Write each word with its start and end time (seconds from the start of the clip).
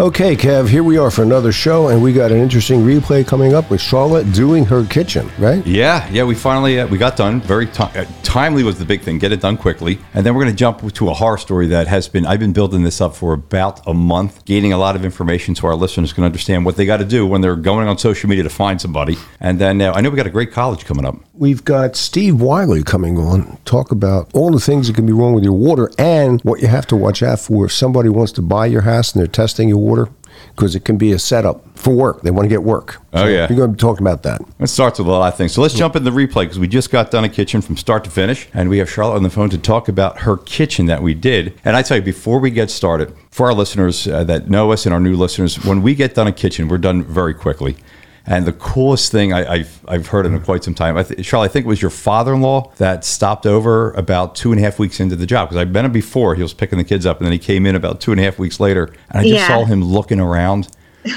Okay, 0.00 0.34
Kev, 0.34 0.70
here 0.70 0.82
we 0.82 0.96
are 0.96 1.10
for 1.10 1.22
another 1.22 1.52
show, 1.52 1.88
and 1.88 2.02
we 2.02 2.14
got 2.14 2.32
an 2.32 2.38
interesting 2.38 2.80
replay 2.80 3.26
coming 3.26 3.52
up 3.52 3.70
with 3.70 3.82
Charla 3.82 4.24
doing 4.34 4.64
her 4.64 4.86
kitchen, 4.86 5.30
right? 5.38 5.64
Yeah, 5.66 6.08
yeah, 6.10 6.24
we 6.24 6.34
finally 6.34 6.80
uh, 6.80 6.86
we 6.86 6.96
got 6.96 7.14
done. 7.14 7.42
Very 7.42 7.66
ti- 7.66 7.82
uh, 7.82 8.06
timely 8.22 8.64
was 8.64 8.78
the 8.78 8.86
big 8.86 9.02
thing. 9.02 9.18
Get 9.18 9.32
it 9.32 9.42
done 9.42 9.58
quickly, 9.58 9.98
and 10.14 10.24
then 10.24 10.34
we're 10.34 10.44
going 10.44 10.54
to 10.54 10.58
jump 10.58 10.90
to 10.94 11.10
a 11.10 11.12
horror 11.12 11.36
story 11.36 11.66
that 11.68 11.88
has 11.88 12.08
been. 12.08 12.24
I've 12.24 12.40
been 12.40 12.54
building 12.54 12.82
this 12.84 13.02
up 13.02 13.14
for 13.14 13.34
about 13.34 13.86
a 13.86 13.92
month, 13.92 14.46
gaining 14.46 14.72
a 14.72 14.78
lot 14.78 14.96
of 14.96 15.04
information 15.04 15.54
so 15.54 15.68
our 15.68 15.74
listeners 15.74 16.14
can 16.14 16.24
understand 16.24 16.64
what 16.64 16.76
they 16.76 16.86
got 16.86 16.96
to 16.96 17.04
do 17.04 17.26
when 17.26 17.42
they're 17.42 17.54
going 17.54 17.86
on 17.86 17.98
social 17.98 18.30
media 18.30 18.44
to 18.44 18.50
find 18.50 18.80
somebody. 18.80 19.18
And 19.40 19.60
then 19.60 19.82
uh, 19.82 19.92
I 19.92 20.00
know 20.00 20.08
we 20.08 20.16
got 20.16 20.26
a 20.26 20.30
great 20.30 20.52
college 20.52 20.86
coming 20.86 21.04
up. 21.04 21.16
We've 21.34 21.64
got 21.64 21.96
Steve 21.96 22.40
Wiley 22.40 22.82
coming 22.82 23.18
on, 23.18 23.58
talk 23.66 23.90
about 23.90 24.30
all 24.32 24.52
the 24.52 24.60
things 24.60 24.86
that 24.86 24.94
can 24.96 25.04
be 25.04 25.12
wrong 25.12 25.34
with 25.34 25.44
your 25.44 25.52
water 25.52 25.90
and 25.98 26.40
what 26.42 26.62
you 26.62 26.68
have 26.68 26.86
to 26.88 26.96
watch 26.96 27.22
out 27.22 27.40
for 27.40 27.66
if 27.66 27.72
somebody 27.72 28.08
wants 28.08 28.32
to 28.32 28.42
buy 28.42 28.66
your 28.66 28.82
house 28.82 29.12
and 29.12 29.20
they're 29.20 29.26
testing 29.26 29.68
your 29.68 29.78
water, 29.82 30.08
because 30.54 30.74
it 30.74 30.84
can 30.84 30.96
be 30.96 31.12
a 31.12 31.18
setup 31.18 31.62
for 31.76 31.94
work. 31.94 32.22
They 32.22 32.30
want 32.30 32.44
to 32.44 32.48
get 32.48 32.62
work. 32.62 33.00
Oh, 33.12 33.26
yeah. 33.26 33.48
You're 33.48 33.58
going 33.58 33.70
to 33.70 33.76
be 33.76 33.78
talking 33.78 34.06
about 34.06 34.22
that. 34.22 34.40
It 34.60 34.68
starts 34.68 34.98
with 34.98 35.08
a 35.08 35.10
lot 35.10 35.32
of 35.32 35.36
things. 35.36 35.52
So 35.52 35.60
let's 35.60 35.74
jump 35.74 35.96
in 35.96 36.04
the 36.04 36.10
replay 36.10 36.44
because 36.44 36.58
we 36.58 36.68
just 36.68 36.90
got 36.90 37.10
done 37.10 37.24
a 37.24 37.28
kitchen 37.28 37.60
from 37.60 37.76
start 37.76 38.04
to 38.04 38.10
finish, 38.10 38.48
and 38.54 38.68
we 38.68 38.78
have 38.78 38.88
Charla 38.88 39.14
on 39.14 39.22
the 39.22 39.30
phone 39.30 39.50
to 39.50 39.58
talk 39.58 39.88
about 39.88 40.20
her 40.20 40.36
kitchen 40.36 40.86
that 40.86 41.02
we 41.02 41.14
did. 41.14 41.58
And 41.64 41.76
I 41.76 41.82
tell 41.82 41.96
you, 41.96 42.02
before 42.02 42.38
we 42.38 42.50
get 42.50 42.70
started, 42.70 43.14
for 43.30 43.46
our 43.46 43.54
listeners 43.54 44.06
uh, 44.06 44.24
that 44.24 44.48
know 44.48 44.72
us 44.72 44.86
and 44.86 44.94
our 44.94 45.00
new 45.00 45.16
listeners, 45.16 45.64
when 45.64 45.82
we 45.82 45.94
get 45.94 46.14
done 46.14 46.26
a 46.26 46.32
kitchen, 46.32 46.68
we're 46.68 46.78
done 46.78 47.02
very 47.02 47.34
quickly. 47.34 47.76
And 48.24 48.46
the 48.46 48.52
coolest 48.52 49.10
thing 49.10 49.32
I, 49.32 49.52
I've 49.54 49.80
I've 49.88 50.06
heard 50.06 50.26
in 50.26 50.38
quite 50.42 50.62
some 50.62 50.74
time, 50.74 50.96
I 50.96 51.02
th- 51.02 51.18
Charla, 51.28 51.44
I 51.44 51.48
think 51.48 51.66
it 51.66 51.68
was 51.68 51.82
your 51.82 51.90
father-in-law 51.90 52.72
that 52.76 53.04
stopped 53.04 53.46
over 53.46 53.90
about 53.94 54.36
two 54.36 54.52
and 54.52 54.60
a 54.60 54.64
half 54.64 54.78
weeks 54.78 55.00
into 55.00 55.16
the 55.16 55.26
job 55.26 55.48
because 55.48 55.60
I've 55.60 55.72
met 55.72 55.84
him 55.84 55.90
before. 55.92 56.36
He 56.36 56.42
was 56.42 56.54
picking 56.54 56.78
the 56.78 56.84
kids 56.84 57.04
up, 57.04 57.18
and 57.18 57.26
then 57.26 57.32
he 57.32 57.38
came 57.40 57.66
in 57.66 57.74
about 57.74 58.00
two 58.00 58.12
and 58.12 58.20
a 58.20 58.24
half 58.24 58.38
weeks 58.38 58.60
later, 58.60 58.84
and 59.10 59.20
I 59.20 59.22
just 59.22 59.34
Yeah. 59.34 59.48
saw 59.48 59.64
him 59.64 59.82
looking 59.82 60.20
around, 60.20 60.68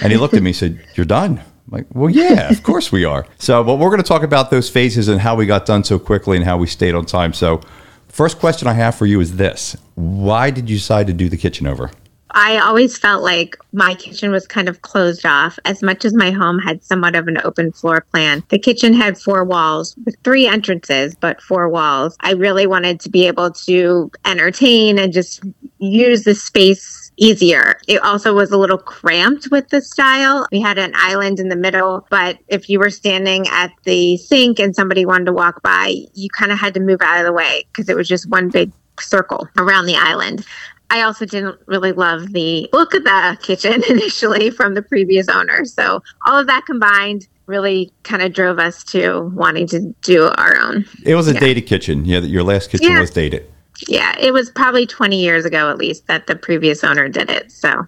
and 0.01 0.11
he 0.11 0.17
looked 0.17 0.33
at 0.33 0.41
me 0.41 0.49
and 0.49 0.55
said, 0.57 0.79
"You're 0.95 1.05
done." 1.05 1.37
I'm 1.39 1.71
like, 1.71 1.85
well, 1.93 2.09
yeah, 2.09 2.49
of 2.49 2.61
course 2.63 2.91
we 2.91 3.05
are. 3.05 3.25
So, 3.39 3.63
but 3.63 3.75
we're 3.75 3.89
going 3.89 4.01
to 4.01 4.07
talk 4.07 4.21
about 4.23 4.49
those 4.51 4.69
phases 4.69 5.07
and 5.07 5.19
how 5.21 5.35
we 5.35 5.45
got 5.47 5.65
done 5.65 5.83
so 5.83 5.97
quickly 5.97 6.37
and 6.37 6.45
how 6.45 6.57
we 6.57 6.67
stayed 6.67 6.93
on 6.95 7.05
time. 7.07 7.33
So, 7.33 7.61
first 8.07 8.39
question 8.39 8.67
I 8.67 8.73
have 8.73 8.95
for 8.95 9.05
you 9.05 9.19
is 9.19 9.35
this: 9.37 9.75
Why 9.93 10.49
did 10.49 10.69
you 10.71 10.77
decide 10.77 11.05
to 11.07 11.13
do 11.13 11.29
the 11.29 11.37
kitchen 11.37 11.67
over? 11.67 11.91
I 12.31 12.57
always 12.57 12.97
felt 12.97 13.23
like 13.23 13.55
my 13.71 13.93
kitchen 13.95 14.31
was 14.31 14.47
kind 14.47 14.67
of 14.67 14.81
closed 14.81 15.25
off. 15.25 15.57
As 15.63 15.81
much 15.81 16.03
as 16.05 16.13
my 16.13 16.31
home 16.31 16.59
had 16.59 16.83
somewhat 16.83 17.15
of 17.15 17.27
an 17.27 17.39
open 17.43 17.71
floor 17.71 18.05
plan, 18.11 18.43
the 18.49 18.59
kitchen 18.59 18.93
had 18.93 19.17
four 19.17 19.43
walls 19.43 19.95
with 20.05 20.15
three 20.23 20.47
entrances, 20.47 21.15
but 21.15 21.41
four 21.41 21.69
walls. 21.69 22.17
I 22.21 22.33
really 22.33 22.67
wanted 22.67 22.99
to 23.01 23.09
be 23.09 23.27
able 23.27 23.51
to 23.51 24.11
entertain 24.25 24.99
and 24.99 25.13
just 25.13 25.43
use 25.79 26.23
the 26.23 26.35
space 26.35 27.11
easier. 27.17 27.79
It 27.87 28.01
also 28.01 28.33
was 28.33 28.51
a 28.51 28.57
little 28.57 28.77
cramped 28.77 29.49
with 29.51 29.69
the 29.69 29.81
style. 29.81 30.47
We 30.51 30.59
had 30.59 30.77
an 30.77 30.91
island 30.95 31.39
in 31.39 31.49
the 31.49 31.55
middle, 31.55 32.05
but 32.09 32.37
if 32.47 32.69
you 32.69 32.79
were 32.79 32.89
standing 32.89 33.47
at 33.47 33.71
the 33.83 34.17
sink 34.17 34.59
and 34.59 34.75
somebody 34.75 35.05
wanted 35.05 35.25
to 35.25 35.33
walk 35.33 35.61
by, 35.61 35.95
you 36.13 36.29
kind 36.29 36.51
of 36.51 36.59
had 36.59 36.73
to 36.73 36.79
move 36.79 37.01
out 37.01 37.19
of 37.19 37.25
the 37.25 37.33
way 37.33 37.65
because 37.71 37.87
it 37.87 37.95
was 37.95 38.07
just 38.07 38.29
one 38.29 38.49
big 38.49 38.71
circle 38.99 39.47
around 39.57 39.85
the 39.85 39.95
island. 39.95 40.45
I 40.89 41.01
also 41.01 41.25
didn't 41.25 41.57
really 41.65 41.91
love 41.91 42.31
the 42.33 42.69
look 42.73 42.93
of 42.93 43.03
the 43.03 43.37
kitchen 43.41 43.83
initially 43.89 44.49
from 44.49 44.73
the 44.75 44.81
previous 44.81 45.27
owner. 45.29 45.65
So 45.65 46.01
all 46.25 46.37
of 46.39 46.47
that 46.47 46.65
combined 46.65 47.27
really 47.47 47.91
kind 48.03 48.21
of 48.21 48.33
drove 48.33 48.57
us 48.59 48.83
to 48.85 49.31
wanting 49.35 49.67
to 49.67 49.93
do 50.01 50.23
our 50.37 50.57
own. 50.57 50.85
It 51.03 51.15
was 51.15 51.27
a 51.27 51.33
Yeah. 51.33 51.39
dated 51.39 51.65
kitchen. 51.67 52.05
Yeah, 52.05 52.19
that 52.19 52.27
your 52.29 52.43
last 52.43 52.69
kitchen 52.69 52.91
Yeah. 52.91 52.99
was 52.99 53.11
dated. 53.11 53.45
Yeah, 53.87 54.15
it 54.19 54.31
was 54.33 54.49
probably 54.49 54.85
20 54.85 55.19
years 55.21 55.43
ago 55.45 55.69
at 55.69 55.77
least 55.77 56.07
that 56.07 56.27
the 56.27 56.35
previous 56.35 56.83
owner 56.83 57.09
did 57.09 57.29
it. 57.29 57.51
So 57.51 57.85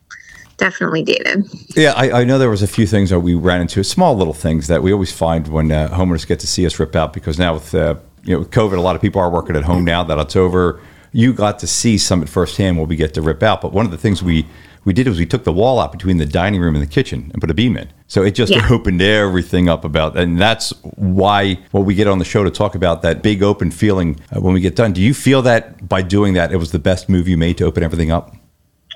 definitely 0.57 1.01
dated. 1.03 1.45
Yeah, 1.75 1.93
I, 1.95 2.21
I 2.21 2.23
know 2.23 2.37
there 2.37 2.49
was 2.49 2.61
a 2.63 2.67
few 2.67 2.85
things 2.87 3.09
that 3.11 3.19
we 3.21 3.35
ran 3.35 3.61
into, 3.61 3.83
small 3.83 4.15
little 4.15 4.33
things 4.33 4.67
that 4.67 4.83
we 4.83 4.91
always 4.91 5.11
find 5.11 5.47
when 5.47 5.71
uh, 5.71 5.87
homeowners 5.89 6.27
get 6.27 6.39
to 6.41 6.47
see 6.47 6.65
us 6.65 6.77
rip 6.79 6.95
out 6.95 7.13
because 7.13 7.37
now 7.39 7.53
with 7.53 7.73
uh, 7.73 7.95
you 8.23 8.33
know 8.33 8.39
with 8.39 8.51
COVID, 8.51 8.77
a 8.77 8.81
lot 8.81 8.95
of 8.95 9.01
people 9.01 9.21
are 9.21 9.29
working 9.29 9.55
at 9.55 9.63
home 9.63 9.85
now 9.85 10.03
that 10.03 10.17
it's 10.19 10.35
over. 10.35 10.79
You 11.11 11.33
got 11.33 11.59
to 11.59 11.67
see 11.67 11.97
some 11.97 12.21
at 12.21 12.29
firsthand 12.29 12.77
what 12.77 12.87
we 12.89 12.95
get 12.95 13.13
to 13.15 13.21
rip 13.21 13.41
out. 13.43 13.61
But 13.61 13.73
one 13.73 13.85
of 13.85 13.91
the 13.91 13.97
things 13.97 14.21
we 14.23 14.45
we 14.85 14.93
did 14.93 15.05
was 15.07 15.19
we 15.19 15.25
took 15.25 15.43
the 15.43 15.51
wall 15.51 15.79
out 15.81 15.91
between 15.91 16.15
the 16.17 16.25
dining 16.25 16.61
room 16.61 16.73
and 16.73 16.81
the 16.81 16.87
kitchen 16.89 17.29
and 17.33 17.41
put 17.41 17.51
a 17.51 17.53
beam 17.53 17.75
in. 17.75 17.89
So 18.07 18.23
it 18.23 18.31
just 18.31 18.53
Yeah. 18.53 18.65
opened 18.71 19.01
everything 19.01 19.67
up 19.67 19.83
about, 19.83 20.17
and 20.17 20.39
that's 20.39 20.71
why 20.95 21.59
what 21.71 21.81
we 21.81 21.93
get 21.93 22.07
on 22.07 22.19
the 22.19 22.25
show 22.25 22.45
to 22.45 22.49
talk 22.49 22.73
about 22.73 23.01
that 23.01 23.21
big 23.21 23.43
open 23.43 23.69
feeling 23.69 24.17
uh, 24.33 24.39
when 24.39 24.53
we 24.53 24.61
get 24.61 24.77
done. 24.77 24.93
Do 24.93 25.01
you 25.01 25.13
feel 25.13 25.41
that 25.41 25.89
by 25.89 26.01
doing 26.01 26.35
that, 26.35 26.53
it 26.53 26.57
was 26.57 26.71
the 26.71 26.79
best 26.79 27.09
move 27.09 27.27
you 27.27 27.35
made 27.37 27.57
to 27.57 27.65
open 27.65 27.83
everything 27.83 28.11
up? 28.11 28.33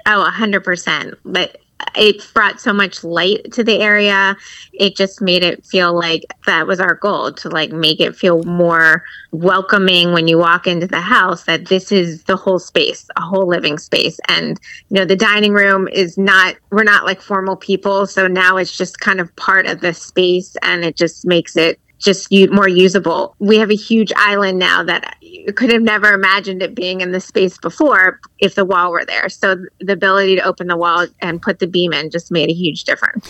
Oh, 0.05 0.25
a 0.25 0.31
hundred 0.31 0.63
percent. 0.63 1.15
But 1.25 1.57
it 1.95 2.25
brought 2.33 2.59
so 2.59 2.73
much 2.73 3.03
light 3.03 3.51
to 3.53 3.63
the 3.63 3.79
area. 3.79 4.35
It 4.73 4.95
just 4.95 5.21
made 5.21 5.43
it 5.43 5.65
feel 5.65 5.93
like 5.93 6.23
that 6.45 6.67
was 6.67 6.79
our 6.79 6.95
goal 6.95 7.31
to 7.33 7.49
like 7.49 7.71
make 7.71 7.99
it 7.99 8.15
feel 8.15 8.43
more 8.43 9.03
welcoming 9.31 10.13
when 10.13 10.27
you 10.27 10.37
walk 10.37 10.67
into 10.67 10.87
the 10.87 11.01
house 11.01 11.45
that 11.45 11.67
this 11.67 11.91
is 11.91 12.23
the 12.23 12.35
whole 12.35 12.59
space, 12.59 13.07
a 13.15 13.21
whole 13.21 13.47
living 13.47 13.77
space. 13.77 14.19
And 14.27 14.59
you 14.89 14.95
know, 14.95 15.05
the 15.05 15.15
dining 15.15 15.53
room 15.53 15.87
is 15.87 16.17
not 16.17 16.55
we're 16.71 16.83
not 16.83 17.05
like 17.05 17.21
formal 17.21 17.55
people, 17.55 18.07
so 18.07 18.27
now 18.27 18.57
it's 18.57 18.75
just 18.75 18.99
kind 18.99 19.19
of 19.19 19.35
part 19.35 19.65
of 19.65 19.81
the 19.81 19.93
space 19.93 20.55
and 20.61 20.83
it 20.83 20.95
just 20.95 21.25
makes 21.25 21.55
it 21.55 21.79
just 22.01 22.31
more 22.51 22.67
usable. 22.67 23.35
We 23.39 23.57
have 23.57 23.69
a 23.69 23.75
huge 23.75 24.11
island 24.15 24.57
now 24.57 24.83
that 24.83 25.15
could 25.55 25.71
have 25.71 25.81
never 25.81 26.13
imagined 26.13 26.61
it 26.61 26.75
being 26.75 27.01
in 27.01 27.11
the 27.11 27.19
space 27.19 27.57
before 27.57 28.19
if 28.39 28.55
the 28.55 28.65
wall 28.65 28.91
were 28.91 29.05
there. 29.05 29.29
So 29.29 29.55
the 29.79 29.93
ability 29.93 30.35
to 30.35 30.41
open 30.43 30.67
the 30.67 30.77
wall 30.77 31.07
and 31.21 31.41
put 31.41 31.59
the 31.59 31.67
beam 31.67 31.93
in 31.93 32.09
just 32.09 32.31
made 32.31 32.49
a 32.49 32.53
huge 32.53 32.83
difference. 32.83 33.29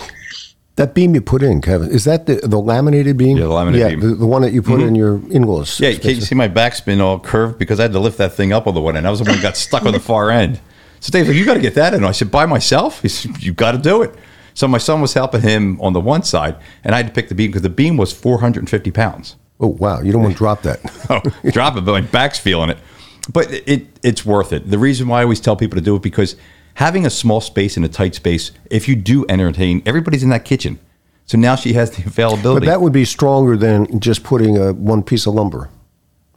That 0.78 0.94
beam 0.94 1.14
you 1.14 1.22
put 1.22 1.44
in, 1.44 1.62
Kevin, 1.62 1.90
is 1.90 2.06
that 2.06 2.26
the, 2.26 2.36
the 2.36 2.60
laminated 2.60 3.18
beam? 3.18 3.38
Yeah, 3.38 3.44
the 3.44 3.50
laminated 3.50 3.82
yeah, 3.82 3.90
beam. 3.90 4.00
Mm-hmm. 4.00 4.10
The, 4.10 4.16
the 4.16 4.26
one 4.26 4.42
that 4.42 4.54
you 4.54 4.62
put 4.62 4.80
in 4.80 4.96
your 4.96 5.16
in-laws. 5.30 5.80
Yeah, 5.80 5.94
can 5.94 6.12
you 6.12 6.22
see 6.22 6.34
my 6.34 6.48
backspin 6.48 7.02
all 7.02 7.20
curved 7.20 7.60
because 7.60 7.80
I 7.80 7.84
had 7.84 7.92
to 7.92 8.00
lift 8.00 8.18
that 8.20 8.34
thing 8.34 8.54
up 8.54 8.68
on 8.68 8.74
the 8.74 8.82
one 8.82 8.96
end. 8.96 9.06
I 9.06 9.10
was 9.10 9.20
the 9.20 9.26
one 9.26 9.36
who 9.36 9.42
got 9.42 9.58
stuck 9.58 9.84
on 9.86 9.92
the 9.92 10.00
far 10.00 10.32
end. 10.32 10.60
So 11.02 11.12
Dave's 11.12 11.28
like, 11.28 11.38
you 11.38 11.46
got 11.46 11.56
to 11.56 11.60
get 11.60 11.76
that 11.76 11.94
in. 11.94 12.04
I 12.04 12.12
said, 12.12 12.32
by 12.32 12.46
myself? 12.46 13.02
He 13.02 13.10
said, 13.10 13.44
you 13.44 13.54
got 13.54 13.74
to 13.74 13.78
do 13.78 14.02
it. 14.02 14.16
So 14.54 14.68
my 14.68 14.78
son 14.78 15.02
was 15.02 15.14
helping 15.14 15.42
him 15.42 15.80
on 15.82 15.94
the 15.94 16.02
one 16.02 16.24
side, 16.24 16.56
and 16.84 16.94
I 16.94 16.98
had 16.98 17.08
to 17.08 17.14
pick 17.14 17.30
the 17.30 17.36
beam 17.36 17.52
because 17.52 17.64
the 17.64 17.70
beam 17.70 17.98
was 17.98 18.14
450 18.14 18.92
pounds. 18.92 19.36
Oh 19.62 19.68
wow, 19.68 20.02
you 20.02 20.12
don't 20.12 20.24
want 20.24 20.34
to 20.34 20.38
drop 20.38 20.64
that. 20.64 20.82
Oh, 21.10 21.20
drop 21.52 21.76
it, 21.76 21.82
but 21.82 21.92
my 21.92 22.00
back's 22.00 22.40
feeling 22.40 22.70
it. 22.70 22.78
But 23.32 23.52
it 23.52 23.88
it's 24.02 24.26
worth 24.26 24.54
it. 24.54 24.70
The 24.70 24.78
reason 24.80 25.10
why 25.10 25.20
I 25.20 25.24
always 25.24 25.42
tell 25.42 25.58
people 25.58 25.76
to 25.76 25.84
do 25.84 25.98
it 25.98 26.02
because 26.02 26.38
having 26.76 27.06
a 27.06 27.10
small 27.10 27.42
space 27.42 27.76
in 27.76 27.84
a 27.84 27.90
tight 27.90 28.16
space, 28.16 28.52
if 28.70 28.88
you 28.88 28.96
do 28.96 29.26
entertain, 29.28 29.84
everybody's 29.86 30.24
in 30.24 30.30
that 30.30 30.46
kitchen. 30.46 30.80
So 31.26 31.38
now 31.38 31.56
she 31.56 31.74
has 31.74 31.92
the 31.92 32.04
availability. 32.06 32.66
But 32.66 32.72
that 32.72 32.82
would 32.82 32.94
be 32.94 33.06
stronger 33.06 33.58
than 33.58 34.00
just 34.00 34.24
putting 34.24 34.58
a 34.58 34.74
one 34.74 35.04
piece 35.04 35.28
of 35.28 35.34
lumber, 35.34 35.70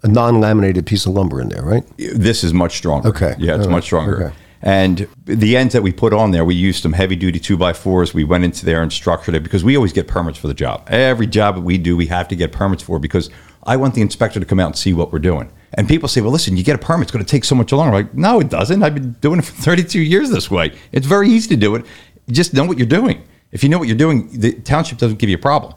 a 0.02 0.08
non-laminated 0.08 0.86
piece 0.86 1.06
of 1.06 1.12
lumber 1.12 1.40
in 1.40 1.48
there, 1.48 1.62
right? 1.62 1.84
this 1.96 2.42
is 2.42 2.52
much 2.52 2.76
stronger. 2.76 3.08
Okay. 3.08 3.34
Yeah, 3.38 3.54
it's 3.54 3.66
right. 3.66 3.72
much 3.72 3.84
stronger. 3.84 4.24
Okay. 4.26 4.34
And 4.64 5.06
the 5.26 5.58
ends 5.58 5.74
that 5.74 5.82
we 5.82 5.92
put 5.92 6.14
on 6.14 6.30
there, 6.30 6.42
we 6.42 6.54
used 6.54 6.82
some 6.82 6.94
heavy 6.94 7.16
duty 7.16 7.38
two 7.38 7.58
by 7.58 7.74
fours. 7.74 8.14
We 8.14 8.24
went 8.24 8.44
into 8.44 8.64
there 8.64 8.80
and 8.82 8.90
structured 8.90 9.34
it 9.34 9.42
because 9.42 9.62
we 9.62 9.76
always 9.76 9.92
get 9.92 10.08
permits 10.08 10.38
for 10.38 10.48
the 10.48 10.54
job. 10.54 10.88
Every 10.88 11.26
job 11.26 11.56
that 11.56 11.60
we 11.60 11.76
do, 11.76 11.98
we 11.98 12.06
have 12.06 12.28
to 12.28 12.34
get 12.34 12.50
permits 12.50 12.82
for 12.82 12.98
because 12.98 13.28
I 13.64 13.76
want 13.76 13.94
the 13.94 14.00
inspector 14.00 14.40
to 14.40 14.46
come 14.46 14.58
out 14.58 14.68
and 14.68 14.76
see 14.76 14.94
what 14.94 15.12
we're 15.12 15.18
doing. 15.18 15.52
And 15.74 15.86
people 15.86 16.08
say, 16.08 16.22
well, 16.22 16.30
listen, 16.30 16.56
you 16.56 16.64
get 16.64 16.76
a 16.76 16.78
permit, 16.78 17.04
it's 17.04 17.12
going 17.12 17.22
to 17.22 17.30
take 17.30 17.44
so 17.44 17.54
much 17.54 17.72
longer. 17.72 17.94
I'm 17.94 18.04
like, 18.06 18.14
no, 18.14 18.40
it 18.40 18.48
doesn't. 18.48 18.82
I've 18.82 18.94
been 18.94 19.12
doing 19.20 19.38
it 19.38 19.44
for 19.44 19.52
32 19.62 20.00
years 20.00 20.30
this 20.30 20.50
way. 20.50 20.72
It's 20.92 21.06
very 21.06 21.28
easy 21.28 21.50
to 21.50 21.56
do 21.56 21.74
it. 21.74 21.84
Just 22.30 22.54
know 22.54 22.64
what 22.64 22.78
you're 22.78 22.86
doing. 22.86 23.22
If 23.52 23.62
you 23.62 23.68
know 23.68 23.78
what 23.78 23.86
you're 23.86 23.98
doing, 23.98 24.30
the 24.32 24.52
township 24.52 24.96
doesn't 24.96 25.18
give 25.18 25.28
you 25.28 25.36
a 25.36 25.40
problem. 25.40 25.74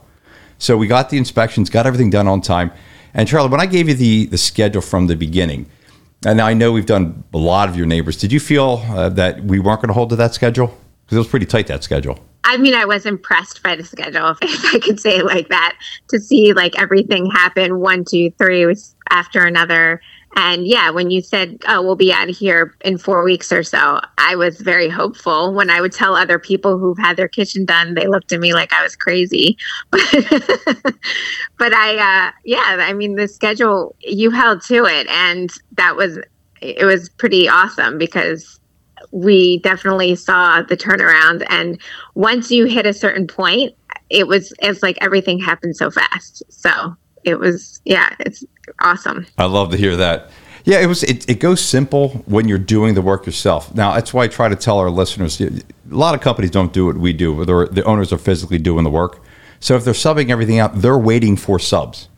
So 0.59 0.77
we 0.77 0.87
got 0.87 1.09
the 1.09 1.17
inspections, 1.17 1.69
got 1.69 1.85
everything 1.85 2.09
done 2.09 2.27
on 2.27 2.39
time. 2.39 2.71
And 3.13 3.27
Charla, 3.27 3.51
when 3.51 3.59
I 3.59 3.65
gave 3.65 3.89
you 3.89 3.95
the, 3.95 4.27
the 4.27 4.37
schedule 4.37 4.81
from 4.81 5.07
the 5.07 5.15
beginning, 5.15 5.69
and 6.25 6.41
I 6.41 6.53
know 6.53 6.71
we've 6.71 6.85
done 6.85 7.23
a 7.33 7.37
lot 7.37 7.69
of 7.69 7.75
your 7.75 7.85
neighbors, 7.85 8.17
did 8.17 8.31
you 8.31 8.39
feel 8.39 8.83
uh, 8.87 9.09
that 9.09 9.43
we 9.43 9.59
weren't 9.59 9.81
going 9.81 9.89
to 9.89 9.93
hold 9.93 10.09
to 10.09 10.15
that 10.15 10.33
schedule? 10.33 10.67
Because 11.05 11.15
it 11.15 11.19
was 11.19 11.27
pretty 11.27 11.45
tight, 11.45 11.67
that 11.67 11.83
schedule. 11.83 12.19
I 12.43 12.57
mean, 12.57 12.73
I 12.73 12.85
was 12.85 13.05
impressed 13.05 13.61
by 13.61 13.75
the 13.75 13.83
schedule, 13.83 14.35
if 14.41 14.73
I 14.73 14.79
could 14.79 14.99
say 14.99 15.17
it 15.17 15.25
like 15.25 15.49
that, 15.49 15.77
to 16.09 16.19
see 16.19 16.53
like 16.53 16.77
everything 16.79 17.29
happen 17.29 17.79
one, 17.79 18.05
two, 18.05 18.31
three 18.31 18.65
was 18.65 18.95
after 19.09 19.45
another. 19.45 20.01
And 20.35 20.67
yeah, 20.67 20.91
when 20.91 21.09
you 21.09 21.21
said, 21.21 21.57
oh, 21.67 21.81
we'll 21.81 21.95
be 21.95 22.13
out 22.13 22.29
of 22.29 22.37
here 22.37 22.75
in 22.81 22.97
four 22.97 23.23
weeks 23.23 23.51
or 23.51 23.63
so, 23.63 23.99
I 24.17 24.35
was 24.35 24.61
very 24.61 24.89
hopeful. 24.89 25.53
When 25.53 25.69
I 25.69 25.81
would 25.81 25.93
tell 25.93 26.15
other 26.15 26.37
people 26.37 26.77
who've 26.77 26.97
had 26.97 27.17
their 27.17 27.27
kitchen 27.27 27.65
done, 27.65 27.95
they 27.95 28.07
looked 28.07 28.31
at 28.31 28.39
me 28.39 28.53
like 28.53 28.71
I 28.71 28.83
was 28.83 28.95
crazy. 28.95 29.57
but 29.91 31.73
I, 31.73 32.27
uh, 32.27 32.31
yeah, 32.45 32.77
I 32.79 32.93
mean, 32.93 33.15
the 33.15 33.27
schedule, 33.27 33.95
you 34.01 34.29
held 34.29 34.61
to 34.63 34.85
it. 34.85 35.07
And 35.07 35.49
that 35.77 35.95
was, 35.95 36.19
it 36.61 36.85
was 36.85 37.09
pretty 37.09 37.49
awesome 37.49 37.97
because 37.97 38.59
we 39.11 39.59
definitely 39.59 40.15
saw 40.15 40.61
the 40.61 40.77
turnaround. 40.77 41.45
And 41.49 41.81
once 42.13 42.51
you 42.51 42.65
hit 42.65 42.85
a 42.85 42.93
certain 42.93 43.27
point, 43.27 43.73
it 44.09 44.27
was, 44.27 44.53
it's 44.59 44.83
like 44.83 44.97
everything 45.01 45.39
happened 45.39 45.77
so 45.77 45.89
fast. 45.89 46.43
So 46.49 46.95
it 47.27 47.39
was, 47.39 47.81
yeah, 47.83 48.15
it's 48.19 48.45
awesome. 48.79 49.27
I 49.37 49.45
love 49.45 49.71
to 49.71 49.77
hear 49.77 49.97
that. 49.97 50.29
Yeah, 50.63 50.79
it 50.79 50.87
was. 50.87 51.03
It, 51.03 51.29
it 51.29 51.39
goes 51.39 51.63
simple 51.63 52.09
when 52.25 52.47
you're 52.47 52.57
doing 52.57 52.93
the 52.93 53.01
work 53.01 53.25
yourself. 53.25 53.73
Now, 53.75 53.93
that's 53.93 54.13
why 54.13 54.23
I 54.23 54.27
try 54.27 54.49
to 54.49 54.55
tell 54.55 54.79
our 54.79 54.89
listeners. 54.89 55.39
A 55.39 55.51
lot 55.85 56.15
of 56.15 56.21
companies 56.21 56.51
don't 56.51 56.73
do 56.73 56.85
what 56.85 56.97
we 56.97 57.13
do. 57.13 57.45
They're, 57.45 57.67
the 57.67 57.83
owners 57.83 58.11
are 58.11 58.17
physically 58.17 58.57
doing 58.57 58.83
the 58.83 58.89
work. 58.89 59.21
So 59.59 59.75
if 59.75 59.83
they're 59.83 59.93
subbing 59.93 60.29
everything 60.29 60.59
out, 60.59 60.81
they're 60.81 60.97
waiting 60.97 61.35
for 61.35 61.57
subs, 61.57 62.09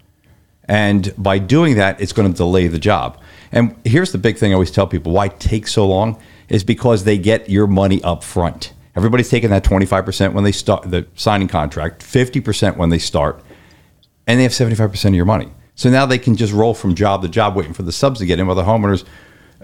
and 0.65 1.13
by 1.17 1.38
doing 1.38 1.75
that, 1.75 2.01
it's 2.01 2.13
going 2.13 2.31
to 2.31 2.35
delay 2.35 2.67
the 2.67 2.79
job. 2.79 3.19
And 3.51 3.75
here's 3.83 4.11
the 4.11 4.17
big 4.17 4.38
thing 4.38 4.51
I 4.51 4.53
always 4.53 4.71
tell 4.71 4.88
people: 4.88 5.11
why 5.11 5.27
it 5.27 5.39
takes 5.39 5.71
so 5.73 5.88
long 5.88 6.19
is 6.50 6.63
because 6.63 7.03
they 7.03 7.17
get 7.17 7.50
your 7.50 7.67
money 7.67 8.03
up 8.03 8.23
front. 8.23 8.73
Everybody's 8.95 9.29
taking 9.29 9.51
that 9.51 9.63
25% 9.63 10.33
when 10.33 10.44
they 10.44 10.51
start 10.51 10.89
the 10.89 11.07
signing 11.15 11.47
contract, 11.47 12.03
50% 12.03 12.75
when 12.77 12.89
they 12.89 12.97
start, 12.97 13.41
and 14.30 14.40
they 14.40 14.44
have 14.44 14.52
75% 14.52 15.06
of 15.06 15.16
your 15.16 15.26
money. 15.26 15.50
So 15.74 15.90
now 15.90 16.06
they 16.06 16.20
can 16.20 16.36
just 16.36 16.54
roll 16.54 16.76
from 16.76 16.94
job 16.94 17.24
to 17.24 17.28
job 17.28 17.56
waiting 17.56 17.74
for 17.74 17.81
the 17.81 17.92
subs 17.92 18.20
to 18.20 18.28
get 18.28 18.40
in 18.40 18.46
while 18.46 18.56
the 18.56 18.64
homeowners 18.64 19.04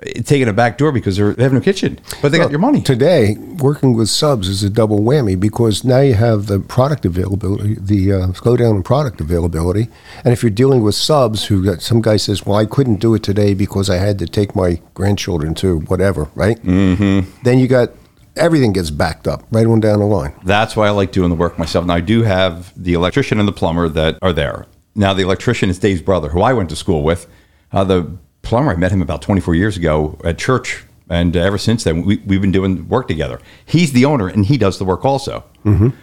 eh, 0.01 0.23
taking 0.23 0.47
a 0.47 0.53
back 0.53 0.79
door 0.79 0.91
because 0.91 1.17
they 1.17 1.43
have 1.43 1.53
no 1.53 1.59
kitchen, 1.61 1.99
but 2.19 2.31
they 2.31 2.39
Well, 2.39 2.47
got 2.47 2.51
your 2.51 2.59
money. 2.59 2.81
Today, 2.81 3.35
working 3.59 3.93
with 3.93 4.09
subs 4.09 4.47
is 4.47 4.63
a 4.63 4.69
double 4.71 5.01
whammy 5.01 5.39
because 5.39 5.83
now 5.83 5.99
you 5.99 6.15
have 6.15 6.47
the 6.47 6.59
product 6.59 7.05
availability, 7.05 7.75
the 7.79 8.11
uh, 8.11 8.27
slowdown 8.29 8.77
in 8.77 8.81
product 8.81 9.21
availability. 9.21 9.87
And 10.23 10.33
if 10.33 10.41
you're 10.41 10.49
dealing 10.49 10.81
with 10.81 10.95
subs 10.95 11.45
who 11.45 11.63
got, 11.63 11.83
some 11.83 12.01
guy 12.01 12.17
says, 12.17 12.43
well, 12.43 12.57
I 12.57 12.65
couldn't 12.65 12.99
do 12.99 13.13
it 13.13 13.21
today 13.21 13.53
because 13.53 13.87
I 13.87 13.97
had 13.97 14.17
to 14.17 14.25
take 14.25 14.55
my 14.55 14.81
grandchildren 14.95 15.53
to 15.55 15.81
whatever, 15.81 16.27
right? 16.33 16.57
Mm-hmm. 16.63 17.29
Then 17.43 17.59
you 17.59 17.67
got 17.67 17.89
everything 18.37 18.73
gets 18.73 18.89
backed 18.89 19.27
up 19.27 19.43
right 19.51 19.65
on 19.65 19.79
down 19.79 19.99
the 19.99 20.05
line. 20.05 20.33
That's 20.43 20.75
why 20.75 20.87
I 20.87 20.91
like 20.91 21.11
doing 21.11 21.29
the 21.29 21.35
work 21.35 21.57
myself. 21.57 21.85
Now 21.85 21.95
I 21.95 22.01
do 22.01 22.23
have 22.23 22.71
the 22.81 22.93
electrician 22.93 23.39
and 23.39 23.47
the 23.47 23.53
plumber 23.53 23.89
that 23.89 24.17
are 24.21 24.33
there. 24.33 24.65
Now 24.95 25.13
the 25.13 25.23
electrician 25.23 25.69
is 25.69 25.79
Dave's 25.79 26.01
brother, 26.01 26.29
who 26.29 26.41
I 26.41 26.53
went 26.53 26.69
to 26.69 26.75
school 26.75 27.03
with. 27.03 27.27
Uh, 27.71 27.83
the 27.83 28.17
plumber, 28.41 28.71
I 28.71 28.75
met 28.75 28.91
him 28.91 29.01
about 29.01 29.21
24 29.21 29.55
years 29.55 29.75
ago 29.77 30.17
at 30.23 30.37
church, 30.37 30.83
and 31.09 31.35
ever 31.35 31.57
since 31.57 31.83
then 31.83 32.03
we, 32.05 32.17
we've 32.25 32.41
been 32.41 32.51
doing 32.51 32.87
work 32.87 33.07
together. 33.07 33.39
He's 33.65 33.91
the 33.91 34.05
owner, 34.05 34.27
and 34.27 34.45
he 34.45 34.57
does 34.57 34.77
the 34.77 34.85
work 34.85 35.03
also. 35.05 35.43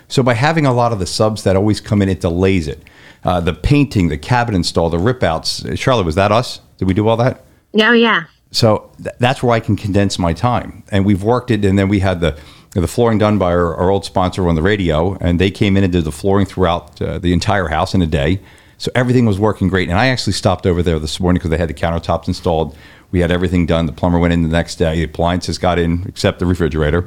So 0.09 0.25
by 0.25 0.35
having 0.35 0.67
a 0.67 0.73
lot 0.73 0.93
of 0.93 0.99
the 0.99 1.07
subs 1.07 1.45
that 1.45 1.55
always 1.55 1.81
come 1.81 2.03
in, 2.03 2.09
it 2.09 2.21
delays 2.21 2.67
it. 2.67 2.83
Uh, 3.23 3.41
the 3.41 3.55
painting, 3.55 4.09
the 4.09 4.19
cabinet 4.19 4.57
install, 4.57 4.91
the 4.91 4.99
rip 4.99 5.23
outs. 5.23 5.61
Charla, 5.63 6.05
was 6.05 6.17
that 6.17 6.33
us? 6.33 6.61
Did 6.79 6.89
we 6.89 6.95
do 6.95 7.07
all 7.07 7.17
that? 7.19 7.45
Oh, 7.81 7.93
yeah. 7.93 8.25
So 8.53 8.91
th- 9.03 9.17
that's 9.19 9.43
where 9.43 9.53
I 9.57 9.61
can 9.61 9.77
condense 9.77 10.19
my 10.19 10.33
time. 10.33 10.85
And 10.93 11.05
we've 11.05 11.23
worked 11.25 11.51
it, 11.51 11.65
and 11.65 11.77
then 11.79 11.89
we 11.89 11.99
had 12.01 12.21
the 12.21 12.39
the 12.75 12.89
flooring 12.89 13.19
done 13.19 13.37
by 13.37 13.51
our, 13.53 13.75
our 13.77 13.91
old 13.91 14.03
sponsor 14.07 14.49
on 14.49 14.55
the 14.55 14.63
radio, 14.63 15.15
and 15.21 15.39
they 15.39 15.51
came 15.51 15.77
in 15.77 15.85
and 15.85 15.93
did 15.93 16.05
the 16.05 16.13
flooring 16.13 16.47
throughout 16.47 17.03
uh, 17.03 17.19
the 17.19 17.35
entire 17.35 17.69
house 17.69 17.93
in 17.93 18.01
a 18.01 18.07
day. 18.07 18.41
So 18.79 18.91
everything 18.95 19.27
was 19.27 19.39
working 19.39 19.69
great. 19.69 19.91
And 19.91 19.99
I 19.99 20.07
actually 20.07 20.33
stopped 20.33 20.67
over 20.67 20.83
there 20.83 20.99
this 20.99 21.21
morning 21.21 21.39
because 21.39 21.51
they 21.51 21.59
had 21.59 21.69
the 21.69 21.75
countertops 21.75 22.29
installed. 22.29 22.75
We 23.11 23.21
had 23.21 23.31
everything 23.31 23.67
done. 23.67 23.85
The 23.85 23.93
plumber 23.93 24.19
went 24.19 24.33
in 24.33 24.43
the 24.43 24.49
next 24.49 24.77
day. 24.77 24.97
The 24.97 25.03
appliances 25.05 25.59
got 25.59 25.79
in, 25.79 26.05
except 26.09 26.39
the 26.39 26.47
refrigerator. 26.47 27.07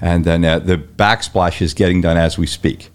And 0.00 0.24
then 0.24 0.44
uh, 0.44 0.58
the 0.58 0.76
backsplash 0.76 1.62
is 1.62 1.72
getting 1.72 2.00
done 2.00 2.16
as 2.16 2.36
we 2.36 2.48
speak. 2.48 2.90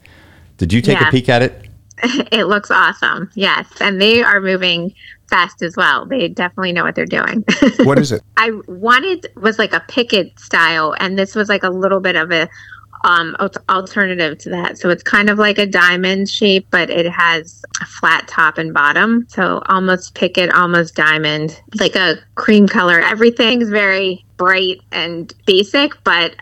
Did 0.58 0.74
you 0.74 0.82
take 0.82 1.00
Yeah. 1.00 1.08
a 1.08 1.12
peek 1.12 1.30
at 1.30 1.42
it? 1.42 1.66
It 2.32 2.46
looks 2.46 2.72
awesome. 2.72 3.30
Yes. 3.36 3.68
And 3.80 4.02
they 4.02 4.24
are 4.24 4.40
moving 4.40 4.94
fast 5.30 5.62
as 5.62 5.76
well. 5.76 6.06
They 6.06 6.28
definitely 6.28 6.74
know 6.74 6.84
what 6.84 6.96
they're 6.96 7.06
doing. 7.06 7.44
What 7.84 7.98
is 7.98 8.12
it? 8.12 8.22
I 8.38 8.52
wanted 8.68 9.28
was 9.36 9.58
like 9.58 9.74
a 9.74 9.84
picket 9.88 10.40
style, 10.40 10.96
and 11.00 11.18
this 11.18 11.36
was 11.36 11.50
like 11.50 11.64
a 11.64 11.70
little 11.70 12.00
bit 12.00 12.16
of 12.16 12.32
a 12.32 12.48
um 13.04 13.36
alternative 13.70 14.38
to 14.40 14.50
that. 14.50 14.78
So 14.78 14.90
it's 14.90 15.04
kind 15.04 15.30
of 15.30 15.40
like 15.40 15.58
a 15.58 15.66
diamond 15.66 16.30
shape, 16.30 16.68
but 16.70 16.90
it 16.90 17.10
has 17.10 17.64
a 17.82 17.86
flat 17.86 18.28
top 18.28 18.58
and 18.58 18.74
bottom. 18.74 19.26
So 19.30 19.62
almost 19.68 20.14
picket, 20.14 20.54
almost 20.54 20.96
diamond, 20.96 21.60
like 21.80 21.96
a 21.96 22.18
cream 22.36 22.68
color. 22.68 23.00
Everything's 23.00 23.70
very 23.70 24.24
bright 24.38 24.82
and 24.92 25.34
basic, 25.46 25.92
but 26.04 26.36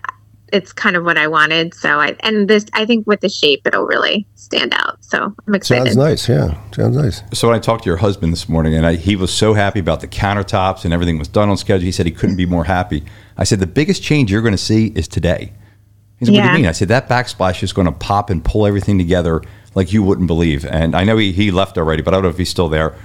it's 0.52 0.74
kind 0.74 0.96
of 0.96 1.04
what 1.04 1.18
I 1.18 1.28
wanted. 1.28 1.74
So 1.74 2.00
I 2.00 2.16
and 2.22 2.48
this 2.48 2.66
I 2.74 2.86
think 2.86 3.06
with 3.08 3.22
the 3.22 3.30
shape 3.30 3.62
it'll 3.66 3.86
really 3.86 4.28
stand 4.36 4.74
out. 4.74 5.04
So 5.04 5.34
I'm 5.48 5.56
excited. 5.56 5.86
Sounds 5.86 5.98
nice. 5.98 6.28
Yeah, 6.30 6.60
sounds 6.72 6.98
nice. 6.98 7.24
So 7.34 7.48
when 7.48 7.56
I 7.56 7.60
talked 7.60 7.84
to 7.84 7.90
your 7.90 7.98
husband 7.98 8.34
this 8.34 8.50
morning, 8.50 8.74
and 8.76 8.86
I, 8.86 8.96
he 8.96 9.16
was 9.16 9.34
so 9.34 9.54
happy 9.54 9.80
about 9.80 10.02
the 10.02 10.08
countertops 10.08 10.86
and 10.86 10.94
everything 10.94 11.18
was 11.20 11.28
done 11.28 11.50
on 11.50 11.58
schedule, 11.58 11.86
he 11.86 11.92
said 11.92 12.06
he 12.06 12.12
couldn't 12.12 12.36
be 12.36 12.46
more 12.46 12.64
happy. 12.66 13.04
I 13.38 13.44
said 13.44 13.60
the 13.60 13.68
biggest 13.68 14.04
change 14.04 14.32
you're 14.32 14.42
going 14.42 14.54
to 14.54 14.58
see 14.58 14.88
is 14.96 15.08
today. 15.08 15.54
He 16.18 16.26
said, 16.26 16.34
"What 16.34 16.42
do 16.42 16.46
Yeah. 16.48 16.52
you 16.54 16.58
mean?" 16.60 16.68
I 16.68 16.74
said 16.74 16.88
that 16.90 17.08
backsplash 17.08 17.64
is 17.64 17.72
going 17.74 17.86
to 17.86 17.92
pop 17.94 18.30
and 18.30 18.44
pull 18.44 18.66
everything 18.66 18.98
together 18.98 19.42
like 19.76 19.94
you 19.94 20.04
wouldn't 20.04 20.28
believe. 20.28 20.66
And 20.66 20.96
I 20.96 21.04
know 21.04 21.18
he, 21.18 21.32
he 21.32 21.52
left 21.52 21.78
already, 21.78 22.02
but 22.02 22.14
I 22.14 22.18
don't 22.18 22.24
know 22.24 22.30
if 22.30 22.38
he's 22.38 22.50
still 22.50 22.70
there. 22.70 22.96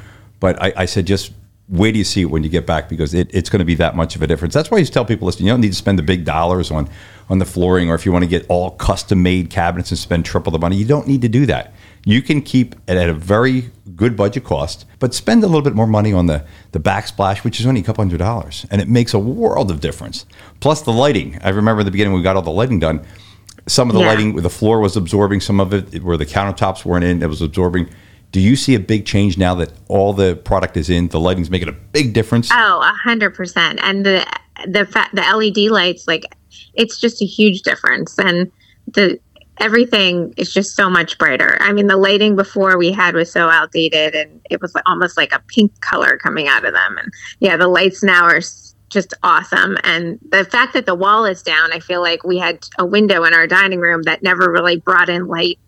But 0.40 0.60
I, 0.60 0.72
I 0.76 0.84
said 0.86 1.06
just 1.06 1.32
wait 1.68 1.92
do 1.92 1.98
you 1.98 2.04
see 2.04 2.20
it 2.22 2.26
when 2.26 2.42
you 2.42 2.48
get 2.50 2.66
back 2.66 2.88
because 2.88 3.14
it, 3.14 3.30
it's 3.32 3.48
going 3.48 3.60
to 3.60 3.64
be 3.64 3.74
that 3.76 3.96
much 3.96 4.16
of 4.16 4.22
a 4.22 4.26
difference. 4.26 4.52
That's 4.52 4.70
why 4.70 4.78
you 4.78 4.84
tell 4.84 5.04
people, 5.04 5.26
listen, 5.26 5.46
you 5.46 5.52
don't 5.52 5.60
need 5.62 5.70
to 5.70 5.74
spend 5.74 5.98
the 5.98 6.02
big 6.02 6.24
dollars 6.24 6.70
on 6.70 6.88
on 7.30 7.38
the 7.38 7.46
flooring, 7.46 7.88
or 7.90 7.94
if 7.94 8.04
you 8.04 8.12
want 8.12 8.22
to 8.22 8.28
get 8.28 8.44
all 8.50 8.72
custom 8.72 9.22
made 9.22 9.48
cabinets 9.48 9.90
and 9.90 9.98
spend 9.98 10.26
triple 10.26 10.52
the 10.52 10.58
money, 10.58 10.76
you 10.76 10.84
don't 10.84 11.08
need 11.08 11.22
to 11.22 11.28
do 11.28 11.46
that. 11.46 11.72
You 12.04 12.20
can 12.20 12.42
keep 12.42 12.74
it 12.86 12.98
at 12.98 13.08
a 13.08 13.14
very 13.14 13.70
good 13.96 14.14
budget 14.14 14.44
cost, 14.44 14.84
but 14.98 15.14
spend 15.14 15.42
a 15.42 15.46
little 15.46 15.62
bit 15.62 15.74
more 15.74 15.86
money 15.86 16.12
on 16.12 16.26
the 16.26 16.44
the 16.72 16.80
backsplash, 16.80 17.42
which 17.44 17.60
is 17.60 17.66
only 17.66 17.80
a 17.80 17.84
couple 17.84 18.04
hundred 18.04 18.18
dollars, 18.18 18.66
and 18.70 18.82
it 18.82 18.88
makes 18.88 19.14
a 19.14 19.18
world 19.18 19.70
of 19.70 19.80
difference. 19.80 20.26
Plus 20.60 20.82
the 20.82 20.92
lighting. 20.92 21.38
I 21.42 21.48
remember 21.48 21.80
in 21.80 21.86
the 21.86 21.90
beginning 21.92 22.12
when 22.12 22.20
we 22.20 22.24
got 22.24 22.36
all 22.36 22.42
the 22.42 22.50
lighting 22.50 22.78
done. 22.78 23.04
Some 23.66 23.88
of 23.88 23.94
the 23.94 24.00
Yeah. 24.02 24.08
lighting, 24.08 24.36
the 24.36 24.50
floor 24.50 24.78
was 24.80 24.94
absorbing 24.94 25.40
some 25.40 25.58
of 25.58 25.72
it, 25.72 26.02
where 26.02 26.18
the 26.18 26.26
countertops 26.26 26.84
weren't 26.84 27.04
in, 27.04 27.22
it 27.22 27.28
was 27.30 27.40
absorbing. 27.40 27.88
Do 28.34 28.40
you 28.40 28.56
see 28.56 28.74
a 28.74 28.80
big 28.80 29.06
change 29.06 29.38
now 29.38 29.54
that 29.54 29.70
all 29.86 30.12
the 30.12 30.34
product 30.34 30.76
is 30.76 30.90
in? 30.90 31.06
The 31.06 31.20
lighting's 31.20 31.50
making 31.50 31.68
a 31.68 31.72
big 31.72 32.12
difference. 32.14 32.50
Oh, 32.50 32.80
a 32.80 32.92
hundred 33.04 33.32
percent. 33.32 33.78
And 33.80 34.04
the 34.04 34.26
the 34.66 34.86
fa- 34.86 35.08
the 35.12 35.20
LED 35.20 35.70
lights, 35.70 36.08
like 36.08 36.24
it's 36.74 36.98
just 36.98 37.22
a 37.22 37.24
huge 37.24 37.62
difference. 37.62 38.18
And 38.18 38.50
the 38.92 39.20
everything 39.58 40.34
is 40.36 40.52
just 40.52 40.74
so 40.74 40.90
much 40.90 41.16
brighter. 41.16 41.58
I 41.60 41.72
mean, 41.72 41.86
the 41.86 41.96
lighting 41.96 42.34
before 42.34 42.76
we 42.76 42.90
had 42.90 43.14
was 43.14 43.30
so 43.30 43.48
outdated, 43.48 44.16
and 44.16 44.40
it 44.50 44.60
was 44.60 44.74
almost 44.84 45.16
like 45.16 45.32
a 45.32 45.38
pink 45.46 45.80
color 45.80 46.16
coming 46.16 46.48
out 46.48 46.64
of 46.64 46.74
them. 46.74 46.98
And 46.98 47.12
yeah, 47.38 47.56
the 47.56 47.68
lights 47.68 48.02
now 48.02 48.24
are 48.24 48.40
just 48.88 49.14
awesome. 49.22 49.78
And 49.84 50.18
the 50.32 50.44
fact 50.44 50.72
that 50.72 50.86
the 50.86 50.96
wall 50.96 51.24
is 51.24 51.40
down, 51.40 51.72
I 51.72 51.78
feel 51.78 52.02
like 52.02 52.24
we 52.24 52.38
had 52.38 52.66
a 52.80 52.84
window 52.84 53.22
in 53.22 53.32
our 53.32 53.46
dining 53.46 53.78
room 53.78 54.02
that 54.02 54.24
never 54.24 54.50
really 54.50 54.80
brought 54.80 55.08
in 55.08 55.28
light 55.28 55.60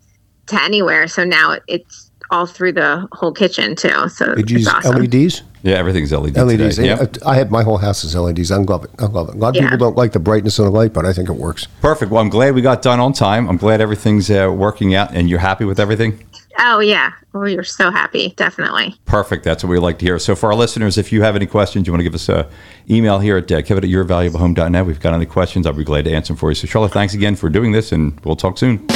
to 0.47 0.61
anywhere. 0.61 1.07
So 1.07 1.23
now 1.23 1.59
it's 1.69 2.06
all 2.29 2.45
through 2.45 2.73
the 2.73 3.07
whole 3.11 3.31
kitchen 3.31 3.75
too. 3.75 4.09
So 4.09 4.35
Did 4.35 4.49
you 4.51 4.57
it's 4.57 4.65
use 4.65 4.67
awesome. 4.67 5.01
LEDs? 5.01 5.43
yeah, 5.63 5.75
everything's 5.75 6.11
LED. 6.11 6.35
LEDs. 6.37 6.75
Today. 6.75 6.87
Yep. 6.87 7.17
I 7.25 7.35
have 7.35 7.51
my 7.51 7.63
whole 7.63 7.77
house 7.77 8.03
is 8.03 8.15
LEDs. 8.15 8.51
I 8.51 8.57
love 8.57 8.83
it. 8.83 8.91
I 8.99 9.05
love 9.05 9.29
it. 9.29 9.35
A 9.35 9.37
lot 9.37 9.49
of 9.49 9.55
Yeah. 9.55 9.61
people 9.63 9.77
don't 9.77 9.97
like 9.97 10.11
the 10.13 10.19
brightness 10.19 10.59
of 10.59 10.65
the 10.65 10.71
light, 10.71 10.93
but 10.93 11.05
I 11.05 11.13
think 11.13 11.29
it 11.29 11.35
works. 11.35 11.67
Perfect. 11.81 12.11
Well, 12.11 12.21
I'm 12.21 12.29
glad 12.29 12.53
we 12.55 12.61
got 12.61 12.81
done 12.81 12.99
on 12.99 13.13
time. 13.13 13.49
I'm 13.49 13.57
glad 13.57 13.81
everything's 13.81 14.29
uh, 14.29 14.53
working 14.55 14.93
out, 14.95 15.11
and 15.13 15.29
you're 15.29 15.39
happy 15.39 15.65
with 15.65 15.79
everything. 15.79 16.23
Oh 16.59 16.79
yeah, 16.79 17.11
Well 17.33 17.43
we 17.43 17.55
were 17.55 17.63
so 17.63 17.91
happy. 17.91 18.33
Definitely. 18.35 18.95
Perfect. 19.05 19.43
That's 19.43 19.63
what 19.63 19.69
we 19.69 19.77
like 19.77 19.99
to 19.99 20.05
hear. 20.05 20.17
So, 20.17 20.35
for 20.35 20.47
our 20.47 20.55
listeners, 20.55 20.97
if 20.97 21.11
you 21.11 21.21
have 21.21 21.35
any 21.35 21.45
questions, 21.45 21.85
you 21.85 21.93
want 21.93 21.99
to 21.99 22.03
give 22.03 22.15
us 22.15 22.29
a 22.29 22.49
email 22.89 23.19
here 23.19 23.37
at 23.37 23.51
uh, 23.51 23.61
kevin 23.61 23.83
at 23.83 23.89
yourvaluablehome.net. 23.91 24.83
We've 24.85 24.99
got 24.99 25.13
any 25.13 25.27
questions, 25.27 25.67
I'll 25.67 25.73
be 25.73 25.83
glad 25.83 26.05
to 26.05 26.11
answer 26.11 26.33
them 26.33 26.37
for 26.39 26.49
you. 26.49 26.55
So, 26.55 26.65
Charla, 26.67 26.89
thanks 26.91 27.13
again 27.13 27.35
for 27.35 27.49
doing 27.49 27.73
this, 27.73 27.91
and 27.91 28.19
we'll 28.25 28.35
talk 28.35 28.57
soon. 28.57 28.87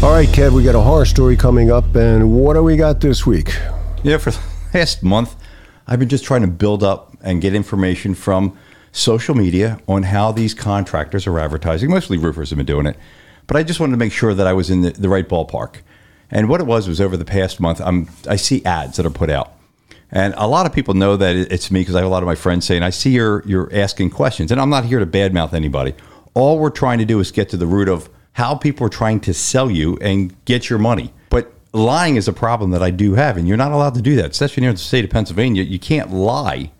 All 0.00 0.12
right, 0.12 0.28
Kev, 0.28 0.52
we 0.52 0.62
got 0.62 0.76
a 0.76 0.80
horror 0.80 1.04
story 1.04 1.36
coming 1.36 1.72
up, 1.72 1.96
and 1.96 2.30
what 2.30 2.54
do 2.54 2.62
we 2.62 2.76
got 2.76 3.00
this 3.00 3.26
week? 3.26 3.58
Yeah, 4.04 4.18
for 4.18 4.30
the 4.30 4.38
past 4.72 5.02
month, 5.02 5.34
I've 5.88 5.98
been 5.98 6.08
just 6.08 6.22
trying 6.22 6.42
to 6.42 6.46
build 6.46 6.84
up 6.84 7.16
and 7.20 7.42
get 7.42 7.52
information 7.52 8.14
from 8.14 8.56
social 8.92 9.34
media 9.34 9.80
on 9.88 10.04
how 10.04 10.30
these 10.30 10.54
contractors 10.54 11.26
are 11.26 11.36
advertising. 11.40 11.90
Mostly 11.90 12.16
roofers 12.16 12.50
have 12.50 12.58
been 12.58 12.64
doing 12.64 12.86
it, 12.86 12.96
but 13.48 13.56
I 13.56 13.64
just 13.64 13.80
wanted 13.80 13.90
to 13.90 13.96
make 13.96 14.12
sure 14.12 14.34
that 14.34 14.46
I 14.46 14.52
was 14.52 14.70
in 14.70 14.82
the, 14.82 14.90
the 14.92 15.08
right 15.08 15.28
ballpark. 15.28 15.78
And 16.30 16.48
what 16.48 16.60
it 16.60 16.66
was 16.68 16.86
was 16.86 17.00
over 17.00 17.16
the 17.16 17.24
past 17.24 17.58
month, 17.58 17.80
I'm, 17.80 18.08
I 18.28 18.36
see 18.36 18.64
ads 18.64 18.98
that 18.98 19.04
are 19.06 19.10
put 19.10 19.30
out. 19.30 19.52
And 20.12 20.32
a 20.36 20.46
lot 20.46 20.64
of 20.64 20.72
people 20.72 20.94
know 20.94 21.16
that 21.16 21.34
it's 21.34 21.72
me 21.72 21.80
because 21.80 21.96
I 21.96 21.98
have 21.98 22.06
a 22.06 22.10
lot 22.10 22.22
of 22.22 22.28
my 22.28 22.36
friends 22.36 22.66
saying, 22.66 22.84
I 22.84 22.90
see 22.90 23.10
you're, 23.10 23.42
you're 23.44 23.68
asking 23.74 24.10
questions. 24.10 24.52
And 24.52 24.60
I'm 24.60 24.70
not 24.70 24.84
here 24.84 25.00
to 25.00 25.06
badmouth 25.06 25.54
anybody. 25.54 25.94
All 26.34 26.60
we're 26.60 26.70
trying 26.70 26.98
to 26.98 27.04
do 27.04 27.18
is 27.18 27.32
get 27.32 27.48
to 27.48 27.56
the 27.56 27.66
root 27.66 27.88
of 27.88 28.08
how 28.38 28.54
people 28.54 28.86
are 28.86 28.90
trying 28.90 29.18
to 29.18 29.34
sell 29.34 29.68
you 29.68 29.98
and 30.00 30.32
get 30.44 30.70
your 30.70 30.78
money. 30.78 31.12
But 31.28 31.52
lying 31.72 32.14
is 32.14 32.28
a 32.28 32.32
problem 32.32 32.70
that 32.70 32.84
I 32.84 32.90
do 32.92 33.14
have, 33.14 33.36
and 33.36 33.48
you're 33.48 33.56
not 33.56 33.72
allowed 33.72 33.96
to 33.96 34.00
do 34.00 34.14
that, 34.14 34.30
especially 34.30 34.60
here 34.62 34.70
in 34.70 34.76
the 34.76 34.80
state 34.80 35.04
of 35.04 35.10
Pennsylvania. 35.10 35.64
You 35.64 35.80
can't 35.80 36.12
lie 36.12 36.70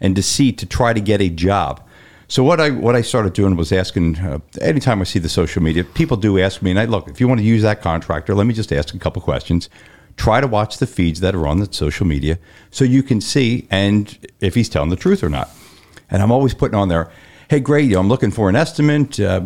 and 0.00 0.16
deceit 0.16 0.58
to 0.58 0.66
try 0.66 0.92
to 0.92 1.00
get 1.00 1.20
a 1.20 1.28
job. 1.28 1.80
So 2.26 2.42
what 2.42 2.60
I 2.60 2.70
what 2.70 2.96
I 2.96 3.02
started 3.02 3.34
doing 3.34 3.54
was 3.54 3.70
asking. 3.70 4.18
Uh, 4.18 4.40
anytime 4.60 5.00
I 5.00 5.04
see 5.04 5.20
the 5.20 5.28
social 5.28 5.62
media, 5.62 5.84
people 5.84 6.16
do 6.16 6.40
ask 6.40 6.60
me, 6.60 6.72
and 6.72 6.80
I 6.80 6.86
look. 6.86 7.06
If 7.06 7.20
you 7.20 7.28
want 7.28 7.38
to 7.38 7.46
use 7.46 7.62
that 7.62 7.82
contractor, 7.82 8.34
let 8.34 8.48
me 8.48 8.52
just 8.52 8.72
ask 8.72 8.92
a 8.92 8.98
couple 8.98 9.22
questions. 9.22 9.70
Try 10.16 10.40
to 10.40 10.48
watch 10.48 10.78
the 10.78 10.88
feeds 10.88 11.20
that 11.20 11.36
are 11.36 11.46
on 11.46 11.60
the 11.60 11.72
social 11.72 12.04
media, 12.04 12.40
so 12.72 12.84
you 12.84 13.04
can 13.04 13.20
see 13.20 13.68
and 13.70 14.18
if 14.40 14.56
he's 14.56 14.68
telling 14.68 14.90
the 14.90 14.96
truth 14.96 15.22
or 15.22 15.28
not. 15.28 15.50
And 16.10 16.20
I'm 16.20 16.32
always 16.32 16.52
putting 16.52 16.74
on 16.74 16.88
there, 16.88 17.12
hey, 17.48 17.60
great, 17.60 17.84
you 17.84 17.94
know, 17.94 18.00
I'm 18.00 18.08
looking 18.08 18.32
for 18.32 18.48
an 18.48 18.56
estimate. 18.56 19.20
Uh, 19.20 19.42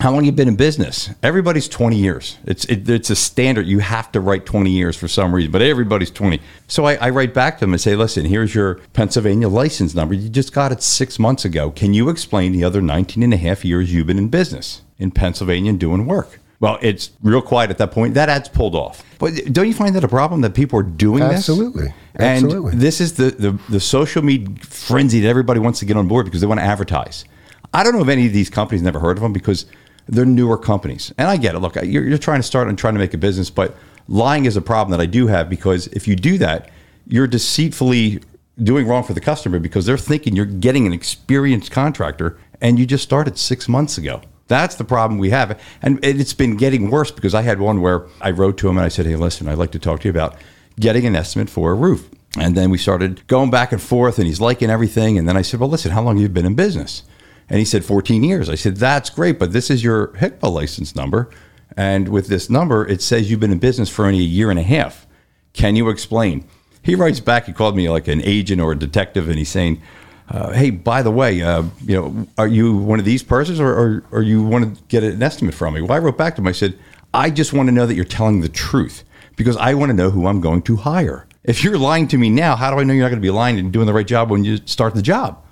how 0.00 0.10
long 0.10 0.24
you 0.24 0.32
been 0.32 0.48
in 0.48 0.56
business? 0.56 1.10
Everybody's 1.22 1.68
20 1.68 1.96
years. 1.96 2.38
It's 2.44 2.64
it, 2.64 2.88
it's 2.88 3.10
a 3.10 3.16
standard. 3.16 3.66
You 3.66 3.78
have 3.78 4.10
to 4.12 4.20
write 4.20 4.44
20 4.44 4.70
years 4.70 4.96
for 4.96 5.06
some 5.06 5.34
reason, 5.34 5.52
but 5.52 5.62
everybody's 5.62 6.10
20. 6.10 6.40
So 6.66 6.84
I, 6.84 6.94
I 6.94 7.10
write 7.10 7.32
back 7.32 7.58
to 7.58 7.60
them 7.60 7.72
and 7.72 7.80
say, 7.80 7.94
listen, 7.94 8.24
here's 8.24 8.54
your 8.54 8.76
Pennsylvania 8.92 9.48
license 9.48 9.94
number. 9.94 10.14
You 10.14 10.28
just 10.28 10.52
got 10.52 10.72
it 10.72 10.82
six 10.82 11.18
months 11.18 11.44
ago. 11.44 11.70
Can 11.70 11.94
you 11.94 12.08
explain 12.08 12.52
the 12.52 12.64
other 12.64 12.82
19 12.82 13.22
and 13.22 13.32
a 13.32 13.36
half 13.36 13.64
years 13.64 13.92
you've 13.92 14.06
been 14.06 14.18
in 14.18 14.28
business 14.28 14.82
in 14.98 15.10
Pennsylvania 15.10 15.70
and 15.70 15.80
doing 15.80 16.06
work? 16.06 16.40
Well, 16.60 16.78
it's 16.82 17.10
real 17.22 17.42
quiet 17.42 17.70
at 17.70 17.78
that 17.78 17.92
point. 17.92 18.14
That 18.14 18.28
ad's 18.28 18.48
pulled 18.48 18.74
off. 18.74 19.04
But 19.18 19.52
don't 19.52 19.66
you 19.66 19.74
find 19.74 19.94
that 19.94 20.04
a 20.04 20.08
problem 20.08 20.40
that 20.42 20.54
people 20.54 20.78
are 20.78 20.84
doing 20.84 21.20
this? 21.20 21.48
Absolutely. 21.48 21.92
And 22.14 22.44
Absolutely. 22.44 22.76
this 22.76 23.00
is 23.00 23.14
the, 23.14 23.30
the, 23.30 23.58
the 23.68 23.80
social 23.80 24.22
media 24.22 24.54
frenzy 24.60 25.20
that 25.20 25.28
everybody 25.28 25.60
wants 25.60 25.78
to 25.80 25.84
get 25.84 25.96
on 25.96 26.08
board 26.08 26.24
because 26.24 26.40
they 26.40 26.46
want 26.46 26.60
to 26.60 26.64
advertise. 26.64 27.24
I 27.72 27.82
don't 27.82 27.92
know 27.92 28.02
if 28.02 28.08
any 28.08 28.26
of 28.26 28.32
these 28.32 28.50
companies 28.50 28.82
never 28.82 29.00
heard 29.00 29.16
of 29.16 29.22
them 29.22 29.32
because 29.32 29.66
they're 30.06 30.24
newer 30.24 30.58
companies. 30.58 31.12
And 31.18 31.28
I 31.28 31.36
get 31.36 31.54
it. 31.54 31.60
Look, 31.60 31.76
you're, 31.76 32.06
you're 32.06 32.18
trying 32.18 32.40
to 32.40 32.46
start 32.46 32.68
and 32.68 32.78
trying 32.78 32.94
to 32.94 33.00
make 33.00 33.14
a 33.14 33.18
business, 33.18 33.50
but 33.50 33.76
lying 34.08 34.44
is 34.44 34.56
a 34.56 34.62
problem 34.62 34.90
that 34.96 35.02
I 35.02 35.06
do 35.06 35.26
have 35.26 35.48
because 35.48 35.86
if 35.88 36.06
you 36.06 36.16
do 36.16 36.38
that, 36.38 36.70
you're 37.06 37.26
deceitfully 37.26 38.20
doing 38.62 38.86
wrong 38.86 39.02
for 39.02 39.14
the 39.14 39.20
customer 39.20 39.58
because 39.58 39.86
they're 39.86 39.98
thinking 39.98 40.36
you're 40.36 40.46
getting 40.46 40.86
an 40.86 40.92
experienced 40.92 41.70
contractor 41.70 42.38
and 42.60 42.78
you 42.78 42.86
just 42.86 43.02
started 43.02 43.38
six 43.38 43.68
months 43.68 43.98
ago. 43.98 44.20
That's 44.46 44.74
the 44.74 44.84
problem 44.84 45.18
we 45.18 45.30
have. 45.30 45.60
And 45.82 45.98
it's 46.04 46.34
been 46.34 46.56
getting 46.56 46.90
worse 46.90 47.10
because 47.10 47.34
I 47.34 47.42
had 47.42 47.60
one 47.60 47.80
where 47.80 48.06
I 48.20 48.30
wrote 48.30 48.58
to 48.58 48.68
him 48.68 48.76
and 48.76 48.84
I 48.84 48.88
said, 48.88 49.06
Hey, 49.06 49.16
listen, 49.16 49.48
I'd 49.48 49.58
like 49.58 49.72
to 49.72 49.78
talk 49.78 50.00
to 50.00 50.08
you 50.08 50.10
about 50.10 50.36
getting 50.78 51.06
an 51.06 51.16
estimate 51.16 51.48
for 51.48 51.72
a 51.72 51.74
roof. 51.74 52.10
And 52.38 52.56
then 52.56 52.70
we 52.70 52.78
started 52.78 53.26
going 53.26 53.50
back 53.50 53.72
and 53.72 53.80
forth 53.80 54.18
and 54.18 54.26
he's 54.26 54.40
liking 54.40 54.70
everything. 54.70 55.18
And 55.18 55.28
then 55.28 55.36
I 55.36 55.42
said, 55.42 55.60
Well, 55.60 55.70
listen, 55.70 55.92
how 55.92 56.02
long 56.02 56.16
have 56.16 56.22
you 56.22 56.28
been 56.28 56.46
in 56.46 56.54
business? 56.54 57.04
And 57.48 57.58
he 57.58 57.64
said 57.64 57.84
14 57.84 58.24
years. 58.24 58.48
I 58.48 58.54
said, 58.54 58.76
That's 58.76 59.10
great, 59.10 59.38
but 59.38 59.52
this 59.52 59.70
is 59.70 59.84
your 59.84 60.08
HICPA 60.08 60.50
license 60.52 60.96
number. 60.96 61.30
And 61.76 62.08
with 62.08 62.28
this 62.28 62.48
number, 62.48 62.86
it 62.86 63.02
says 63.02 63.30
you've 63.30 63.40
been 63.40 63.52
in 63.52 63.58
business 63.58 63.90
for 63.90 64.06
only 64.06 64.20
a 64.20 64.22
year 64.22 64.50
and 64.50 64.58
a 64.58 64.62
half. 64.62 65.06
Can 65.52 65.76
you 65.76 65.88
explain? 65.88 66.46
He 66.82 66.94
writes 66.94 67.20
back, 67.20 67.46
he 67.46 67.52
called 67.52 67.76
me 67.76 67.88
like 67.88 68.08
an 68.08 68.20
agent 68.22 68.60
or 68.60 68.72
a 68.72 68.78
detective, 68.78 69.28
and 69.28 69.38
he's 69.38 69.48
saying, 69.48 69.82
uh, 70.28 70.52
Hey, 70.52 70.70
by 70.70 71.02
the 71.02 71.10
way, 71.10 71.42
uh, 71.42 71.64
you 71.84 71.96
know, 71.96 72.26
are 72.38 72.48
you 72.48 72.76
one 72.76 72.98
of 72.98 73.04
these 73.04 73.22
persons 73.22 73.60
or, 73.60 73.68
or, 73.68 74.04
or 74.10 74.22
you 74.22 74.42
want 74.42 74.76
to 74.76 74.82
get 74.84 75.02
an 75.02 75.22
estimate 75.22 75.54
from 75.54 75.74
me? 75.74 75.80
Well, 75.80 75.92
I 75.92 75.98
wrote 75.98 76.18
back 76.18 76.36
to 76.36 76.42
him, 76.42 76.48
I 76.48 76.52
said, 76.52 76.78
I 77.12 77.30
just 77.30 77.52
want 77.52 77.68
to 77.68 77.72
know 77.72 77.86
that 77.86 77.94
you're 77.94 78.04
telling 78.04 78.40
the 78.40 78.48
truth 78.48 79.04
because 79.36 79.56
I 79.56 79.74
want 79.74 79.90
to 79.90 79.94
know 79.94 80.10
who 80.10 80.26
I'm 80.26 80.40
going 80.40 80.62
to 80.62 80.76
hire. 80.76 81.26
If 81.44 81.62
you're 81.62 81.78
lying 81.78 82.08
to 82.08 82.18
me 82.18 82.30
now, 82.30 82.56
how 82.56 82.70
do 82.70 82.78
I 82.78 82.84
know 82.84 82.94
you're 82.94 83.02
not 83.02 83.10
going 83.10 83.20
to 83.20 83.26
be 83.26 83.30
lying 83.30 83.58
and 83.58 83.72
doing 83.72 83.86
the 83.86 83.92
right 83.92 84.06
job 84.06 84.30
when 84.30 84.44
you 84.44 84.58
start 84.64 84.94
the 84.94 85.02
job? 85.02 85.43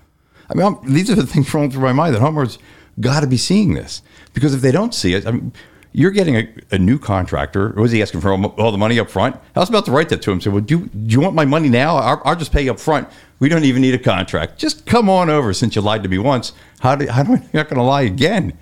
I 0.52 0.54
mean, 0.54 0.66
I'm, 0.66 0.92
these 0.94 1.10
are 1.10 1.14
the 1.14 1.26
things 1.26 1.52
rolling 1.54 1.70
through 1.70 1.80
my 1.82 1.92
mind 1.92 2.14
that 2.14 2.20
homeowners 2.20 2.58
got 3.00 3.20
to 3.20 3.26
be 3.26 3.38
seeing 3.38 3.74
this 3.74 4.02
because 4.34 4.52
if 4.54 4.60
they 4.60 4.70
don't 4.70 4.94
see 4.94 5.14
it, 5.14 5.26
I 5.26 5.30
mean, 5.30 5.52
you're 5.94 6.10
getting 6.10 6.36
a, 6.36 6.48
a 6.70 6.78
new 6.78 6.98
contractor. 6.98 7.70
Was 7.76 7.92
he 7.92 8.00
asking 8.02 8.20
for 8.22 8.32
all, 8.32 8.44
all 8.46 8.72
the 8.72 8.78
money 8.78 8.98
up 8.98 9.10
front? 9.10 9.36
I 9.56 9.60
was 9.60 9.68
about 9.68 9.84
to 9.86 9.90
write 9.92 10.08
that 10.10 10.22
to 10.22 10.30
him. 10.32 10.40
Say, 10.40 10.50
well, 10.50 10.60
do, 10.62 10.78
you- 10.80 10.86
do 10.86 11.12
you 11.14 11.20
want 11.20 11.34
my 11.34 11.44
money 11.44 11.68
now? 11.68 11.96
I'll, 11.96 12.22
I'll 12.24 12.36
just 12.36 12.52
pay 12.52 12.62
you 12.62 12.70
up 12.70 12.80
front. 12.80 13.08
We 13.40 13.48
don't 13.48 13.64
even 13.64 13.82
need 13.82 13.94
a 13.94 13.98
contract. 13.98 14.58
Just 14.58 14.86
come 14.86 15.08
on 15.10 15.28
over 15.28 15.52
since 15.52 15.74
you 15.76 15.82
lied 15.82 16.02
to 16.04 16.08
me 16.08 16.18
once. 16.18 16.52
How 16.80 16.94
do, 16.96 17.06
how 17.08 17.22
do 17.24 17.32
I, 17.34 17.36
you're 17.36 17.50
not 17.54 17.68
going 17.68 17.76
to 17.76 17.82
lie 17.82 18.02
again? 18.02 18.56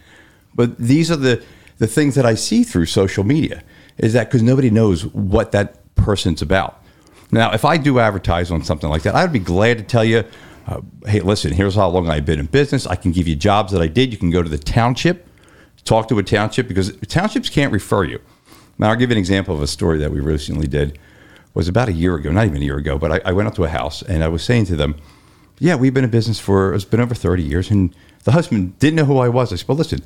But 0.54 0.76
these 0.78 1.10
are 1.10 1.16
the, 1.16 1.42
the 1.78 1.86
things 1.86 2.14
that 2.16 2.26
I 2.26 2.34
see 2.34 2.64
through 2.64 2.86
social 2.86 3.22
media 3.24 3.62
is 3.98 4.12
that 4.14 4.28
because 4.28 4.42
nobody 4.42 4.70
knows 4.70 5.06
what 5.06 5.52
that 5.52 5.94
person's 5.94 6.42
about. 6.42 6.82
Now, 7.30 7.52
if 7.52 7.64
I 7.64 7.76
do 7.76 8.00
advertise 8.00 8.50
on 8.50 8.64
something 8.64 8.90
like 8.90 9.02
that, 9.02 9.14
I'd 9.14 9.32
be 9.32 9.38
glad 9.38 9.78
to 9.78 9.84
tell 9.84 10.04
you, 10.04 10.24
uh, 10.66 10.80
hey, 11.06 11.20
listen, 11.20 11.52
here's 11.52 11.74
how 11.74 11.88
long 11.88 12.08
I've 12.08 12.26
been 12.26 12.38
in 12.38 12.46
business. 12.46 12.86
I 12.86 12.96
can 12.96 13.12
give 13.12 13.26
you 13.26 13.36
jobs 13.36 13.72
that 13.72 13.82
I 13.82 13.86
did. 13.86 14.12
You 14.12 14.18
can 14.18 14.30
go 14.30 14.42
to 14.42 14.48
the 14.48 14.58
township, 14.58 15.26
talk 15.84 16.08
to 16.08 16.18
a 16.18 16.22
township 16.22 16.68
because 16.68 16.96
townships 17.08 17.48
can't 17.48 17.72
refer 17.72 18.04
you. 18.04 18.20
Now, 18.78 18.90
I'll 18.90 18.96
give 18.96 19.10
you 19.10 19.14
an 19.14 19.18
example 19.18 19.54
of 19.54 19.62
a 19.62 19.66
story 19.66 19.98
that 19.98 20.10
we 20.10 20.20
recently 20.20 20.66
did. 20.66 20.92
It 20.92 20.98
was 21.54 21.68
about 21.68 21.88
a 21.88 21.92
year 21.92 22.14
ago, 22.14 22.30
not 22.30 22.46
even 22.46 22.62
a 22.62 22.64
year 22.64 22.78
ago, 22.78 22.98
but 22.98 23.12
I, 23.12 23.30
I 23.30 23.32
went 23.32 23.48
up 23.48 23.54
to 23.56 23.64
a 23.64 23.68
house 23.68 24.02
and 24.02 24.24
I 24.24 24.28
was 24.28 24.42
saying 24.42 24.66
to 24.66 24.76
them, 24.76 24.96
yeah, 25.58 25.74
we've 25.74 25.92
been 25.92 26.04
in 26.04 26.10
business 26.10 26.40
for, 26.40 26.72
it's 26.74 26.84
been 26.84 27.00
over 27.00 27.14
30 27.14 27.42
years. 27.42 27.70
And 27.70 27.94
the 28.24 28.32
husband 28.32 28.78
didn't 28.78 28.96
know 28.96 29.04
who 29.04 29.18
I 29.18 29.28
was. 29.28 29.52
I 29.52 29.56
said, 29.56 29.68
well, 29.68 29.76
listen, 29.76 30.00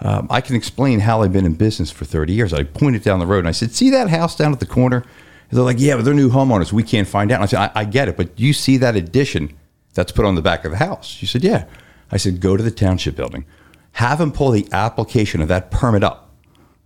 um, 0.00 0.26
I 0.30 0.40
can 0.40 0.54
explain 0.54 1.00
how 1.00 1.22
I've 1.22 1.32
been 1.32 1.46
in 1.46 1.54
business 1.54 1.90
for 1.90 2.04
30 2.04 2.32
years. 2.32 2.52
I 2.52 2.64
pointed 2.64 3.02
down 3.02 3.18
the 3.18 3.26
road 3.26 3.40
and 3.40 3.48
I 3.48 3.52
said, 3.52 3.72
see 3.72 3.90
that 3.90 4.10
house 4.10 4.36
down 4.36 4.52
at 4.52 4.60
the 4.60 4.66
corner? 4.66 4.98
And 4.98 5.58
they're 5.58 5.64
like, 5.64 5.80
yeah, 5.80 5.96
but 5.96 6.04
they're 6.04 6.14
new 6.14 6.30
homeowners. 6.30 6.72
We 6.72 6.82
can't 6.82 7.08
find 7.08 7.32
out. 7.32 7.36
And 7.36 7.44
I 7.44 7.46
said, 7.46 7.70
I, 7.74 7.80
I 7.80 7.84
get 7.84 8.08
it, 8.08 8.16
but 8.16 8.38
you 8.38 8.52
see 8.52 8.76
that 8.78 8.94
addition 8.94 9.56
that's 9.94 10.12
put 10.12 10.24
on 10.24 10.34
the 10.34 10.42
back 10.42 10.64
of 10.64 10.70
the 10.70 10.78
house? 10.78 11.06
She 11.06 11.26
said, 11.26 11.44
yeah. 11.44 11.66
I 12.10 12.16
said, 12.16 12.40
go 12.40 12.56
to 12.56 12.62
the 12.62 12.70
township 12.70 13.16
building. 13.16 13.44
Have 13.92 14.18
them 14.18 14.32
pull 14.32 14.50
the 14.50 14.68
application 14.72 15.40
of 15.40 15.48
that 15.48 15.70
permit 15.70 16.04
up. 16.04 16.30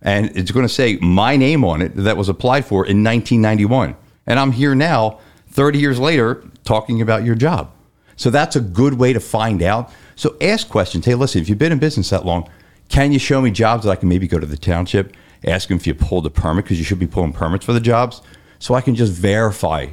And 0.01 0.35
it's 0.37 0.51
going 0.51 0.65
to 0.67 0.73
say 0.73 0.97
my 0.97 1.35
name 1.35 1.63
on 1.63 1.81
it 1.81 1.95
that 1.95 2.17
was 2.17 2.29
applied 2.29 2.65
for 2.65 2.85
in 2.85 3.03
1991. 3.03 3.95
And 4.25 4.39
I'm 4.39 4.51
here 4.51 4.75
now, 4.75 5.19
30 5.51 5.79
years 5.79 5.99
later, 5.99 6.43
talking 6.63 7.01
about 7.01 7.23
your 7.23 7.35
job. 7.35 7.71
So 8.15 8.29
that's 8.29 8.55
a 8.55 8.61
good 8.61 8.95
way 8.95 9.13
to 9.13 9.19
find 9.19 9.61
out. 9.61 9.91
So 10.15 10.35
ask 10.41 10.69
questions. 10.69 11.05
Hey, 11.05 11.15
listen, 11.15 11.41
if 11.41 11.49
you've 11.49 11.57
been 11.57 11.71
in 11.71 11.79
business 11.79 12.09
that 12.09 12.25
long, 12.25 12.49
can 12.89 13.11
you 13.11 13.19
show 13.19 13.41
me 13.41 13.51
jobs 13.51 13.83
that 13.83 13.91
I 13.91 13.95
can 13.95 14.09
maybe 14.09 14.27
go 14.27 14.39
to 14.39 14.45
the 14.45 14.57
township, 14.57 15.15
ask 15.45 15.67
them 15.67 15.77
if 15.77 15.87
you 15.87 15.93
pulled 15.93 16.25
a 16.25 16.29
permit 16.29 16.65
because 16.65 16.79
you 16.79 16.85
should 16.85 16.99
be 16.99 17.07
pulling 17.07 17.33
permits 17.33 17.65
for 17.65 17.73
the 17.73 17.79
jobs, 17.79 18.21
so 18.59 18.73
I 18.73 18.81
can 18.81 18.95
just 18.95 19.13
verify 19.13 19.87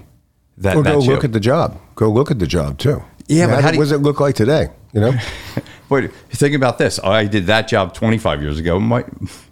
that. 0.58 0.76
Or 0.76 0.82
go 0.82 0.94
that's 0.94 1.06
you. 1.06 1.12
look 1.12 1.24
at 1.24 1.32
the 1.32 1.40
job. 1.40 1.78
Go 1.94 2.10
look 2.10 2.30
at 2.30 2.38
the 2.38 2.46
job 2.46 2.78
too. 2.78 3.02
Yeah, 3.26 3.46
but 3.46 3.62
how, 3.62 3.70
do 3.70 3.76
you- 3.76 3.82
does 3.82 3.92
it 3.92 3.98
look 3.98 4.20
like 4.20 4.34
today? 4.34 4.68
You 4.92 5.00
know, 5.00 5.12
But 5.88 6.12
think 6.30 6.54
about 6.54 6.78
this. 6.78 6.98
I 7.02 7.26
did 7.26 7.46
that 7.46 7.68
job 7.68 7.94
25 7.94 8.40
years 8.42 8.58
ago. 8.58 8.78
My, 8.80 9.04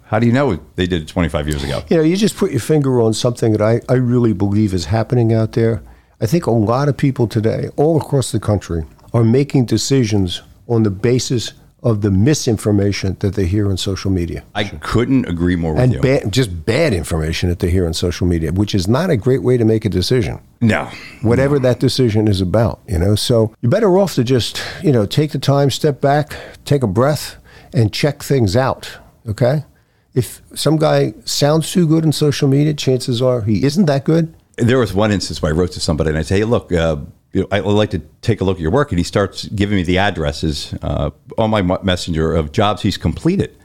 how 0.05 0.19
do 0.19 0.25
you 0.25 0.31
know 0.31 0.59
they 0.75 0.87
did 0.87 1.03
it 1.03 1.07
25 1.07 1.47
years 1.47 1.63
ago? 1.63 1.83
you 1.89 1.97
know, 1.97 2.03
you 2.03 2.15
just 2.15 2.37
put 2.37 2.51
your 2.51 2.59
finger 2.59 3.01
on 3.01 3.13
something 3.13 3.51
that 3.51 3.61
I, 3.61 3.81
I 3.89 3.95
really 3.95 4.33
believe 4.33 4.73
is 4.73 4.85
happening 4.85 5.33
out 5.33 5.51
there. 5.53 5.81
I 6.21 6.25
think 6.25 6.45
a 6.45 6.51
lot 6.51 6.87
of 6.87 6.95
people 6.97 7.27
today, 7.27 7.69
all 7.75 7.97
across 7.99 8.31
the 8.31 8.39
country, 8.39 8.85
are 9.13 9.23
making 9.23 9.65
decisions 9.65 10.41
on 10.67 10.83
the 10.83 10.89
basis 10.89 11.53
of 11.83 11.99
the 12.01 12.09
misinformation 12.09 13.17
that 13.19 13.35
they 13.35 13.45
hear 13.45 13.69
on 13.69 13.75
social 13.75 14.09
media. 14.09 14.43
I 14.55 14.63
couldn't 14.63 15.25
agree 15.27 15.57
more 15.57 15.73
with 15.73 15.83
and 15.83 15.93
you. 15.93 16.01
bad, 16.01 16.31
just 16.31 16.65
bad 16.65 16.93
information 16.93 17.49
that 17.49 17.59
they 17.59 17.69
hear 17.69 17.85
on 17.85 17.93
social 17.93 18.25
media, 18.25 18.53
which 18.53 18.73
is 18.73 18.87
not 18.87 19.09
a 19.09 19.17
great 19.17 19.43
way 19.43 19.57
to 19.57 19.65
make 19.65 19.83
a 19.83 19.89
decision. 19.89 20.39
no. 20.61 20.89
Whatever 21.21 21.59
that 21.59 21.79
decision 21.79 22.27
is 22.27 22.39
about, 22.41 22.79
you 22.87 22.97
know. 22.97 23.15
So 23.15 23.53
you're 23.61 23.69
better 23.69 23.97
off 23.97 24.15
to 24.15 24.23
just, 24.23 24.63
you 24.81 24.91
know, 24.91 25.05
take 25.05 25.31
the 25.31 25.39
time, 25.39 25.69
step 25.69 25.99
back, 25.99 26.35
take 26.63 26.83
a 26.83 26.87
breath, 26.87 27.35
and 27.73 27.91
check 27.93 28.23
things 28.23 28.55
out. 28.55 28.97
Okay. 29.27 29.65
If 30.13 30.41
some 30.53 30.77
guy 30.77 31.13
sounds 31.25 31.71
too 31.71 31.87
good 31.87 32.05
on 32.05 32.11
social 32.11 32.47
media, 32.47 32.73
chances 32.73 33.21
are 33.21 33.41
he 33.41 33.63
isn't 33.65 33.85
that 33.85 34.05
good. 34.05 34.33
There 34.57 34.77
was 34.77 34.93
one 34.93 35.11
instance 35.11 35.41
where 35.41 35.51
I 35.51 35.55
wrote 35.55 35.71
to 35.73 35.79
somebody 35.79 36.09
and 36.09 36.19
I 36.19 36.21
say, 36.21 36.37
"Hey, 36.39 36.43
look, 36.43 36.71
uh, 36.71 36.97
you 37.33 37.41
know, 37.41 37.47
I'd 37.51 37.65
like 37.65 37.89
to 37.91 37.99
take 38.21 38.41
a 38.41 38.43
look 38.43 38.57
at 38.57 38.61
your 38.61 38.71
work," 38.71 38.91
and 38.91 38.99
he 38.99 39.03
starts 39.03 39.45
giving 39.47 39.75
me 39.75 39.83
the 39.83 39.97
addresses 39.97 40.73
uh, 40.81 41.09
on 41.37 41.49
my 41.49 41.61
messenger 41.83 42.33
of 42.33 42.51
jobs 42.51 42.81
he's 42.81 42.97
completed. 42.97 43.57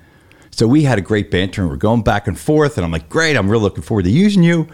So 0.50 0.66
we 0.66 0.82
had 0.82 0.98
a 0.98 1.02
great 1.02 1.30
banter 1.30 1.62
and 1.62 1.70
we're 1.70 1.76
going 1.76 2.02
back 2.02 2.26
and 2.26 2.38
forth, 2.38 2.76
and 2.76 2.84
I'm 2.84 2.90
like, 2.90 3.08
"Great, 3.08 3.36
I'm 3.36 3.48
really 3.48 3.62
looking 3.62 3.82
forward 3.82 4.04
to 4.04 4.10
using 4.10 4.42
you." 4.42 4.66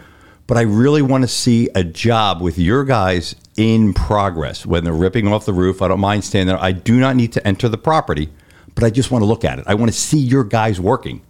But 0.47 0.57
I 0.57 0.61
really 0.61 1.01
want 1.01 1.23
to 1.23 1.27
see 1.27 1.69
a 1.73 1.83
job 1.83 2.39
with 2.39 2.59
your 2.59 2.83
guys 2.83 3.35
in 3.57 3.93
progress 3.93 4.65
when 4.65 4.83
they're 4.83 4.93
ripping 4.93 5.27
off 5.27 5.45
the 5.45 5.53
roof. 5.53 5.81
I 5.81 5.87
don't 5.87 5.99
mind 5.99 6.23
standing 6.23 6.47
there. 6.47 6.63
I 6.63 6.71
do 6.71 6.99
not 6.99 7.15
need 7.15 7.33
to 7.33 7.47
enter 7.47 7.67
the 7.67 7.79
property, 7.79 8.29
but 8.75 8.83
I 8.83 8.91
just 8.91 9.09
want 9.09 9.23
to 9.23 9.25
look 9.25 9.43
at 9.43 9.57
it. 9.57 9.65
I 9.67 9.73
want 9.73 9.91
to 9.91 9.97
see 9.97 10.19
your 10.19 10.43
guys 10.43 10.79
working. 10.79 11.21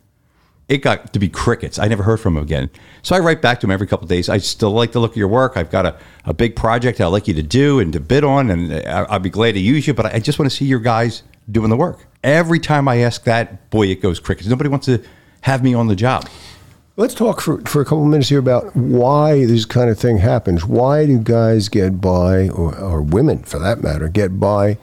It 0.67 0.77
got 0.79 1.13
to 1.13 1.19
be 1.19 1.29
crickets. 1.29 1.77
I 1.77 1.87
never 1.87 2.03
heard 2.03 2.19
from 2.19 2.37
him 2.37 2.43
again. 2.43 2.69
So 3.03 3.15
I 3.15 3.19
write 3.19 3.41
back 3.41 3.59
to 3.59 3.67
him 3.67 3.71
every 3.71 3.85
couple 3.85 4.07
days. 4.07 4.29
I 4.29 4.39
still 4.39 4.71
like 4.71 4.93
the 4.93 4.99
look 4.99 5.11
of 5.11 5.17
your 5.17 5.27
work. 5.27 5.57
I've 5.57 5.69
got 5.69 5.85
a, 5.85 5.97
a 6.25 6.33
big 6.33 6.55
project 6.55 6.99
I'd 6.99 7.07
like 7.07 7.27
you 7.27 7.35
to 7.35 7.43
do 7.43 7.79
and 7.79 7.93
to 7.93 7.99
bid 7.99 8.23
on, 8.23 8.49
and 8.49 8.73
I, 8.73 9.05
I'd 9.09 9.23
be 9.23 9.29
glad 9.29 9.53
to 9.53 9.59
use 9.59 9.85
you, 9.85 9.93
but 9.93 10.07
I 10.07 10.19
just 10.19 10.39
want 10.39 10.49
to 10.49 10.55
see 10.55 10.65
your 10.65 10.79
guys 10.79 11.23
doing 11.51 11.69
the 11.69 11.77
work. 11.77 12.07
Every 12.23 12.59
time 12.59 12.87
I 12.87 12.97
ask 12.97 13.23
that, 13.25 13.69
boy, 13.69 13.87
it 13.87 14.01
goes 14.01 14.19
crickets. 14.19 14.47
Nobody 14.47 14.69
wants 14.69 14.87
to 14.87 15.03
have 15.41 15.63
me 15.63 15.75
on 15.75 15.87
the 15.87 15.95
job. 15.95 16.27
Let's 16.97 17.13
talk 17.13 17.41
for, 17.41 17.61
for 17.61 17.81
a 17.81 17.85
couple 17.85 18.05
minutes 18.05 18.29
here 18.29 18.39
about 18.39 18.75
why 18.75 19.45
this 19.45 19.65
kind 19.65 19.89
of 19.89 19.99
thing 19.99 20.17
happens. 20.17 20.65
Why 20.65 21.05
do 21.05 21.19
guys 21.19 21.69
get 21.69 22.01
by, 22.01 22.49
or, 22.49 22.75
or 22.75 23.01
women 23.01 23.43
for 23.43 23.59
that 23.59 23.83
matter, 23.83 24.07
get 24.07 24.39
by 24.39 24.77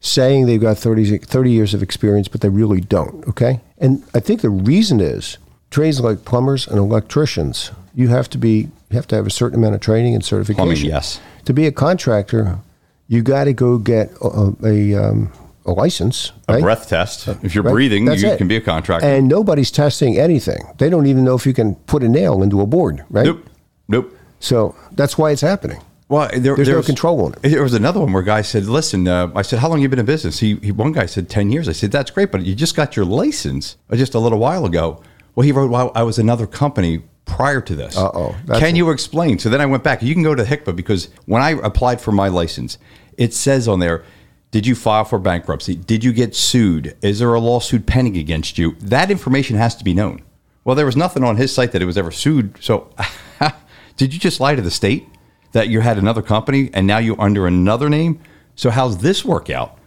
saying 0.00 0.46
they've 0.46 0.60
got 0.60 0.78
30, 0.78 1.18
30 1.18 1.50
years 1.50 1.74
of 1.74 1.82
experience, 1.82 2.28
but 2.28 2.40
they 2.40 2.48
really 2.48 2.80
don't, 2.80 3.28
okay? 3.28 3.60
And 3.80 4.04
I 4.14 4.20
think 4.20 4.42
the 4.42 4.50
reason 4.50 5.00
is 5.00 5.38
trades 5.70 6.00
like 6.00 6.24
plumbers 6.24 6.66
and 6.68 6.78
electricians, 6.78 7.70
you 7.94 8.08
have 8.08 8.28
to 8.30 8.38
be 8.38 8.68
you 8.90 8.96
have 8.96 9.06
to 9.08 9.16
have 9.16 9.26
a 9.26 9.30
certain 9.30 9.58
amount 9.58 9.74
of 9.76 9.80
training 9.80 10.14
and 10.14 10.24
certification. 10.24 10.66
Plumbing, 10.66 10.84
yes. 10.84 11.20
To 11.44 11.52
be 11.54 11.66
a 11.66 11.72
contractor, 11.72 12.58
you 13.08 13.22
got 13.22 13.44
to 13.44 13.52
go 13.52 13.78
get 13.78 14.10
a, 14.20 14.52
a, 14.64 14.94
um, 14.94 15.32
a 15.64 15.70
license, 15.72 16.32
A 16.48 16.54
right? 16.54 16.62
breath 16.62 16.88
test. 16.88 17.28
If 17.42 17.54
you're 17.54 17.62
Right. 17.64 17.72
breathing, 17.72 18.04
That's 18.04 18.20
you 18.22 18.28
it. 18.30 18.38
can 18.38 18.48
be 18.48 18.56
a 18.56 18.60
contractor. 18.60 19.06
And 19.06 19.28
nobody's 19.28 19.70
testing 19.70 20.18
anything. 20.18 20.58
They 20.78 20.90
don't 20.90 21.06
even 21.06 21.22
know 21.24 21.34
if 21.36 21.46
you 21.46 21.54
can 21.54 21.76
put 21.86 22.02
a 22.02 22.08
nail 22.08 22.42
into 22.42 22.60
a 22.60 22.66
board, 22.66 23.04
right? 23.10 23.26
nope. 23.26 23.46
Nope. 23.88 24.16
So 24.40 24.74
that's 24.92 25.16
why 25.16 25.30
it's 25.30 25.40
happening. 25.42 25.80
Well, 26.10 26.28
there, 26.32 26.56
There's 26.56 26.68
no 26.68 26.78
was- 26.78 26.86
control 26.86 27.24
on 27.24 27.34
it. 27.34 27.48
There 27.50 27.62
was 27.62 27.72
another 27.72 28.00
one 28.00 28.12
where 28.12 28.22
a 28.22 28.26
guy 28.26 28.42
said, 28.42 28.66
"Listen," 28.66 29.06
uh, 29.06 29.30
I 29.34 29.42
said, 29.42 29.60
"How 29.60 29.68
long 29.68 29.80
you 29.80 29.88
been 29.88 30.00
in 30.00 30.06
business?" 30.06 30.40
He, 30.40 30.56
he, 30.56 30.72
one 30.72 30.90
guy 30.90 31.06
said, 31.06 31.28
10 31.30 31.50
years." 31.52 31.68
I 31.68 31.72
said, 31.72 31.92
"That's 31.92 32.10
great, 32.10 32.32
but 32.32 32.42
you 32.44 32.54
just 32.56 32.74
got 32.74 32.96
your 32.96 33.04
license 33.04 33.76
uh, 33.88 33.94
just 33.96 34.14
a 34.14 34.18
little 34.18 34.40
while 34.40 34.66
ago." 34.66 35.00
Well, 35.36 35.44
he 35.44 35.52
wrote, 35.52 35.70
"Well, 35.70 35.92
I 35.94 36.02
was 36.02 36.18
another 36.18 36.48
company 36.48 37.04
prior 37.26 37.60
to 37.60 37.76
this." 37.76 37.96
Uh-oh. 37.96 38.34
Can 38.58 38.74
a- 38.74 38.76
you 38.78 38.90
explain? 38.90 39.38
So 39.38 39.48
then 39.48 39.60
I 39.60 39.66
went 39.66 39.84
back. 39.84 40.02
You 40.02 40.12
can 40.12 40.24
go 40.24 40.34
to 40.34 40.42
HICPA 40.42 40.74
because 40.74 41.10
when 41.26 41.42
I 41.42 41.50
applied 41.50 42.00
for 42.00 42.10
my 42.10 42.26
license, 42.26 42.76
it 43.16 43.32
says 43.32 43.68
on 43.68 43.78
there. 43.78 44.02
Did 44.50 44.66
you 44.66 44.74
file 44.74 45.04
for 45.04 45.20
bankruptcy? 45.20 45.76
Did 45.76 46.02
you 46.02 46.12
get 46.12 46.34
sued? 46.34 46.96
Is 47.02 47.20
there 47.20 47.32
a 47.32 47.38
lawsuit 47.38 47.86
pending 47.86 48.16
against 48.16 48.58
you? 48.58 48.74
That 48.80 49.08
information 49.08 49.54
has 49.56 49.76
to 49.76 49.84
be 49.84 49.94
known. 49.94 50.22
Well, 50.64 50.74
there 50.74 50.86
was 50.86 50.96
nothing 50.96 51.22
on 51.22 51.36
his 51.36 51.54
site 51.54 51.70
that 51.70 51.80
it 51.80 51.84
was 51.84 51.96
ever 51.96 52.10
sued. 52.10 52.56
So, 52.60 52.90
did 53.96 54.12
you 54.12 54.18
just 54.18 54.40
lie 54.40 54.56
to 54.56 54.60
the 54.62 54.70
state 54.72 55.06
that 55.52 55.68
you 55.68 55.80
had 55.80 55.98
another 55.98 56.22
company 56.22 56.70
and 56.72 56.86
now 56.86 56.98
you're 56.98 57.20
under 57.20 57.46
another 57.46 57.88
name? 57.88 58.20
So, 58.54 58.70
how's 58.70 58.98
this 58.98 59.24
work 59.24 59.50
out? 59.50 59.78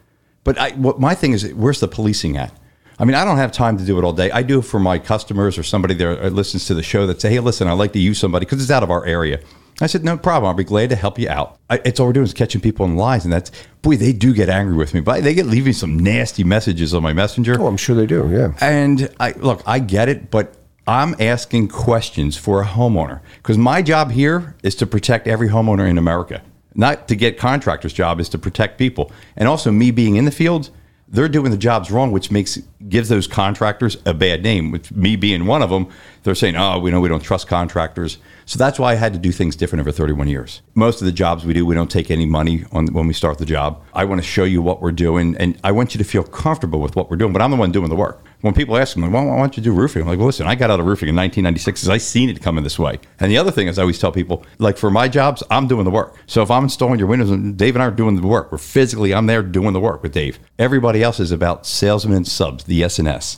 But 0.44 0.58
I, 0.58 0.72
what 0.72 1.00
my 1.00 1.16
thing 1.16 1.34
is, 1.34 1.54
where's 1.54 1.80
the 1.80 1.88
policing 1.88 2.38
at? 2.38 2.54
I 3.00 3.06
mean, 3.06 3.16
I 3.16 3.26
don't 3.26 3.38
have 3.38 3.52
time 3.52 3.78
to 3.78 3.86
do 3.86 3.98
it 3.98 4.04
all 4.04 4.14
day. 4.14 4.30
I 4.32 4.44
do 4.44 4.60
it 4.60 4.64
for 4.64 4.80
my 4.80 5.00
customers 5.00 5.58
or 5.58 5.64
somebody 5.64 5.94
that 5.96 6.34
listens 6.34 6.66
to 6.68 6.74
the 6.74 6.84
show 6.84 7.08
that 7.08 7.20
say, 7.22 7.32
"Hey, 7.32 7.40
listen, 7.40 7.68
I'd 7.68 7.74
like 7.74 7.94
to 7.94 8.00
use 8.00 8.20
somebody 8.20 8.46
because 8.46 8.62
it's 8.62 8.72
out 8.72 8.84
of 8.84 8.92
our 8.92 9.06
area." 9.06 9.40
I 9.82 9.88
said, 9.88 10.04
"No 10.04 10.18
problem. 10.18 10.50
I'll 10.50 10.54
be 10.54 10.64
glad 10.64 10.90
to 10.92 10.96
help 10.96 11.18
you 11.18 11.28
out." 11.28 11.58
I, 11.70 11.82
it's 11.84 12.00
all 12.00 12.08
we're 12.08 12.14
doing 12.14 12.26
is 12.26 12.34
catching 12.34 12.62
people 12.62 12.86
in 12.86 12.96
lies, 12.96 13.24
and 13.24 13.34
that's 13.34 13.52
boy, 13.82 13.98
they 13.98 14.14
do 14.14 14.34
get 14.34 14.48
angry 14.48 14.76
with 14.76 14.94
me, 14.94 15.00
but 15.00 15.24
they 15.24 15.34
get 15.34 15.48
leaving 15.48 15.74
some 15.74 15.98
nasty 15.98 16.44
messages 16.44 16.94
on 16.94 17.02
my 17.02 17.14
messenger. 17.14 17.60
Oh, 17.60 17.68
I'm 17.68 17.78
sure 17.78 17.96
they 17.96 18.06
do. 18.06 18.30
Yeah. 18.32 18.54
And 18.62 19.10
I 19.20 19.32
look, 19.32 19.64
I 19.66 19.80
get 19.80 20.08
it, 20.08 20.30
but 20.30 20.56
I'm 20.86 21.16
asking 21.18 21.70
questions 21.70 22.36
for 22.36 22.62
a 22.62 22.66
homeowner 22.66 23.22
because 23.38 23.58
my 23.58 23.82
job 23.82 24.12
here 24.12 24.56
is 24.64 24.76
to 24.76 24.86
protect 24.86 25.28
every 25.28 25.48
homeowner 25.48 25.90
in 25.90 25.98
America. 25.98 26.42
Not 26.76 27.08
to 27.08 27.16
get 27.16 27.38
contractors' 27.38 27.94
job 27.94 28.20
is 28.20 28.28
to 28.30 28.38
protect 28.38 28.78
people, 28.78 29.10
and 29.38 29.48
also 29.48 29.72
me 29.72 29.92
being 29.92 30.18
in 30.18 30.26
the 30.26 30.32
field, 30.32 30.72
they're 31.08 31.30
doing 31.30 31.52
the 31.52 31.58
jobs 31.58 31.92
wrong, 31.92 32.12
which 32.12 32.32
makes 32.32 32.58
gives 32.90 33.08
those 33.08 33.28
contractors 33.28 33.98
a 34.06 34.14
bad 34.14 34.44
name. 34.44 34.72
With 34.72 34.94
me 34.94 35.16
being 35.16 35.46
one 35.46 35.62
of 35.62 35.70
them, 35.70 35.88
they're 36.24 36.36
saying, 36.36 36.58
"Oh, 36.58 36.80
we 36.80 36.92
know 36.92 37.00
we 37.00 37.08
don't 37.08 37.24
trust 37.24 37.48
contractors." 37.48 38.18
So 38.46 38.58
that's 38.58 38.80
why 38.80 38.92
I 38.92 38.96
had 38.96 39.14
to 39.14 39.20
do 39.20 39.32
things 39.32 39.56
different 39.56 39.82
over 39.82 39.92
31 39.92 40.28
years. 40.28 40.62
Most 40.74 41.02
of 41.02 41.06
the 41.06 41.12
jobs 41.14 41.46
we 41.46 41.54
do, 41.54 41.66
we 41.66 41.76
don't 41.76 41.92
take 41.92 42.12
any 42.12 42.26
money 42.26 42.66
on 42.74 42.88
when 42.88 43.08
we 43.08 43.14
start 43.14 43.38
the 43.38 43.46
job. 43.46 43.80
I 43.94 44.04
want 44.04 44.22
to 44.22 44.28
show 44.28 44.44
you 44.44 44.62
what 44.62 44.82
we're 44.82 44.92
doing, 44.92 45.38
and 45.40 45.58
I 45.64 45.72
want 45.72 45.94
you 45.94 46.00
to 46.00 46.04
feel 46.04 46.24
comfortable 46.24 46.82
with 46.82 46.96
what 46.96 47.10
we're 47.10 47.18
doing. 47.18 47.32
But 47.32 47.42
I'm 47.42 47.52
the 47.52 47.58
one 47.58 47.72
doing 47.72 47.90
the 47.90 47.96
work. 47.96 48.22
When 48.44 48.54
people 48.54 48.76
ask 48.76 48.98
me, 48.98 49.08
"Well, 49.08 49.26
why 49.26 49.38
don't 49.38 49.56
you 49.56 49.64
do 49.64 49.72
roofing?" 49.72 50.02
I'm 50.02 50.08
like, 50.10 50.18
well, 50.18 50.28
"Listen, 50.28 50.48
I 50.48 50.56
got 50.56 50.70
out 50.70 50.82
of 50.82 50.86
roofing 50.86 51.08
in 51.08 51.16
1996 51.16 51.80
because 51.80 51.90
I 51.90 51.98
seen 51.98 52.30
it 52.30 52.42
coming 52.42 52.66
this 52.66 52.78
way." 52.78 53.00
And 53.22 53.32
the 53.32 53.38
other 53.38 53.52
thing 53.52 53.70
is, 53.70 53.80
I 53.80 53.84
always 53.84 54.00
tell 54.00 54.12
people, 54.12 54.46
like 54.60 54.78
for 54.78 54.92
my 54.92 55.08
jobs, 55.08 55.44
I'm 55.50 55.66
doing 55.66 55.86
the 55.86 55.92
work. 55.92 56.18
So 56.28 56.42
if 56.42 56.52
I'm 56.52 56.64
installing 56.64 57.00
your 57.00 57.08
windows, 57.08 57.30
and 57.30 57.56
Dave 57.56 57.78
and 57.78 57.82
I 57.82 57.86
are 57.88 57.92
doing 57.92 58.18
the 58.20 58.28
work, 58.28 58.52
we're 58.52 58.58
physically, 58.58 59.14
I'm 59.14 59.28
there 59.28 59.42
doing 59.44 59.72
the 59.72 59.80
work 59.80 60.04
with 60.04 60.12
Dave. 60.12 60.40
Everybody 60.60 61.02
else 61.02 61.22
is 61.22 61.32
about 61.32 61.66
salesmen 61.66 62.26
subs, 62.26 62.66
the 62.66 62.84
S 62.84 63.00
and 63.00 63.08
S. 63.08 63.38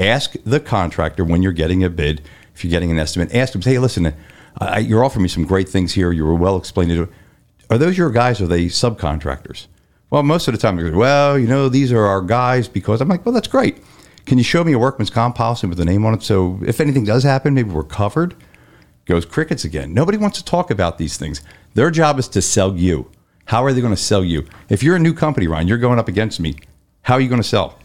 Ask 0.00 0.34
the 0.44 0.58
contractor 0.58 1.24
when 1.24 1.42
you're 1.42 1.52
getting 1.52 1.84
a 1.84 1.88
bid, 1.88 2.20
if 2.52 2.64
you're 2.64 2.72
getting 2.72 2.90
an 2.90 2.98
estimate, 2.98 3.32
ask 3.32 3.52
them, 3.52 3.62
hey, 3.62 3.78
listen, 3.78 4.12
you're 4.80 5.04
offering 5.04 5.22
me 5.22 5.28
some 5.28 5.44
great 5.44 5.68
things 5.68 5.92
here. 5.92 6.10
You 6.10 6.24
were 6.24 6.34
well 6.34 6.56
explained. 6.56 6.90
to 6.90 7.08
Are 7.70 7.78
those 7.78 7.96
your 7.96 8.10
guys 8.10 8.40
or 8.40 8.44
are 8.44 8.48
they 8.48 8.64
subcontractors? 8.64 9.68
Well, 10.10 10.24
most 10.24 10.48
of 10.48 10.54
the 10.54 10.58
time 10.58 10.74
they 10.74 10.90
go, 10.90 10.98
well, 10.98 11.38
you 11.38 11.46
know, 11.46 11.68
these 11.68 11.92
are 11.92 12.04
our 12.04 12.20
guys 12.20 12.66
because 12.66 13.00
I'm 13.00 13.06
like, 13.06 13.24
well, 13.24 13.32
that's 13.32 13.46
great. 13.46 13.76
Can 14.30 14.38
you 14.38 14.44
show 14.44 14.62
me 14.62 14.72
a 14.74 14.78
workman's 14.78 15.10
comp 15.10 15.34
policy 15.34 15.66
with 15.66 15.80
a 15.80 15.84
name 15.84 16.06
on 16.06 16.14
it? 16.14 16.22
So 16.22 16.60
if 16.64 16.80
anything 16.80 17.02
does 17.02 17.24
happen, 17.24 17.52
maybe 17.52 17.70
we're 17.70 17.82
covered. 17.82 18.36
Goes 19.04 19.24
crickets 19.24 19.64
again. 19.64 19.92
Nobody 19.92 20.18
wants 20.18 20.38
to 20.38 20.44
talk 20.44 20.70
about 20.70 20.98
these 20.98 21.16
things. 21.16 21.42
Their 21.74 21.90
job 21.90 22.16
is 22.20 22.28
to 22.28 22.40
sell 22.40 22.76
you. 22.76 23.10
How 23.46 23.64
are 23.64 23.72
they 23.72 23.80
going 23.80 23.92
to 23.92 24.00
sell 24.00 24.22
you? 24.22 24.46
If 24.68 24.84
you're 24.84 24.94
a 24.94 25.00
new 25.00 25.14
company, 25.14 25.48
Ryan, 25.48 25.66
you're 25.66 25.78
going 25.78 25.98
up 25.98 26.06
against 26.06 26.38
me. 26.38 26.54
How 27.02 27.14
are 27.14 27.20
you 27.20 27.28
going 27.28 27.42
to 27.42 27.48
sell? 27.48 27.76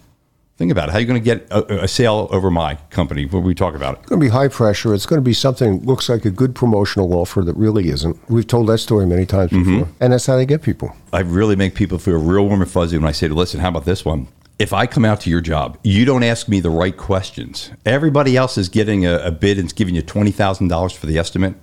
Think 0.58 0.72
about 0.72 0.88
it. 0.90 0.92
How 0.92 1.00
are 1.00 1.02
you 1.02 1.08
going 1.08 1.20
to 1.20 1.26
get 1.26 1.48
a, 1.50 1.86
a 1.86 1.88
sale 1.88 2.28
over 2.30 2.52
my 2.52 2.76
company 2.92 3.26
when 3.26 3.42
we 3.42 3.56
talk 3.56 3.74
about 3.74 3.96
it? 3.96 4.00
It's 4.02 4.10
going 4.10 4.22
to 4.22 4.26
be 4.28 4.30
high 4.32 4.48
pressure. 4.48 4.94
It's 4.94 5.08
going 5.08 5.18
to 5.20 5.26
be 5.26 5.34
something 5.34 5.80
that 5.80 5.88
looks 5.88 6.10
like 6.10 6.26
a 6.26 6.30
good 6.30 6.54
promotional 6.54 7.12
offer 7.16 7.42
that 7.42 7.56
really 7.58 7.90
isn't. 7.90 8.20
We've 8.30 8.46
told 8.46 8.68
that 8.68 8.78
story 8.78 9.08
many 9.08 9.26
times 9.26 9.50
Mm-hmm. 9.50 9.80
before. 9.80 9.94
And 10.00 10.14
that's 10.14 10.28
how 10.28 10.36
they 10.36 10.46
get 10.46 10.62
people. 10.62 10.96
I 11.12 11.22
really 11.22 11.56
make 11.56 11.74
people 11.74 11.98
feel 11.98 12.20
real 12.22 12.46
warm 12.46 12.62
and 12.62 12.70
fuzzy 12.70 13.00
when 13.00 13.08
I 13.08 13.14
say, 13.14 13.30
listen, 13.30 13.62
how 13.62 13.70
about 13.70 13.86
this 13.86 14.06
one? 14.06 14.28
If 14.58 14.72
I 14.72 14.88
come 14.88 15.04
out 15.04 15.20
to 15.22 15.30
your 15.30 15.42
job, 15.42 15.78
you 15.84 16.06
don't 16.06 16.24
ask 16.24 16.48
me 16.48 16.62
the 16.62 16.70
right 16.70 16.96
questions. 16.96 17.72
Everybody 17.86 18.38
else 18.38 18.58
is 18.58 18.70
getting 18.70 19.06
a, 19.06 19.18
a 19.18 19.32
bid 19.32 19.58
and 19.58 19.66
it's 19.66 19.74
giving 19.74 19.96
you 19.96 20.02
$20,000 20.02 20.96
for 20.96 21.06
the 21.08 21.18
estimate. 21.18 21.56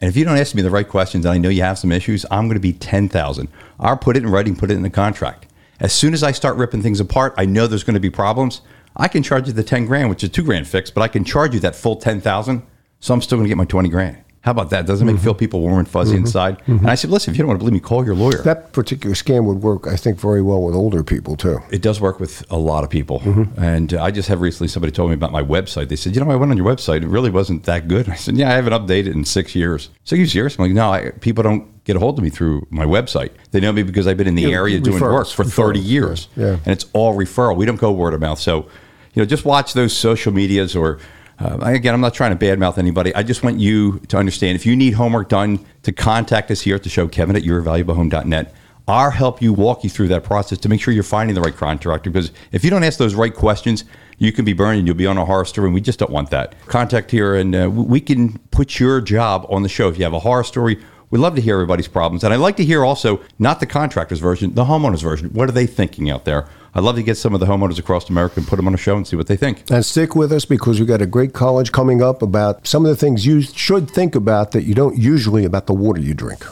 And 0.00 0.08
if 0.08 0.16
you 0.16 0.24
don't 0.24 0.36
ask 0.36 0.52
me 0.52 0.60
the 0.60 0.70
right 0.70 0.88
questions 0.88 1.24
and 1.24 1.32
I 1.32 1.38
know 1.38 1.48
you 1.48 1.62
have 1.62 1.78
some 1.78 1.92
issues, 1.92 2.26
I'm 2.32 2.48
going 2.48 2.56
to 2.56 2.60
be 2.60 2.72
10,000. 2.72 3.48
I'll 3.78 3.96
put 3.96 4.16
it 4.16 4.24
in 4.24 4.30
writing, 4.30 4.56
put 4.56 4.72
it 4.72 4.74
in 4.74 4.82
the 4.82 4.90
contract. 4.90 5.46
As 5.78 5.92
soon 5.92 6.12
as 6.12 6.24
I 6.24 6.32
start 6.32 6.56
ripping 6.56 6.82
things 6.82 6.98
apart, 6.98 7.34
I 7.36 7.46
know 7.46 7.68
there's 7.68 7.84
going 7.84 7.94
to 7.94 8.00
be 8.00 8.10
problems. 8.10 8.62
I 8.96 9.06
can 9.06 9.22
charge 9.22 9.46
you 9.46 9.52
the 9.52 9.62
10 9.62 9.86
grand, 9.86 10.10
which 10.10 10.24
is 10.24 10.30
two 10.30 10.42
grand 10.42 10.66
fixed, 10.66 10.92
but 10.92 11.02
I 11.02 11.08
can 11.08 11.22
charge 11.22 11.54
you 11.54 11.60
that 11.60 11.76
full 11.76 11.94
10,000. 11.94 12.66
So 12.98 13.14
I'm 13.14 13.22
still 13.22 13.38
going 13.38 13.44
to 13.44 13.48
get 13.48 13.58
my 13.58 13.64
20 13.64 13.88
grand. 13.90 14.23
How 14.44 14.50
about 14.50 14.68
that? 14.70 14.84
Doesn't 14.84 15.08
it 15.08 15.12
make 15.12 15.22
feel 15.22 15.32
mm-hmm. 15.32 15.38
people 15.38 15.60
warm 15.60 15.78
and 15.78 15.88
fuzzy 15.88 16.16
mm-hmm. 16.16 16.26
inside? 16.26 16.62
And 16.66 16.80
mm-hmm. 16.80 16.86
I 16.86 16.96
said, 16.96 17.08
listen, 17.08 17.32
if 17.32 17.38
you 17.38 17.42
don't 17.42 17.48
want 17.48 17.60
to 17.60 17.64
believe 17.64 17.72
me, 17.72 17.80
call 17.80 18.04
your 18.04 18.14
lawyer. 18.14 18.42
That 18.42 18.74
particular 18.74 19.14
scam 19.14 19.46
would 19.46 19.62
work, 19.62 19.86
I 19.86 19.96
think, 19.96 20.20
very 20.20 20.42
well 20.42 20.62
with 20.62 20.74
older 20.74 21.02
people, 21.02 21.34
too. 21.34 21.60
It 21.70 21.80
does 21.80 21.98
work 21.98 22.20
with 22.20 22.44
a 22.50 22.58
lot 22.58 22.84
of 22.84 22.90
people. 22.90 23.22
And 23.56 23.94
uh, 23.94 24.02
I 24.02 24.10
just 24.10 24.28
have 24.28 24.42
recently 24.42 24.68
somebody 24.68 24.92
told 24.92 25.08
me 25.08 25.14
about 25.14 25.32
my 25.32 25.42
website. 25.42 25.88
They 25.88 25.96
said, 25.96 26.14
you 26.14 26.22
know, 26.22 26.30
I 26.30 26.36
went 26.36 26.50
on 26.50 26.58
your 26.58 26.66
website. 26.66 27.02
It 27.02 27.08
really 27.08 27.30
wasn't 27.30 27.64
that 27.64 27.88
good. 27.88 28.06
I 28.10 28.16
said, 28.16 28.36
yeah, 28.36 28.50
I 28.50 28.52
haven't 28.52 28.74
updated 28.74 29.14
in 29.14 29.24
six 29.24 29.54
years. 29.54 29.88
Six 30.04 30.34
years? 30.34 30.58
I'm 30.58 30.66
like, 30.66 30.72
no, 30.72 30.92
I, 30.92 31.12
people 31.20 31.42
don't 31.42 31.82
get 31.84 31.96
a 31.96 31.98
hold 31.98 32.18
of 32.18 32.22
me 32.22 32.28
through 32.28 32.66
my 32.68 32.84
website. 32.84 33.30
They 33.52 33.60
know 33.60 33.72
me 33.72 33.82
because 33.82 34.06
I've 34.06 34.18
been 34.18 34.28
in 34.28 34.34
the 34.34 34.42
Yeah, 34.42 34.56
area 34.56 34.78
doing 34.78 35.00
work 35.00 35.26
for 35.28 35.44
30 35.44 35.80
years. 35.80 36.28
yeah. 36.36 36.58
And 36.66 36.68
it's 36.68 36.84
all 36.92 37.16
referral. 37.16 37.56
We 37.56 37.64
don't 37.64 37.80
go 37.80 37.92
word 37.92 38.12
of 38.12 38.20
mouth. 38.20 38.38
So, 38.38 38.66
you 39.14 39.22
know, 39.22 39.24
just 39.24 39.46
watch 39.46 39.72
those 39.72 39.96
social 39.96 40.34
medias 40.34 40.76
or, 40.76 40.98
uh, 41.38 41.58
again, 41.62 41.94
I'm 41.94 42.00
not 42.00 42.14
trying 42.14 42.36
to 42.36 42.44
badmouth 42.44 42.78
anybody. 42.78 43.14
I 43.14 43.22
just 43.22 43.42
want 43.42 43.58
you 43.58 43.98
to 44.08 44.16
understand 44.16 44.56
if 44.56 44.66
you 44.66 44.76
need 44.76 44.94
homework 44.94 45.28
done, 45.28 45.64
to 45.82 45.92
contact 45.92 46.50
us 46.50 46.62
here 46.62 46.76
at 46.76 46.82
the 46.82 46.88
show, 46.88 47.08
Kevin 47.08 47.36
at 47.36 47.42
yourvaluablehome.net. 47.42 48.54
I'll 48.86 49.10
help 49.10 49.40
you 49.40 49.52
walk 49.52 49.82
you 49.82 49.90
through 49.90 50.08
that 50.08 50.24
process 50.24 50.58
to 50.58 50.68
make 50.68 50.80
sure 50.80 50.92
you're 50.92 51.02
finding 51.02 51.34
the 51.34 51.40
right 51.40 51.56
contractor. 51.56 52.10
Because 52.10 52.32
if 52.52 52.64
you 52.64 52.70
don't 52.70 52.84
ask 52.84 52.98
those 52.98 53.14
right 53.14 53.34
questions, 53.34 53.84
you 54.18 54.30
can 54.30 54.44
be 54.44 54.52
burned 54.52 54.78
and 54.78 54.86
you'll 54.86 54.96
be 54.96 55.06
on 55.06 55.16
a 55.16 55.24
horror 55.24 55.44
story, 55.44 55.68
and 55.68 55.74
we 55.74 55.80
just 55.80 55.98
don't 55.98 56.12
want 56.12 56.30
that. 56.30 56.54
Contact 56.66 57.10
here, 57.10 57.34
and 57.34 57.54
uh, 57.54 57.70
we 57.70 58.00
can 58.00 58.38
put 58.50 58.78
your 58.78 59.00
job 59.00 59.46
on 59.48 59.62
the 59.62 59.68
show. 59.68 59.88
If 59.88 59.98
you 59.98 60.04
have 60.04 60.12
a 60.12 60.20
horror 60.20 60.44
story, 60.44 60.82
we 61.10 61.18
love 61.18 61.34
to 61.36 61.40
hear 61.40 61.54
everybody's 61.54 61.88
problems. 61.88 62.24
And 62.24 62.34
I'd 62.34 62.40
like 62.40 62.56
to 62.56 62.64
hear 62.64 62.84
also 62.84 63.20
not 63.38 63.60
the 63.60 63.66
contractor's 63.66 64.20
version, 64.20 64.54
the 64.54 64.64
homeowner's 64.64 65.02
version. 65.02 65.30
What 65.30 65.48
are 65.48 65.52
they 65.52 65.66
thinking 65.66 66.10
out 66.10 66.24
there? 66.24 66.46
I'd 66.76 66.82
love 66.82 66.96
to 66.96 67.04
get 67.04 67.16
some 67.16 67.34
of 67.34 67.40
the 67.40 67.46
homeowners 67.46 67.78
across 67.78 68.10
America 68.10 68.34
and 68.40 68.48
put 68.48 68.56
them 68.56 68.66
on 68.66 68.74
a 68.74 68.76
show 68.76 68.96
and 68.96 69.06
see 69.06 69.14
what 69.14 69.28
they 69.28 69.36
think. 69.36 69.62
And 69.70 69.84
stick 69.86 70.16
with 70.16 70.32
us 70.32 70.44
because 70.44 70.80
we've 70.80 70.88
got 70.88 71.00
a 71.00 71.06
great 71.06 71.32
college 71.32 71.70
coming 71.70 72.02
up 72.02 72.20
about 72.20 72.66
some 72.66 72.84
of 72.84 72.88
the 72.90 72.96
things 72.96 73.24
you 73.24 73.42
should 73.42 73.88
think 73.88 74.16
about 74.16 74.50
that 74.52 74.64
you 74.64 74.74
don't 74.74 74.98
usually 74.98 75.44
about 75.44 75.66
the 75.66 75.72
water 75.72 76.00
you 76.00 76.14
drink. 76.14 76.44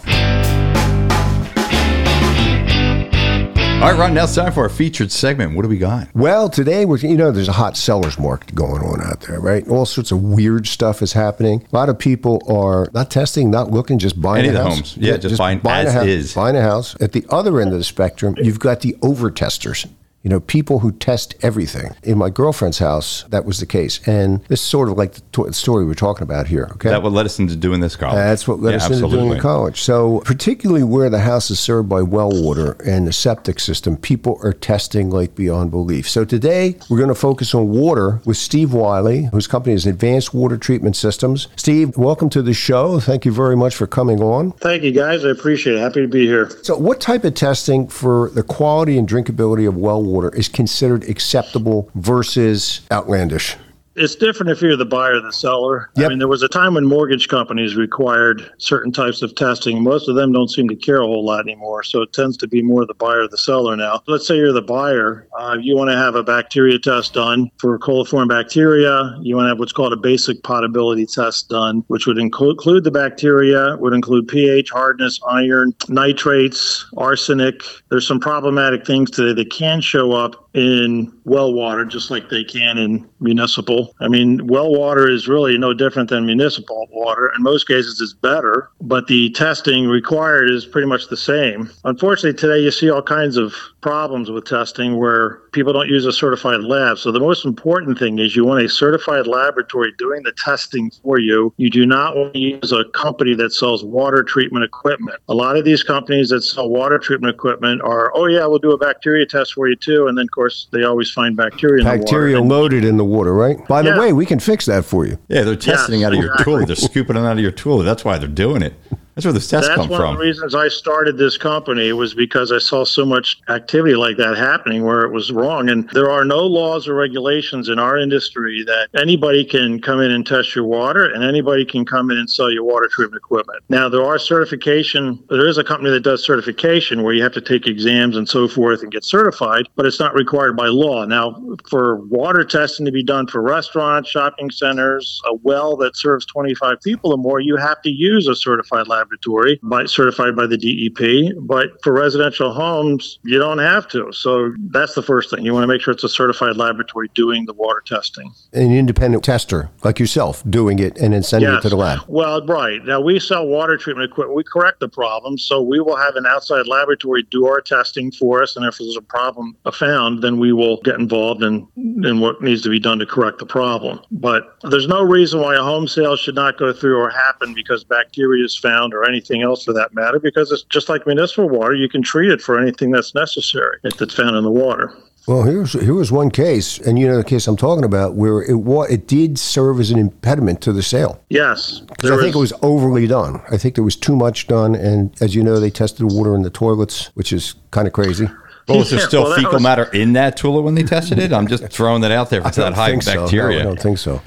All 3.83 3.89
right, 3.91 3.99
Ron, 3.99 4.15
now 4.15 4.23
it's 4.23 4.37
time 4.37 4.53
for 4.53 4.61
our 4.63 4.69
featured 4.69 5.11
segment. 5.11 5.57
What 5.57 5.63
do 5.63 5.69
we 5.69 5.77
got? 5.77 6.07
Well, 6.15 6.49
today 6.49 6.85
we're 6.85 6.99
you 6.99 7.17
know 7.17 7.33
there's 7.33 7.49
a 7.49 7.53
hot 7.53 7.77
sellers 7.77 8.17
market 8.17 8.55
going 8.55 8.81
on 8.81 9.01
out 9.03 9.23
there, 9.23 9.41
right? 9.41 9.67
All 9.67 9.87
sorts 9.87 10.13
of 10.13 10.23
weird 10.23 10.69
stuff 10.69 11.03
is 11.03 11.15
happening. 11.15 11.67
A 11.73 11.75
lot 11.75 11.89
of 11.89 11.99
people 11.99 12.41
are 12.49 12.89
not 12.95 13.11
testing, 13.11 13.51
not 13.51 13.73
looking, 13.73 13.99
just 13.99 14.23
buying 14.23 14.45
Any 14.47 14.55
a 14.55 14.59
of 14.61 14.65
the 14.65 14.71
house. 14.71 14.75
homes. 14.77 14.97
Yeah, 14.99 15.17
just 15.17 15.37
buying 15.37 15.61
a 15.65 15.69
as 15.69 15.93
house, 15.95 16.07
is. 16.07 16.33
Buying 16.33 16.55
a 16.55 16.63
house. 16.63 16.95
At 17.01 17.11
the 17.11 17.27
other 17.29 17.61
end 17.61 17.73
of 17.73 17.79
the 17.79 17.83
spectrum, 17.85 18.37
you've 18.41 18.61
got 18.61 18.83
the 18.83 18.97
over 19.03 19.33
testers. 19.33 19.85
You 20.23 20.31
know, 20.31 20.39
people 20.39 20.79
who 20.79 20.93
test 20.93 21.35
everything. 21.43 21.91
In 22.05 22.17
my 22.17 22.31
girlfriend's 22.31 22.79
house, 22.79 23.25
that 23.31 23.45
was 23.45 23.59
the 23.59 23.67
case. 23.67 23.99
And 24.07 24.41
this 24.45 24.61
is 24.61 24.67
sort 24.67 24.89
of 24.89 24.97
like 24.97 25.15
the 25.15 25.21
to- 25.33 25.53
story 25.53 25.85
we're 25.85 25.95
talking 25.95 26.23
about 26.23 26.47
here. 26.47 26.69
Okay. 26.75 26.91
That 26.91 27.03
what 27.03 27.11
led 27.11 27.27
us 27.27 27.41
into 27.41 27.57
doing 27.57 27.81
this 27.81 27.97
college. 27.97 28.15
That's 28.15 28.47
what 28.47 28.61
led 28.61 28.71
Yeah, 28.71 28.77
us 28.77 28.85
into 28.85 28.99
doing 29.01 29.05
absolutely. 29.15 29.37
in 29.39 29.43
college. 29.43 29.81
So, 29.81 30.21
particularly 30.25 30.85
where 30.85 31.11
the 31.11 31.19
house 31.19 31.51
is 31.51 31.59
served 31.59 31.89
by 31.89 32.03
well 32.03 32.31
water 32.31 32.77
and 32.87 33.05
the 33.09 33.13
septic 33.13 33.59
system, 33.59 33.97
people 33.97 34.39
are 34.45 34.53
testing 34.53 35.11
like 35.11 35.35
beyond 35.35 35.73
belief. 35.73 36.09
So, 36.09 36.25
today 36.25 36.77
we're 36.89 36.99
going 36.99 37.09
to 37.09 37.17
focus 37.17 37.53
on 37.53 37.71
water 37.71 38.21
with 38.25 38.37
Steve 38.37 38.73
Wiley, 38.73 39.25
whose 39.33 39.49
company 39.49 39.75
is 39.75 39.87
Advanced 39.87 40.33
Water 40.33 40.57
Treatment 40.57 40.95
Systems. 40.95 41.49
Steve, 41.57 41.97
welcome 41.97 42.31
to 42.31 42.43
the 42.43 42.55
show. 42.55 43.01
Thank 43.01 43.25
you 43.25 43.33
very 43.33 43.57
much 43.57 43.75
for 43.75 43.89
coming 43.89 44.23
on. 44.23 44.53
Thank 44.53 44.85
you, 44.85 44.93
guys. 44.93 45.25
I 45.25 45.31
appreciate 45.31 45.75
it. 45.75 45.81
Happy 45.81 46.01
to 46.01 46.07
be 46.07 46.27
here. 46.27 46.49
So, 46.63 46.77
what 46.77 47.01
type 47.01 47.25
of 47.25 47.35
testing 47.35 47.89
for 47.89 48.31
the 48.31 48.45
quality 48.45 48.97
and 48.97 49.09
drinkability 49.09 49.67
of 49.67 49.77
well 49.77 50.01
water 50.01 50.12
is 50.35 50.49
considered 50.49 51.09
acceptable 51.09 51.89
versus 51.95 52.83
outlandish? 52.91 53.57
It's 53.95 54.15
different 54.15 54.51
if 54.51 54.63
you're 54.63 54.77
the 54.77 54.87
buyer 54.87 55.17
or 55.17 55.21
the 55.21 55.33
seller. 55.33 55.91
Yep. 55.97 56.07
I 56.07 56.09
mean, 56.09 56.19
there 56.19 56.29
was 56.29 56.43
a 56.43 56.49
time 56.49 56.75
when 56.75 56.87
mortgage 56.87 57.29
companies 57.29 57.77
required 57.77 58.51
certain 58.59 58.93
types 58.93 59.23
of 59.23 59.35
testing. 59.35 59.83
Most 59.83 60.09
of 60.09 60.15
them 60.15 60.33
don't 60.33 60.49
seem 60.49 60.69
to 60.69 60.77
care 60.77 61.01
a 61.01 61.07
whole 61.07 61.25
lot 61.25 61.41
anymore. 61.41 61.83
So 61.83 62.03
it 62.03 62.13
tends 62.13 62.37
to 62.39 62.49
be 62.49 62.63
more 62.63 62.87
the 62.87 62.95
buyer 62.95 63.23
or 63.23 63.29
the 63.29 63.39
seller 63.39 63.77
now. 63.77 64.03
Let's 64.07 64.27
say 64.27 64.37
you're 64.37 64.53
the 64.53 64.63
buyer. 64.63 65.29
Uh, 65.39 65.59
you 65.61 65.77
want 65.77 65.91
to 65.91 65.97
have 65.97 66.15
a 66.15 66.23
bacteria 66.23 66.79
test 66.79 67.15
done 67.15 67.51
for 67.59 67.79
coliform 67.79 68.29
bacteria. 68.29 69.19
You 69.23 69.37
want 69.37 69.47
to 69.47 69.49
have 69.51 69.59
what's 69.59 69.73
called 69.73 69.93
a 69.93 69.97
basic 69.97 70.43
potability 70.43 71.07
test 71.07 71.49
done, 71.49 71.85
which 71.89 72.07
would 72.07 72.19
include, 72.19 72.53
include 72.53 72.85
the 72.85 72.91
bacteria, 72.91 73.77
would 73.79 73.93
include 73.93 74.29
pH, 74.29 74.71
hardness, 74.71 75.21
iron, 75.29 75.75
nitrates, 75.89 76.87
arsenic. 76.97 77.63
There's 77.91 78.07
some 78.07 78.21
problematic 78.21 78.87
things 78.87 79.11
today 79.11 79.33
that 79.35 79.51
can 79.51 79.81
show 79.81 80.13
up 80.13 80.49
in 80.55 81.13
well 81.25 81.53
water, 81.53 81.85
just 81.85 82.11
like 82.11 82.29
they 82.29 82.45
can 82.45 82.79
in 82.79 83.09
municipal. 83.21 83.82
I 84.01 84.09
mean, 84.09 84.47
well 84.47 84.73
water 84.73 85.09
is 85.09 85.29
really 85.29 85.59
no 85.59 85.73
different 85.75 86.11
than 86.11 86.27
municipal 86.27 86.89
water. 86.91 87.33
In 87.37 87.43
most 87.43 87.67
cases, 87.67 88.01
it's 88.01 88.13
better, 88.13 88.71
but 88.81 89.07
the 89.07 89.31
testing 89.31 89.87
required 89.87 90.51
is 90.51 90.67
pretty 90.67 90.89
much 90.89 91.09
the 91.09 91.17
same. 91.17 91.71
Unfortunately, 91.85 92.39
today 92.39 92.61
you 92.61 92.71
see 92.71 92.91
all 92.91 93.03
kinds 93.03 93.37
of 93.37 93.55
problems 93.83 94.31
with 94.31 94.45
testing 94.47 94.97
where 94.97 95.41
people 95.53 95.73
don't 95.73 95.89
use 95.89 96.07
a 96.07 96.13
certified 96.13 96.63
lab. 96.63 96.97
So 96.99 97.13
the 97.13 97.21
most 97.21 97.45
important 97.45 97.99
thing 97.99 98.19
is 98.19 98.35
you 98.35 98.45
want 98.45 98.65
a 98.65 98.69
certified 98.69 99.27
laboratory 99.27 99.93
doing 99.99 100.23
the 100.23 100.33
testing 100.33 100.91
for 101.03 101.19
you. 101.19 101.53
You 101.59 101.69
do 101.69 101.85
not 101.85 102.17
want 102.17 102.33
to 102.35 102.39
use 102.39 102.73
a 102.73 102.85
company 102.95 103.35
that 103.35 103.53
sells 103.53 103.85
water 103.85 104.23
treatment 104.23 104.65
equipment. 104.65 105.19
A 105.29 105.35
lot 105.35 105.57
of 105.57 105.65
these 105.65 105.83
companies 105.83 106.31
that 106.31 106.43
sell 106.43 106.71
water 106.71 106.99
treatment 106.99 107.35
equipment 107.35 107.83
are, 107.83 108.11
oh 108.15 108.27
yeah, 108.27 108.47
we'll 108.47 108.59
do 108.61 108.71
a 108.73 108.79
bacteria 108.79 109.27
test 109.27 109.53
for 109.55 109.69
you 109.69 109.77
too, 109.77 110.07
and 110.07 110.17
then 110.17 110.25
of 110.25 110.31
course 110.31 110.69
they 110.73 110.85
always 110.85 111.11
find 111.11 111.37
bacteria 111.37 111.81
in 111.81 111.85
Bacteria 111.99 112.37
the 112.37 112.43
water. 112.43 112.55
loaded 112.55 112.85
in 112.85 112.97
the 112.97 113.05
water, 113.05 113.35
right? 113.35 113.67
By 113.69 113.83
the 113.83 113.99
way, 113.99 114.13
we 114.13 114.25
can 114.25 114.39
fix 114.39 114.65
that 114.67 114.85
for 114.85 115.05
you. 115.05 115.19
Yeah, 115.29 115.43
they're 115.43 115.57
testing 115.57 116.01
Yes, 116.01 116.07
out 116.07 116.13
of 116.15 116.21
your 116.21 116.31
exactly. 116.33 116.53
toilet. 116.55 116.67
They're 116.69 116.77
scooping 116.77 117.17
it 117.17 117.21
out 117.21 117.33
of 117.33 117.41
your 117.41 117.51
toilet. 117.51 117.85
That's 117.85 118.05
why 118.05 118.19
they're 118.19 118.29
doing 118.29 118.63
it. 118.63 118.75
That's 119.15 119.27
where 119.27 119.33
the 119.33 119.41
tests 119.41 119.69
That's 119.69 119.75
come 119.75 119.89
one 119.89 120.01
of 120.01 120.17
the 120.17 120.23
reasons 120.23 120.55
I 120.55 120.69
started 120.69 121.19
this 121.19 121.37
company 121.37 121.93
was 121.93 122.15
because 122.15 122.51
I 122.51 122.59
saw 122.59 122.85
so 122.85 123.05
much 123.05 123.41
activity 123.49 123.95
like 123.95 124.17
that 124.17 124.39
happening 124.39 124.85
where 124.85 125.03
it 125.03 125.13
was 125.13 125.31
wrong. 125.31 125.69
And 125.69 125.89
there 125.91 126.11
are 126.11 126.25
no 126.25 126.39
laws 126.39 126.89
or 126.89 126.95
regulations 126.95 127.69
in 127.69 127.79
our 127.79 127.99
industry 127.99 128.65
that 128.65 128.89
anybody 128.95 129.45
can 129.45 129.81
come 129.83 130.01
in 130.01 130.11
and 130.11 130.27
test 130.27 130.55
your 130.55 130.65
water 130.65 131.05
and 131.05 131.23
anybody 131.23 131.65
can 131.67 131.85
come 131.85 132.11
in 132.11 132.17
and 132.17 132.31
sell 132.31 132.51
your 132.51 132.65
water 132.65 132.89
treatment 132.91 133.23
equipment. 133.23 133.63
Now 133.69 133.89
there 133.91 134.03
are 134.03 134.19
certification 134.19 135.23
there 135.29 135.47
is 135.47 135.59
a 135.59 135.65
company 135.65 135.91
that 135.91 136.01
does 136.01 136.25
certification 136.25 137.03
where 137.03 137.13
you 137.13 137.23
have 137.23 137.33
to 137.33 137.41
take 137.41 137.67
exams 137.67 138.17
and 138.17 138.29
so 138.29 138.49
forth 138.49 138.83
and 138.83 138.91
get 138.91 139.05
certified, 139.05 139.69
but 139.77 139.85
it's 139.85 140.01
not 140.01 140.15
required 140.15 140.57
by 140.57 140.69
law. 140.69 141.05
Now 141.05 141.39
for 141.69 141.97
water 142.07 142.45
testing 142.45 142.87
to 142.87 142.93
be 142.93 143.03
done 143.03 143.27
for 143.27 143.43
restaurants, 143.43 144.09
shopping 144.09 144.51
centers, 144.51 145.21
a 145.27 145.35
well 145.35 145.77
that 145.77 145.97
serves 145.97 146.25
25 146.27 146.81
people 146.83 147.13
or 147.13 147.19
more, 147.19 147.41
you 147.41 147.57
have 147.57 147.83
to 147.83 147.91
use 147.91 148.27
a 148.27 148.35
certified 148.35 148.89
laboratory 149.03 149.59
by, 149.63 149.85
certified 149.87 150.37
by 150.37 150.47
the 150.47 150.57
DEP. 150.57 151.35
But 151.41 151.83
for 151.83 151.93
residential 151.93 152.53
homes, 152.53 153.19
you 153.25 153.39
don't 153.39 153.59
have 153.59 153.89
to. 153.89 154.13
So 154.13 154.55
that's 154.71 154.95
the 154.95 155.03
first 155.03 155.31
thing. 155.31 155.45
You 155.45 155.53
want 155.53 155.65
to 155.65 155.69
make 155.69 155.81
sure 155.81 155.93
it's 155.93 156.05
a 156.05 156.09
certified 156.09 156.57
laboratory 156.57 157.11
doing 157.15 157.47
the 157.47 157.53
water 157.53 157.83
testing. 157.85 158.33
An 158.53 158.73
independent 158.73 159.25
tester 159.25 159.71
like 159.83 159.99
yourself 159.99 160.43
doing 160.49 160.79
it 160.79 160.99
and 160.99 161.13
then 161.13 161.23
sending 161.23 161.53
it 161.53 161.63
to 161.63 161.69
the 161.69 161.77
lab. 161.77 162.01
Well, 162.09 162.45
right. 162.47 162.85
Now 162.85 163.01
we 163.01 163.19
sell 163.19 163.47
water 163.47 163.77
treatment 163.77 164.11
equipment. 164.11 164.37
We 164.37 164.45
correct 164.45 164.81
the 164.81 164.89
problem. 164.89 165.39
So 165.39 165.61
we 165.61 165.81
will 165.81 165.97
have 165.97 166.17
an 166.17 166.27
outside 166.27 166.67
laboratory 166.67 167.23
do 167.25 167.47
our 167.47 167.61
testing 167.61 168.13
for 168.13 168.43
us. 168.43 168.57
And 168.57 168.65
if 168.65 168.79
there's 168.79 168.97
a 168.97 169.03
problem 169.03 169.57
found, 169.73 170.23
then 170.23 170.39
we 170.39 170.53
will 170.53 170.81
get 170.83 170.97
involved 171.01 171.43
in, 171.43 171.67
in 171.77 172.21
what 172.21 172.41
needs 172.43 172.63
to 172.63 172.69
be 172.69 172.79
done 172.79 172.99
to 172.99 173.07
correct 173.07 173.39
the 173.39 173.47
problem. 173.47 174.01
But 174.11 174.57
there's 174.63 174.87
no 174.87 175.03
reason 175.03 175.41
why 175.41 175.57
a 175.57 175.63
home 175.63 175.89
sale 175.89 176.17
should 176.17 176.35
not 176.35 176.59
go 176.59 176.73
through 176.73 176.99
or 176.99 177.11
happen 177.11 177.55
because 177.55 177.83
bacteria 177.85 178.45
is 178.45 178.57
found 178.57 178.92
or 178.93 179.05
anything 179.05 179.43
else 179.43 179.65
for 179.65 179.73
that 179.73 179.95
matter, 179.95 180.19
because 180.19 180.51
it's 180.53 180.63
just 180.65 180.89
like 180.89 181.07
municipal 181.07 181.49
water. 181.49 181.75
You 181.75 181.89
can 181.89 182.03
treat 182.03 182.31
it 182.31 182.41
for 182.41 182.59
anything 182.59 182.91
that's 182.91 183.15
necessary 183.15 183.79
if 183.85 184.01
it's 184.01 184.15
found 184.15 184.37
in 184.37 184.45
the 184.45 184.51
water. 184.51 184.93
Well, 185.29 185.45
here's 185.45 185.75
here 185.75 185.95
was 185.95 186.11
one 186.11 186.33
case, 186.33 186.79
and 186.79 186.99
you 186.99 187.07
know 187.07 187.17
the 187.17 187.23
case 187.25 187.47
I'm 187.47 187.57
talking 187.57 187.85
about, 187.85 188.15
where 188.17 188.43
it 188.43 188.57
wa- 188.57 188.83
it 188.91 189.07
did 189.07 189.39
serve 189.39 189.79
as 189.79 189.93
an 189.93 189.99
impediment 190.01 190.61
to 190.63 190.73
the 190.73 190.83
sale. 190.83 191.23
Yes. 191.29 191.79
Because 191.79 192.11
I 192.11 192.17
think 192.17 192.35
it 192.35 192.39
was 192.41 192.53
overly 192.61 193.07
done. 193.07 193.41
I 193.49 193.57
think 193.57 193.77
there 193.77 193.85
was 193.85 193.95
too 193.95 194.17
much 194.17 194.49
done, 194.49 194.75
and 194.75 195.15
as 195.23 195.37
you 195.37 195.45
know, 195.45 195.61
they 195.61 195.71
tested 195.71 196.09
the 196.11 196.13
water 196.15 196.35
in 196.35 196.43
the 196.43 196.51
toilets, 196.51 197.11
which 197.15 197.33
is 197.33 197.55
kind 197.71 197.87
of 197.87 197.93
crazy. 197.93 198.29
Well, 198.69 198.79
was 198.79 198.91
there 198.91 198.99
Yeah, 198.99 199.07
still 199.07 199.23
well, 199.25 199.37
fecal 199.37 199.53
was- 199.55 199.63
matter 199.63 199.85
in 199.93 200.13
that 200.15 200.37
toilet 200.37 200.63
when 200.63 200.75
they 200.75 200.83
tested 200.83 201.21
it? 201.21 201.33
I'm 201.33 201.47
just 201.47 201.67
throwing 201.73 202.01
that 202.03 202.11
out 202.11 202.29
there. 202.31 202.41
If 202.41 202.47
it's 202.49 202.57
that 202.57 202.65
don't 202.65 202.73
high 202.75 202.91
think 202.91 203.05
so. 203.05 203.15
No, 203.15 203.21
bacteria. 203.23 203.61
I 203.61 203.63
don't 203.63 203.81
think 203.81 203.99
so. 203.99 204.21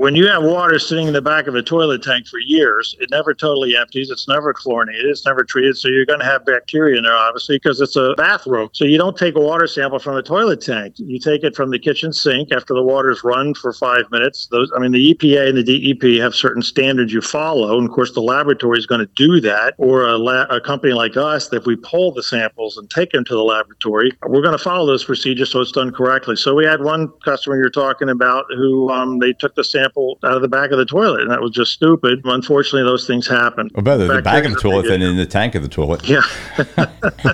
When 0.00 0.14
you 0.14 0.26
have 0.26 0.42
water 0.42 0.78
sitting 0.78 1.08
in 1.08 1.12
the 1.12 1.20
back 1.20 1.46
of 1.46 1.54
a 1.54 1.62
toilet 1.62 2.02
tank 2.02 2.26
for 2.26 2.38
years, 2.38 2.96
it 3.00 3.10
never 3.10 3.34
totally 3.34 3.76
empties. 3.76 4.08
It's 4.08 4.26
never 4.26 4.54
chlorinated. 4.54 5.04
It's 5.04 5.26
never 5.26 5.44
treated. 5.44 5.76
So 5.76 5.88
you're 5.88 6.06
going 6.06 6.20
to 6.20 6.24
have 6.24 6.46
bacteria 6.46 6.96
in 6.96 7.02
there, 7.02 7.14
obviously, 7.14 7.56
because 7.56 7.82
it's 7.82 7.96
a 7.96 8.14
bathroom. 8.16 8.70
So 8.72 8.86
you 8.86 8.96
don't 8.96 9.14
take 9.14 9.36
a 9.36 9.40
water 9.40 9.66
sample 9.66 9.98
from 9.98 10.14
the 10.14 10.22
toilet 10.22 10.62
tank. 10.62 10.94
You 10.96 11.18
take 11.18 11.44
it 11.44 11.54
from 11.54 11.68
the 11.68 11.78
kitchen 11.78 12.14
sink 12.14 12.50
after 12.50 12.72
the 12.72 12.82
water's 12.82 13.22
run 13.22 13.52
for 13.52 13.74
five 13.74 14.10
minutes. 14.10 14.46
Those, 14.50 14.72
I 14.74 14.78
mean, 14.78 14.92
the 14.92 15.12
EPA 15.12 15.50
and 15.50 15.58
the 15.58 15.92
DEP 15.92 16.22
have 16.22 16.34
certain 16.34 16.62
standards 16.62 17.12
you 17.12 17.20
follow. 17.20 17.76
And 17.76 17.86
of 17.86 17.94
course, 17.94 18.14
the 18.14 18.22
laboratory 18.22 18.78
is 18.78 18.86
going 18.86 19.02
to 19.02 19.12
do 19.16 19.38
that. 19.42 19.74
Or 19.76 20.08
a, 20.08 20.16
la- 20.16 20.46
a 20.48 20.62
company 20.62 20.94
like 20.94 21.18
us, 21.18 21.52
if 21.52 21.66
we 21.66 21.76
pull 21.76 22.10
the 22.10 22.22
samples 22.22 22.78
and 22.78 22.88
take 22.88 23.12
them 23.12 23.26
to 23.26 23.34
the 23.34 23.44
laboratory, 23.44 24.12
we're 24.26 24.40
going 24.40 24.56
to 24.56 24.64
follow 24.64 24.86
those 24.86 25.04
procedures 25.04 25.50
so 25.50 25.60
it's 25.60 25.72
done 25.72 25.92
correctly. 25.92 26.36
So 26.36 26.54
we 26.54 26.64
had 26.64 26.80
one 26.80 27.12
customer 27.22 27.58
you're 27.58 27.68
talking 27.68 28.08
about 28.08 28.46
who 28.56 28.88
um, 28.88 29.18
they 29.18 29.34
took 29.34 29.54
the 29.56 29.62
sample 29.62 29.89
out 30.24 30.36
of 30.36 30.42
the 30.42 30.48
back 30.48 30.70
of 30.70 30.78
the 30.78 30.84
toilet, 30.84 31.22
and 31.22 31.30
that 31.30 31.40
was 31.40 31.50
just 31.50 31.72
stupid. 31.72 32.20
Unfortunately, 32.24 32.82
those 32.82 33.06
things 33.06 33.26
happen. 33.26 33.70
Or 33.74 33.82
better, 33.82 34.06
the 34.06 34.22
back 34.22 34.44
of 34.44 34.52
the 34.52 34.58
toilet 34.60 34.86
than 34.88 35.02
in 35.02 35.16
the 35.16 35.26
tank 35.26 35.54
of 35.54 35.62
the 35.62 35.68
toilet. 35.68 36.06
Yeah. 36.08 36.22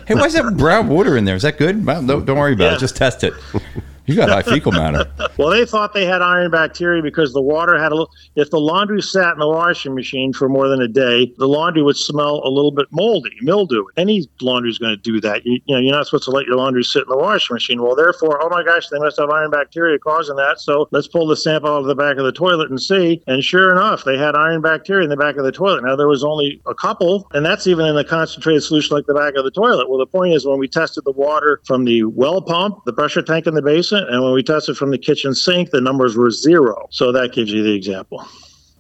Hey, 0.07 0.15
why 0.15 0.27
is 0.27 0.35
that 0.35 0.57
brown 0.57 0.89
water 0.89 1.17
in 1.17 1.25
there? 1.25 1.35
Is 1.37 1.43
that 1.43 1.59
good? 1.59 1.85
Well, 1.85 2.01
no, 2.03 2.21
don't 2.21 2.39
worry 2.39 2.53
about 2.53 2.65
Yeah. 2.65 2.75
it. 2.77 2.79
Just 2.81 2.97
test 2.97 3.25
it. 3.25 3.35
You 4.07 4.15
got 4.15 4.29
high 4.29 4.43
fecal 4.43 4.73
matter. 4.73 5.11
Well, 5.37 5.51
they 5.51 5.67
thought 5.67 5.93
they 5.93 6.07
had 6.07 6.23
iron 6.23 6.51
bacteria 6.51 7.03
because 7.03 7.35
the 7.35 7.43
water 7.43 7.79
had 7.79 7.93
a 7.93 7.95
little. 7.95 8.11
If 8.37 8.51
the 8.51 8.59
laundry 8.59 9.03
sat 9.03 9.35
in 9.35 9.39
the 9.39 9.49
washing 9.49 9.95
machine 9.95 10.33
for 10.33 10.49
more 10.49 10.67
than 10.67 10.81
a 10.81 10.89
day, 10.89 11.31
the 11.37 11.47
laundry 11.47 11.83
would 11.83 11.99
smell 11.99 12.41
a 12.43 12.49
little 12.49 12.71
bit 12.71 12.87
moldy, 12.91 13.33
mildew. 13.43 13.85
Any 13.99 14.27
laundry 14.41 14.71
is 14.71 14.79
going 14.79 14.93
to 14.93 14.97
do 14.97 15.21
that. 15.21 15.45
You, 15.45 15.61
you 15.67 15.75
know, 15.75 15.81
you're 15.81 15.95
not 15.95 16.07
supposed 16.07 16.25
to 16.25 16.31
let 16.31 16.47
your 16.47 16.57
laundry 16.57 16.85
sit 16.85 17.03
in 17.03 17.09
the 17.11 17.19
washing 17.19 17.53
machine. 17.53 17.83
Well, 17.83 17.95
therefore, 17.95 18.43
oh 18.43 18.49
my 18.49 18.63
gosh, 18.65 18.89
they 18.89 18.99
must 18.99 19.19
have 19.19 19.29
iron 19.29 19.51
bacteria 19.51 19.99
causing 19.99 20.37
that. 20.37 20.59
So 20.59 20.89
let's 20.91 21.07
pull 21.07 21.27
the 21.27 21.37
sample 21.37 21.71
out 21.71 21.81
of 21.81 21.87
the 21.87 21.95
back 21.95 22.17
of 22.17 22.25
the 22.25 22.33
toilet 22.33 22.71
and 22.71 22.81
see. 22.81 23.23
And 23.27 23.45
sure 23.45 23.71
enough, 23.73 24.05
they 24.05 24.17
had 24.17 24.35
iron 24.35 24.63
bacteria 24.63 25.05
in 25.05 25.11
the 25.11 25.19
back 25.19 25.37
of 25.37 25.45
the 25.45 25.53
toilet. 25.53 25.85
Now 25.85 25.97
there 25.97 26.09
was 26.09 26.25
only 26.25 26.63
a 26.65 26.75
couple, 26.75 27.29
and 27.35 27.45
that's 27.45 27.67
even 27.67 27.85
in 27.85 27.97
a 27.99 28.05
concentrated 28.05 28.63
solution 28.63 28.97
like 28.97 29.07
the 29.07 29.15
back 29.15 29.35
of 29.35 29.45
the 29.45 29.51
toilet. 29.51 29.91
Well, 29.91 29.99
the 29.99 30.07
point 30.07 30.33
is 30.33 30.47
when 30.47 30.59
we 30.59 30.69
tested 30.69 31.05
the 31.05 31.13
water 31.13 31.61
from 31.67 31.85
the 31.85 32.05
well 32.05 32.41
pump, 32.41 32.85
the 32.87 32.93
pressure 32.95 33.21
tank 33.21 33.47
in 33.47 33.55
the 33.55 33.63
and 33.97 34.23
when 34.23 34.33
we 34.33 34.43
tested 34.43 34.77
from 34.77 34.91
the 34.91 34.99
kitchen 34.99 35.35
sink, 35.35 35.71
the 35.71 35.81
numbers 35.81 36.17
were 36.17 36.31
zero. 36.31 36.87
So 36.91 37.13
that 37.13 37.33
gives 37.33 37.53
you 37.53 37.63
the 37.63 37.75
example. 37.75 38.25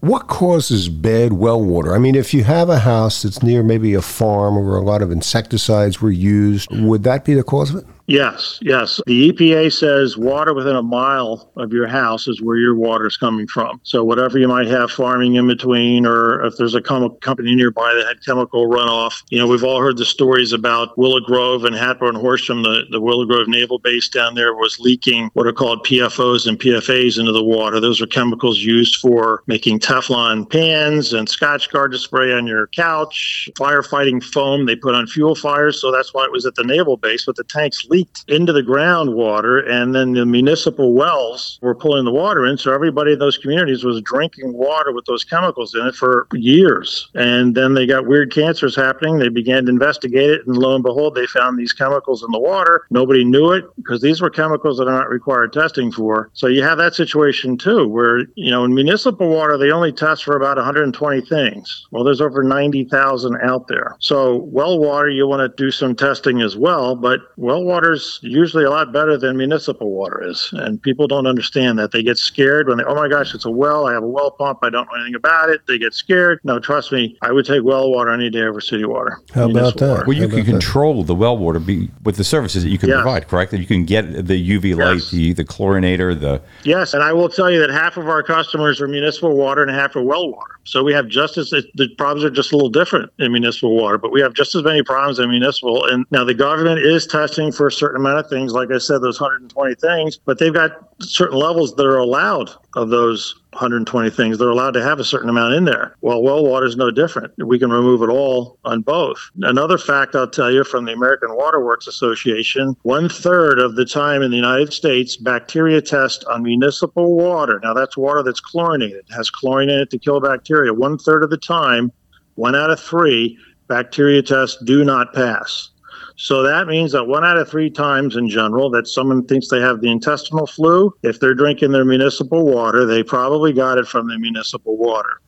What 0.00 0.29
causes 0.29 0.88
bad 0.88 1.33
well 1.33 1.62
water? 1.62 1.94
I 1.94 1.98
mean, 1.98 2.14
if 2.14 2.35
you 2.35 2.44
have 2.44 2.68
a 2.68 2.79
house 2.79 3.22
that's 3.22 3.42
near 3.42 3.62
maybe 3.62 3.94
a 3.94 4.02
farm 4.02 4.55
where 4.55 4.76
a 4.76 4.83
lot 4.83 5.02
of 5.02 5.11
insecticides 5.11 6.00
were 6.00 6.11
used, 6.11 6.68
would 6.70 7.02
that 7.05 7.24
be 7.24 7.35
the 7.35 7.42
cause 7.42 7.70
of 7.70 7.76
it? 7.76 7.87
Yes, 8.09 8.61
yes. 8.62 9.01
The 9.07 9.33
EPA 9.33 9.73
says 9.73 10.16
water 10.16 10.55
within 10.55 10.77
a 10.77 10.83
mile 10.83 11.51
of 11.57 11.73
your 11.73 11.88
house 11.88 12.29
is 12.29 12.40
where 12.40 12.57
your 12.57 12.77
water 12.77 13.07
is 13.07 13.16
coming 13.16 13.49
from. 13.49 13.81
So 13.83 14.05
whatever 14.05 14.38
you 14.38 14.47
might 14.47 14.69
have 14.69 14.92
farming 14.92 15.35
in 15.35 15.49
between, 15.49 16.07
or 16.07 16.45
if 16.45 16.57
there's 16.57 16.77
a 16.77 16.81
com- 16.81 17.16
company 17.16 17.57
nearby 17.57 17.95
that 17.95 18.07
had 18.07 18.25
chemical 18.25 18.69
runoff, 18.69 19.25
you 19.31 19.38
know, 19.38 19.47
we've 19.49 19.64
all 19.64 19.81
heard 19.81 19.97
the 19.97 20.05
stories 20.05 20.53
about 20.53 20.97
Willow 20.97 21.19
Grove 21.21 21.64
and 21.64 21.75
Hatboro 21.75 22.11
and 22.11 22.19
Horsham. 22.19 22.62
The, 22.62 22.85
the 22.92 23.01
Willow 23.01 23.25
Grove 23.25 23.49
Naval 23.49 23.81
Base 23.81 24.09
down 24.09 24.37
there 24.37 24.55
was 24.55 24.79
leaking 24.79 25.31
what 25.33 25.49
are 25.49 25.53
called 25.53 25.85
PFOs 25.85 26.47
and 26.47 26.61
PFAs 26.61 27.19
into 27.19 27.33
the 27.33 27.42
water. 27.42 27.81
Those 27.81 28.01
are 28.01 28.07
chemicals 28.07 28.61
used 28.61 28.97
for 28.97 29.42
making 29.49 29.81
Teflon 29.81 30.49
pans 30.49 31.12
and 31.12 31.27
Scotchgard 31.27 31.90
to 31.90 31.99
spray 31.99 32.33
on 32.33 32.47
your 32.47 32.69
couch, 32.69 33.49
firefighting 33.59 34.23
foam 34.23 34.66
they 34.66 34.77
put 34.77 34.95
on 34.95 35.09
fuel 35.09 35.35
fires. 35.35 35.81
So 35.81 35.90
that's 35.90 36.14
why 36.14 36.25
it 36.25 36.31
was 36.31 36.47
at 36.47 36.55
the 36.55 36.64
naval 36.64 36.97
base, 36.97 37.25
but 37.27 37.35
the 37.35 37.45
tanks 37.45 37.85
leaked 37.87 37.95
leaked 37.96 38.24
into 38.28 38.52
the 38.52 38.62
groundwater, 38.62 39.68
and 39.70 39.94
then 39.94 40.12
the 40.12 40.26
municipal 40.26 40.92
wells 40.92 41.59
were 41.62 41.74
pulling 41.74 42.04
the 42.04 42.12
water 42.12 42.44
in. 42.44 42.59
So 42.59 42.72
everybody 42.72 43.12
in 43.12 43.18
those 43.18 43.38
communities 43.38 43.85
was 43.85 44.02
drinking 44.02 44.52
water 44.52 44.92
with 44.92 45.06
those 45.06 45.24
chemicals 45.24 45.74
in 45.74 45.87
it 45.87 45.94
for 45.94 46.26
years. 46.35 47.09
And 47.14 47.54
then 47.54 47.74
they 47.74 47.87
got 47.87 48.06
weird 48.06 48.32
cancers 48.32 48.76
happening. 48.76 49.18
They 49.18 49.28
began 49.28 49.64
to 49.64 49.70
investigate 49.70 50.30
it, 50.30 50.46
and 50.46 50.56
lo 50.56 50.74
and 50.74 50.85
behold, 50.85 51.14
they 51.14 51.26
found 51.26 51.59
these 51.59 51.72
chemicals 51.72 52.22
in 52.22 52.30
the 52.32 52.38
water. 52.38 52.87
Nobody 52.90 53.24
knew 53.24 53.52
it 53.52 53.64
because 53.76 54.02
these 54.02 54.20
were 54.20 54.30
chemicals 54.30 54.78
that 54.78 54.88
are 54.88 54.98
not 54.98 55.09
required 55.09 55.52
testing 55.52 55.90
for. 55.90 56.30
So 56.35 56.48
you 56.48 56.62
have 56.62 56.78
that 56.78 56.94
situation 56.94 57.56
too, 57.56 57.88
where, 57.88 58.26
you 58.35 58.50
know, 58.50 58.64
in 58.64 58.74
municipal 58.74 59.28
water, 59.28 59.56
they 59.56 59.70
only 59.70 59.92
test 59.92 60.24
for 60.24 60.37
about 60.37 60.56
120 60.56 61.20
things. 61.22 61.87
Well, 61.90 62.04
there's 62.04 62.20
over 62.20 62.42
90,000 62.42 63.38
out 63.42 63.68
there. 63.68 63.96
So 64.00 64.37
well 64.37 64.78
water, 64.78 65.09
you 65.09 65.26
want 65.26 65.40
to 65.40 65.62
do 65.62 65.70
some 65.70 65.94
testing 65.94 66.42
as 66.42 66.56
well, 66.56 66.94
but 66.94 67.20
well 67.37 67.64
water's 67.87 68.18
usually 68.22 68.64
a 68.64 68.70
lot 68.70 68.92
better 68.92 69.16
than 69.16 69.37
municipal 69.37 69.90
water 69.90 70.22
is. 70.22 70.51
And 70.53 70.81
people 70.83 71.07
don't 71.07 71.27
understand 71.27 71.79
that. 71.79 71.92
They 71.92 72.03
get 72.03 72.18
scared 72.18 72.68
when 72.68 72.79
they, 72.79 72.85
oh 72.85 72.94
my 72.94 73.09
gosh, 73.09 73.35
it's 73.35 73.44
a 73.44 73.51
well. 73.51 73.87
I 73.87 73.92
have 73.92 74.03
a 74.03 74.09
well 74.09 74.31
pump. 74.31 74.61
I 74.62 74.70
don't 74.70 74.87
know 74.87 74.94
anything 74.94 75.14
about 75.14 75.51
it. 75.51 75.66
They 75.66 75.79
get 75.79 75.94
scared. 75.94 76.40
No, 76.44 76.59
trust 76.59 76.92
me, 76.92 77.16
I 77.22 77.33
would 77.33 77.46
take 77.46 77.62
well 77.62 77.90
water 77.90 78.11
any 78.11 78.31
day 78.31 78.42
over 78.42 78.61
city 78.61 78.85
water. 78.85 79.20
How 79.35 79.49
about 79.51 79.77
that? 79.79 79.88
water. 79.88 80.05
Well, 80.07 80.16
you 80.16 80.22
How 80.22 80.29
can 80.29 80.38
about 80.40 80.46
that? 80.46 80.51
control 80.53 81.05
the 81.05 81.14
well 81.14 81.37
water 81.38 81.59
be, 81.61 81.90
with 82.05 82.16
the 82.16 82.25
services 82.25 82.62
that 82.64 82.70
you 82.70 82.79
can 82.79 82.88
Yeah. 82.88 82.96
provide, 83.03 83.29
correct? 83.29 83.51
That 83.53 83.61
you 83.61 83.66
can 83.66 83.85
get 83.85 84.27
the 84.27 84.37
UV 84.37 84.75
light, 84.77 84.94
Yes. 84.96 85.11
the, 85.11 85.33
the 85.35 85.44
chlorinator, 85.44 86.18
the 86.18 86.40
Yes, 86.64 86.94
and 86.94 87.03
I 87.03 87.12
will 87.12 87.29
tell 87.29 87.51
you 87.51 87.59
that 87.61 87.70
half 87.70 87.96
of 87.96 88.09
our 88.09 88.22
customers 88.22 88.81
are 88.81 88.88
municipal 88.88 89.37
water 89.37 89.62
and 89.62 89.70
half 89.70 89.94
are 89.96 90.03
well 90.03 90.29
water. 90.31 90.53
So 90.64 90.83
we 90.83 90.92
have 90.92 91.07
just 91.09 91.38
as 91.38 91.51
the 91.51 91.88
problems 91.96 92.25
are 92.25 92.31
just 92.31 92.53
a 92.53 92.57
little 92.57 92.70
different 92.70 93.12
in 93.18 93.31
municipal 93.33 93.77
water, 93.77 93.99
but 93.99 94.11
we 94.12 94.20
have 94.20 94.35
just 94.35 94.55
as 94.57 94.64
many 94.64 94.83
problems 94.83 95.18
in 95.20 95.31
municipal. 95.31 95.85
And 95.87 96.05
now 96.11 96.25
the 96.25 96.35
government 96.35 96.81
is 96.81 97.07
testing 97.07 97.53
for 97.53 97.68
a 97.68 97.72
certain 97.76 98.00
amount 98.00 98.18
of 98.18 98.28
things, 98.28 98.52
like 98.52 98.70
I 98.70 98.78
said, 98.78 99.02
those 99.02 99.20
120 99.20 99.74
things, 99.74 100.16
but 100.16 100.38
they've 100.38 100.52
got 100.52 100.72
certain 101.00 101.38
levels 101.38 101.74
that 101.76 101.84
are 101.86 101.98
allowed 101.98 102.50
of 102.74 102.90
those 102.90 103.34
120 103.52 104.10
things. 104.10 104.38
They're 104.38 104.50
allowed 104.50 104.72
to 104.72 104.82
have 104.82 104.98
a 104.98 105.04
certain 105.04 105.28
amount 105.28 105.54
in 105.54 105.64
there. 105.64 105.94
Well, 106.00 106.22
well 106.22 106.44
water 106.44 106.66
is 106.66 106.76
no 106.76 106.90
different. 106.90 107.32
We 107.38 107.58
can 107.58 107.70
remove 107.70 108.02
it 108.02 108.08
all 108.08 108.58
on 108.64 108.82
both. 108.82 109.18
Another 109.42 109.78
fact 109.78 110.14
I'll 110.14 110.28
tell 110.28 110.50
you 110.50 110.64
from 110.64 110.84
the 110.84 110.92
American 110.92 111.34
Water 111.34 111.64
Works 111.64 111.86
Association 111.86 112.76
one 112.82 113.08
third 113.08 113.58
of 113.58 113.76
the 113.76 113.84
time 113.84 114.22
in 114.22 114.30
the 114.30 114.36
United 114.36 114.72
States, 114.72 115.16
bacteria 115.16 115.80
test 115.80 116.24
on 116.26 116.42
municipal 116.42 117.14
water. 117.14 117.60
Now, 117.62 117.74
that's 117.74 117.96
water 117.96 118.22
that's 118.22 118.40
chlorinated, 118.40 119.04
has 119.10 119.30
chlorine 119.30 119.70
in 119.70 119.80
it 119.80 119.90
to 119.90 119.98
kill 119.98 120.20
bacteria. 120.20 120.72
One 120.74 120.98
third 120.98 121.22
of 121.22 121.30
the 121.30 121.38
time, 121.38 121.92
one 122.34 122.54
out 122.54 122.70
of 122.70 122.80
three, 122.80 123.38
bacteria 123.68 124.22
tests 124.22 124.62
do 124.64 124.84
not 124.84 125.12
pass. 125.12 125.70
So 126.16 126.42
that 126.42 126.66
means 126.66 126.92
that 126.92 127.05
one 127.05 127.24
out 127.24 127.37
of 127.37 127.48
three 127.48 127.70
times 127.70 128.16
in 128.16 128.29
general 128.29 128.70
that 128.70 128.88
someone 128.88 129.26
thinks 129.26 129.48
they 129.48 129.61
have 129.61 129.83
the 129.83 129.90
intestinal 129.90 130.46
flu, 130.46 130.94
if 131.02 131.20
they're 131.20 131.35
drinking 131.35 131.72
their 131.72 131.85
municipal 131.85 132.46
water, 132.46 132.87
they 132.87 133.02
probably 133.02 133.52
got 133.52 133.76
it 133.76 133.87
from 133.87 134.09
the 134.09 134.18
municipal 134.18 134.76
water. 134.79 135.20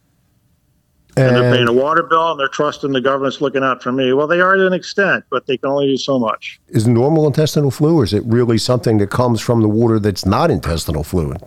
And, 1.17 1.37
they're 1.37 1.53
paying 1.53 1.69
a 1.69 1.73
water 1.73 2.05
bill 2.05 2.31
and 2.31 2.41
they're 2.41 2.49
trusting 2.49 2.93
the 2.93 3.01
government's 3.01 3.41
looking 3.41 3.65
out 3.65 3.83
for 3.83 3.91
me. 3.91 4.13
Well, 4.13 4.29
they 4.29 4.41
are 4.41 4.55
to 4.55 4.67
an 4.67 4.73
extent, 4.73 5.25
but 5.31 5.47
they 5.47 5.59
can 5.59 5.69
only 5.69 5.89
do 5.89 5.97
so 5.97 6.19
much. 6.19 6.61
Is 6.69 6.87
normal 6.87 7.27
intestinal 7.27 7.73
flu, 7.73 7.99
or 7.99 8.05
is 8.05 8.15
it 8.15 8.23
really 8.25 8.57
something 8.57 8.99
that 8.99 9.11
comes 9.11 9.41
from 9.41 9.61
the 9.61 9.69
water 9.69 9.99
that's 9.99 10.25
not 10.25 10.51
intestinal 10.51 11.03
fluid? 11.03 11.43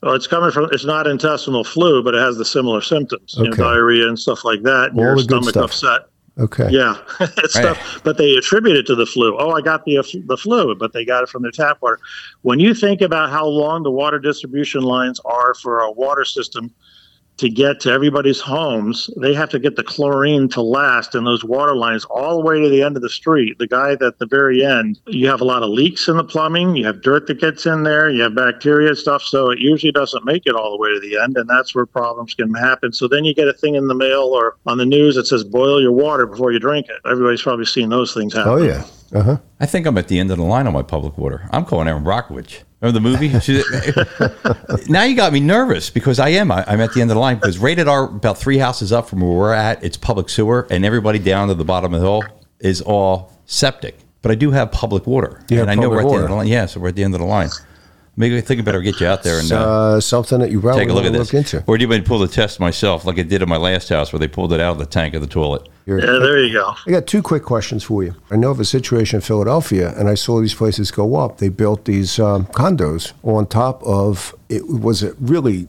Well, 0.00 0.14
it's 0.14 0.28
coming 0.28 0.52
from, 0.52 0.68
it's 0.70 0.84
not 0.84 1.08
intestinal 1.08 1.64
flu, 1.64 2.04
but 2.04 2.14
it 2.14 2.20
has 2.20 2.36
the 2.36 2.44
similar 2.44 2.80
symptoms, 2.80 3.34
you 3.36 3.46
know, 3.46 3.50
diarrhea 3.50 4.06
and 4.06 4.18
stuff 4.18 4.44
like 4.44 4.62
that. 4.62 4.90
And 4.92 5.00
All 5.00 5.06
your 5.06 5.18
stomach 5.18 5.56
upset. 5.56 6.02
Okay. 6.38 6.68
Yeah, 6.70 6.96
it's 7.20 7.54
stuff, 7.54 8.00
but 8.04 8.16
they 8.16 8.36
attribute 8.36 8.76
it 8.76 8.86
to 8.86 8.94
the 8.94 9.06
flu. 9.06 9.36
Oh, 9.38 9.50
I 9.50 9.60
got 9.60 9.84
the 9.84 9.96
the 10.26 10.36
flu, 10.36 10.74
but 10.76 10.92
they 10.92 11.04
got 11.04 11.24
it 11.24 11.28
from 11.28 11.42
their 11.42 11.50
tap 11.50 11.82
water. 11.82 11.98
When 12.42 12.60
you 12.60 12.74
think 12.74 13.00
about 13.00 13.30
how 13.30 13.46
long 13.46 13.82
the 13.82 13.90
water 13.90 14.20
distribution 14.20 14.82
lines 14.82 15.20
are 15.24 15.54
for 15.54 15.80
a 15.80 15.90
water 15.90 16.24
system 16.24 16.72
to 17.38 17.48
get 17.48 17.80
to 17.80 17.90
everybody's 17.90 18.40
homes, 18.40 19.08
they 19.16 19.32
have 19.32 19.48
to 19.50 19.58
get 19.58 19.76
the 19.76 19.84
chlorine 19.84 20.48
to 20.50 20.60
last 20.60 21.14
in 21.14 21.24
those 21.24 21.44
water 21.44 21.74
lines 21.74 22.04
all 22.06 22.36
the 22.36 22.44
way 22.44 22.60
to 22.60 22.68
the 22.68 22.82
end 22.82 22.96
of 22.96 23.02
the 23.02 23.08
street. 23.08 23.58
The 23.58 23.66
guy 23.66 23.92
at 23.92 24.18
the 24.18 24.26
very 24.26 24.64
end, 24.64 25.00
you 25.06 25.28
have 25.28 25.40
a 25.40 25.44
lot 25.44 25.62
of 25.62 25.70
leaks 25.70 26.08
in 26.08 26.16
the 26.16 26.24
plumbing, 26.24 26.76
you 26.76 26.84
have 26.84 27.00
dirt 27.00 27.26
that 27.28 27.40
gets 27.40 27.64
in 27.64 27.84
there, 27.84 28.10
you 28.10 28.22
have 28.22 28.34
bacteria 28.34 28.88
and 28.88 28.98
stuff, 28.98 29.22
so 29.22 29.50
it 29.50 29.58
usually 29.58 29.92
doesn't 29.92 30.24
make 30.24 30.46
it 30.46 30.54
all 30.54 30.72
the 30.72 30.78
way 30.78 30.90
to 30.90 31.00
the 31.00 31.18
end, 31.18 31.36
and 31.36 31.48
that's 31.48 31.74
where 31.74 31.86
problems 31.86 32.34
can 32.34 32.52
happen. 32.54 32.92
So 32.92 33.08
then 33.08 33.24
you 33.24 33.34
get 33.34 33.48
a 33.48 33.52
thing 33.52 33.76
in 33.76 33.86
the 33.86 33.94
mail 33.94 34.24
or 34.24 34.56
on 34.66 34.78
the 34.78 34.86
news 34.86 35.14
that 35.14 35.26
says 35.26 35.44
boil 35.44 35.80
your 35.80 35.92
water 35.92 36.26
before 36.26 36.52
you 36.52 36.58
drink 36.58 36.86
it. 36.88 36.96
Everybody's 37.08 37.42
probably 37.42 37.66
seen 37.66 37.88
those 37.88 38.12
things 38.12 38.34
happen. 38.34 38.52
Oh 38.52 38.56
yeah. 38.56 38.84
Uh 39.12 39.22
huh. 39.22 39.38
I 39.60 39.66
think 39.66 39.86
I'm 39.86 39.96
at 39.96 40.08
the 40.08 40.18
end 40.18 40.30
of 40.30 40.36
the 40.38 40.44
line 40.44 40.66
on 40.66 40.72
my 40.72 40.82
public 40.82 41.16
water. 41.16 41.48
I'm 41.50 41.64
calling 41.64 41.88
Erin 41.88 42.04
Brockovich. 42.04 42.64
Remember 42.80 43.00
the 43.00 43.00
movie? 43.00 43.40
She- 43.40 44.88
now 44.92 45.02
you 45.02 45.16
got 45.16 45.32
me 45.32 45.40
nervous 45.40 45.90
because 45.90 46.18
I 46.20 46.28
am. 46.30 46.52
I, 46.52 46.64
I'm 46.66 46.80
at 46.80 46.92
the 46.92 47.00
end 47.00 47.10
of 47.10 47.16
the 47.16 47.20
line 47.20 47.36
because 47.36 47.58
rated 47.58 47.88
at 47.88 47.88
our 47.88 48.04
about 48.04 48.38
three 48.38 48.58
houses 48.58 48.92
up 48.92 49.08
from 49.08 49.20
where 49.20 49.30
we're 49.30 49.52
at, 49.52 49.82
it's 49.82 49.96
public 49.96 50.28
sewer, 50.28 50.66
and 50.70 50.84
everybody 50.84 51.18
down 51.18 51.48
to 51.48 51.54
the 51.54 51.64
bottom 51.64 51.92
of 51.92 52.00
the 52.00 52.06
hill 52.06 52.22
is 52.60 52.80
all 52.80 53.32
septic. 53.46 53.98
But 54.22 54.32
I 54.32 54.34
do 54.36 54.50
have 54.52 54.70
public 54.72 55.06
water, 55.06 55.42
have 55.50 55.60
and 55.60 55.70
I 55.70 55.74
know 55.74 55.88
we're 55.90 56.00
at 56.00 56.02
public 56.02 56.12
the 56.12 56.14
end 56.16 56.24
of 56.24 56.30
the 56.30 56.36
line. 56.36 56.46
Yeah, 56.48 56.66
so 56.66 56.80
we're 56.80 56.88
at 56.88 56.96
the 56.96 57.04
end 57.04 57.14
of 57.14 57.20
the 57.20 57.26
line. 57.26 57.48
Maybe 58.16 58.36
I 58.36 58.40
think 58.40 58.60
I 58.60 58.64
better 58.64 58.80
get 58.82 58.98
you 59.00 59.06
out 59.06 59.22
there 59.22 59.38
and 59.38 59.50
uh, 59.52 60.00
something 60.00 60.40
that 60.40 60.50
you 60.50 60.60
probably 60.60 60.82
take 60.82 60.90
a 60.90 60.92
look 60.92 61.04
at 61.04 61.12
this. 61.12 61.32
look 61.32 61.34
into. 61.34 61.62
Or 61.68 61.78
do 61.78 61.82
you 61.82 61.88
want 61.88 62.00
me 62.00 62.04
to 62.04 62.08
pull 62.08 62.18
the 62.18 62.26
test 62.26 62.58
myself, 62.58 63.04
like 63.04 63.16
I 63.16 63.22
did 63.22 63.42
in 63.42 63.48
my 63.48 63.56
last 63.56 63.88
house, 63.90 64.12
where 64.12 64.18
they 64.18 64.26
pulled 64.26 64.52
it 64.52 64.58
out 64.60 64.72
of 64.72 64.78
the 64.78 64.86
tank 64.86 65.14
of 65.14 65.20
the 65.20 65.28
toilet? 65.28 65.68
Yeah, 65.96 66.18
there 66.18 66.38
you 66.38 66.52
go. 66.52 66.74
I 66.86 66.90
got 66.90 67.06
two 67.06 67.22
quick 67.22 67.42
questions 67.42 67.84
for 67.84 68.04
you. 68.04 68.14
I 68.30 68.36
know 68.36 68.50
of 68.50 68.60
a 68.60 68.64
situation 68.64 69.16
in 69.16 69.20
Philadelphia, 69.22 69.94
and 69.96 70.08
I 70.08 70.14
saw 70.14 70.40
these 70.40 70.54
places 70.54 70.90
go 70.90 71.16
up. 71.16 71.38
They 71.38 71.48
built 71.48 71.86
these 71.86 72.18
um, 72.18 72.46
condos 72.46 73.12
on 73.22 73.46
top 73.46 73.82
of 73.84 74.34
it 74.48 74.68
was 74.68 75.02
a 75.02 75.14
really 75.14 75.66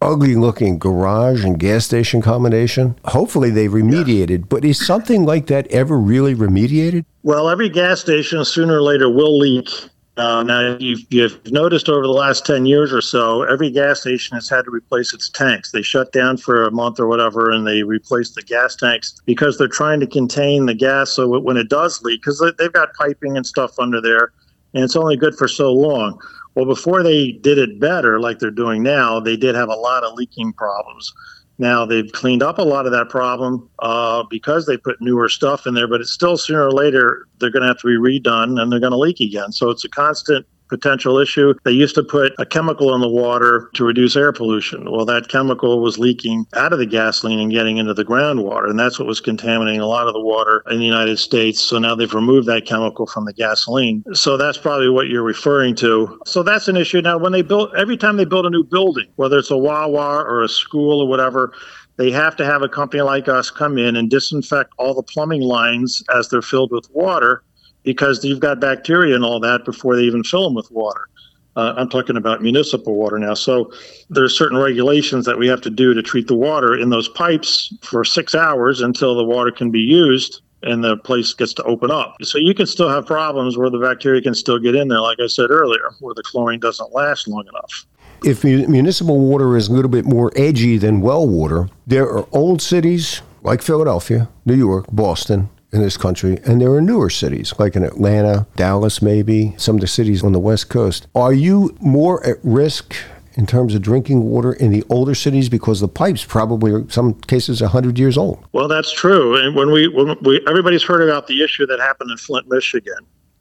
ugly 0.00 0.34
looking 0.34 0.78
garage 0.78 1.44
and 1.44 1.58
gas 1.58 1.86
station 1.86 2.20
combination. 2.20 2.96
Hopefully 3.06 3.50
they 3.50 3.68
remediated, 3.68 4.48
but 4.48 4.64
is 4.64 4.84
something 4.84 5.24
like 5.24 5.46
that 5.46 5.66
ever 5.68 5.98
really 5.98 6.34
remediated? 6.34 7.04
Well, 7.22 7.48
every 7.48 7.70
gas 7.70 8.00
station 8.00 8.44
sooner 8.44 8.78
or 8.78 8.82
later 8.82 9.08
will 9.08 9.38
leak. 9.38 9.70
Uh, 10.16 10.44
now, 10.44 10.76
you've, 10.78 11.00
you've 11.10 11.50
noticed 11.50 11.88
over 11.88 12.02
the 12.02 12.12
last 12.12 12.46
10 12.46 12.66
years 12.66 12.92
or 12.92 13.00
so, 13.00 13.42
every 13.42 13.68
gas 13.68 14.02
station 14.02 14.36
has 14.36 14.48
had 14.48 14.64
to 14.64 14.70
replace 14.70 15.12
its 15.12 15.28
tanks. 15.28 15.72
They 15.72 15.82
shut 15.82 16.12
down 16.12 16.36
for 16.36 16.64
a 16.64 16.70
month 16.70 17.00
or 17.00 17.08
whatever 17.08 17.50
and 17.50 17.66
they 17.66 17.82
replace 17.82 18.30
the 18.30 18.42
gas 18.42 18.76
tanks 18.76 19.20
because 19.26 19.58
they're 19.58 19.66
trying 19.66 19.98
to 20.00 20.06
contain 20.06 20.66
the 20.66 20.74
gas 20.74 21.10
so 21.10 21.34
it, 21.34 21.42
when 21.42 21.56
it 21.56 21.68
does 21.68 22.00
leak, 22.02 22.22
because 22.22 22.40
they've 22.58 22.72
got 22.72 22.94
piping 22.94 23.36
and 23.36 23.44
stuff 23.44 23.76
under 23.80 24.00
there, 24.00 24.32
and 24.72 24.84
it's 24.84 24.96
only 24.96 25.16
good 25.16 25.34
for 25.34 25.48
so 25.48 25.72
long. 25.72 26.20
Well, 26.54 26.66
before 26.66 27.02
they 27.02 27.32
did 27.32 27.58
it 27.58 27.80
better, 27.80 28.20
like 28.20 28.38
they're 28.38 28.52
doing 28.52 28.84
now, 28.84 29.18
they 29.18 29.36
did 29.36 29.56
have 29.56 29.68
a 29.68 29.74
lot 29.74 30.04
of 30.04 30.14
leaking 30.14 30.52
problems. 30.52 31.12
Now 31.58 31.86
they've 31.86 32.10
cleaned 32.10 32.42
up 32.42 32.58
a 32.58 32.62
lot 32.62 32.86
of 32.86 32.92
that 32.92 33.08
problem 33.08 33.68
uh, 33.78 34.24
because 34.28 34.66
they 34.66 34.76
put 34.76 35.00
newer 35.00 35.28
stuff 35.28 35.66
in 35.66 35.74
there, 35.74 35.86
but 35.86 36.00
it's 36.00 36.12
still 36.12 36.36
sooner 36.36 36.66
or 36.66 36.72
later 36.72 37.28
they're 37.38 37.50
going 37.50 37.62
to 37.62 37.68
have 37.68 37.78
to 37.78 37.86
be 37.86 37.96
redone 37.96 38.60
and 38.60 38.72
they're 38.72 38.80
going 38.80 38.92
to 38.92 38.98
leak 38.98 39.20
again. 39.20 39.52
So 39.52 39.70
it's 39.70 39.84
a 39.84 39.88
constant 39.88 40.46
potential 40.68 41.18
issue. 41.18 41.54
They 41.64 41.72
used 41.72 41.94
to 41.96 42.02
put 42.02 42.32
a 42.38 42.46
chemical 42.46 42.94
in 42.94 43.00
the 43.00 43.08
water 43.08 43.70
to 43.74 43.84
reduce 43.84 44.16
air 44.16 44.32
pollution. 44.32 44.90
Well, 44.90 45.04
that 45.06 45.28
chemical 45.28 45.80
was 45.80 45.98
leaking 45.98 46.46
out 46.54 46.72
of 46.72 46.78
the 46.78 46.86
gasoline 46.86 47.40
and 47.40 47.50
getting 47.50 47.78
into 47.78 47.94
the 47.94 48.04
groundwater, 48.04 48.68
and 48.68 48.78
that's 48.78 48.98
what 48.98 49.08
was 49.08 49.20
contaminating 49.20 49.80
a 49.80 49.86
lot 49.86 50.06
of 50.06 50.14
the 50.14 50.20
water 50.20 50.62
in 50.70 50.78
the 50.78 50.84
United 50.84 51.18
States. 51.18 51.60
So 51.60 51.78
now 51.78 51.94
they've 51.94 52.12
removed 52.12 52.46
that 52.48 52.66
chemical 52.66 53.06
from 53.06 53.24
the 53.24 53.32
gasoline. 53.32 54.04
So 54.14 54.36
that's 54.36 54.58
probably 54.58 54.88
what 54.88 55.08
you're 55.08 55.22
referring 55.22 55.74
to. 55.76 56.20
So 56.26 56.42
that's 56.42 56.68
an 56.68 56.76
issue. 56.76 57.00
Now, 57.00 57.18
when 57.18 57.32
they 57.32 57.42
build, 57.42 57.74
every 57.76 57.96
time 57.96 58.16
they 58.16 58.24
build 58.24 58.46
a 58.46 58.50
new 58.50 58.64
building, 58.64 59.06
whether 59.16 59.38
it's 59.38 59.50
a 59.50 59.56
Wawa 59.56 60.22
or 60.22 60.42
a 60.42 60.48
school 60.48 61.00
or 61.00 61.08
whatever, 61.08 61.52
they 61.96 62.10
have 62.10 62.34
to 62.36 62.44
have 62.44 62.62
a 62.62 62.68
company 62.68 63.02
like 63.02 63.28
us 63.28 63.50
come 63.50 63.78
in 63.78 63.96
and 63.96 64.10
disinfect 64.10 64.72
all 64.78 64.94
the 64.94 65.02
plumbing 65.02 65.42
lines 65.42 66.02
as 66.14 66.28
they're 66.28 66.42
filled 66.42 66.72
with 66.72 66.88
water 66.92 67.44
because 67.84 68.24
you've 68.24 68.40
got 68.40 68.60
bacteria 68.60 69.14
and 69.14 69.24
all 69.24 69.38
that 69.40 69.64
before 69.64 69.94
they 69.94 70.02
even 70.02 70.24
fill 70.24 70.44
them 70.44 70.54
with 70.54 70.70
water. 70.70 71.08
Uh, 71.56 71.74
I'm 71.76 71.88
talking 71.88 72.16
about 72.16 72.42
municipal 72.42 72.96
water 72.96 73.18
now. 73.18 73.34
So 73.34 73.70
there's 74.10 74.36
certain 74.36 74.58
regulations 74.58 75.24
that 75.26 75.38
we 75.38 75.46
have 75.46 75.60
to 75.60 75.70
do 75.70 75.94
to 75.94 76.02
treat 76.02 76.26
the 76.26 76.34
water 76.34 76.76
in 76.76 76.90
those 76.90 77.08
pipes 77.08 77.72
for 77.82 78.04
six 78.04 78.34
hours 78.34 78.80
until 78.80 79.14
the 79.14 79.22
water 79.22 79.52
can 79.52 79.70
be 79.70 79.78
used 79.78 80.42
and 80.62 80.82
the 80.82 80.96
place 80.96 81.32
gets 81.34 81.52
to 81.54 81.62
open 81.64 81.90
up. 81.90 82.16
So 82.22 82.38
you 82.38 82.54
can 82.54 82.66
still 82.66 82.88
have 82.88 83.06
problems 83.06 83.56
where 83.56 83.70
the 83.70 83.78
bacteria 83.78 84.22
can 84.22 84.34
still 84.34 84.58
get 84.58 84.74
in 84.74 84.88
there, 84.88 85.00
like 85.00 85.18
I 85.22 85.26
said 85.26 85.50
earlier, 85.50 85.90
where 86.00 86.14
the 86.14 86.22
chlorine 86.22 86.58
doesn't 86.58 86.92
last 86.92 87.28
long 87.28 87.46
enough. 87.46 87.86
If 88.24 88.42
municipal 88.42 89.18
water 89.18 89.56
is 89.56 89.68
a 89.68 89.72
little 89.72 89.90
bit 89.90 90.06
more 90.06 90.32
edgy 90.34 90.78
than 90.78 91.02
well 91.02 91.28
water, 91.28 91.68
there 91.86 92.08
are 92.08 92.26
old 92.32 92.62
cities 92.62 93.20
like 93.42 93.60
Philadelphia, 93.60 94.30
New 94.46 94.54
York, 94.54 94.86
Boston 94.90 95.50
in 95.74 95.82
this 95.82 95.96
country, 95.96 96.38
and 96.46 96.60
there 96.60 96.70
are 96.72 96.80
newer 96.80 97.10
cities 97.10 97.52
like 97.58 97.74
in 97.74 97.82
Atlanta, 97.82 98.46
Dallas, 98.54 99.02
maybe 99.02 99.54
some 99.58 99.74
of 99.74 99.80
the 99.80 99.86
cities 99.88 100.22
on 100.22 100.32
the 100.32 100.38
West 100.38 100.68
Coast. 100.68 101.08
Are 101.14 101.32
you 101.32 101.76
more 101.80 102.24
at 102.24 102.36
risk 102.44 102.94
in 103.34 103.44
terms 103.46 103.74
of 103.74 103.82
drinking 103.82 104.22
water 104.22 104.52
in 104.52 104.70
the 104.70 104.84
older 104.88 105.14
cities 105.16 105.48
because 105.48 105.80
the 105.80 105.88
pipes 105.88 106.24
probably 106.24 106.70
are 106.70 106.88
some 106.88 107.14
cases 107.14 107.60
100 107.60 107.98
years 107.98 108.16
old? 108.16 108.46
Well, 108.52 108.68
that's 108.68 108.92
true. 108.92 109.36
And 109.36 109.56
when 109.56 109.72
we, 109.72 109.88
when 109.88 110.16
we, 110.22 110.40
everybody's 110.46 110.84
heard 110.84 111.02
about 111.02 111.26
the 111.26 111.42
issue 111.42 111.66
that 111.66 111.80
happened 111.80 112.12
in 112.12 112.16
Flint, 112.18 112.48
Michigan, 112.48 112.98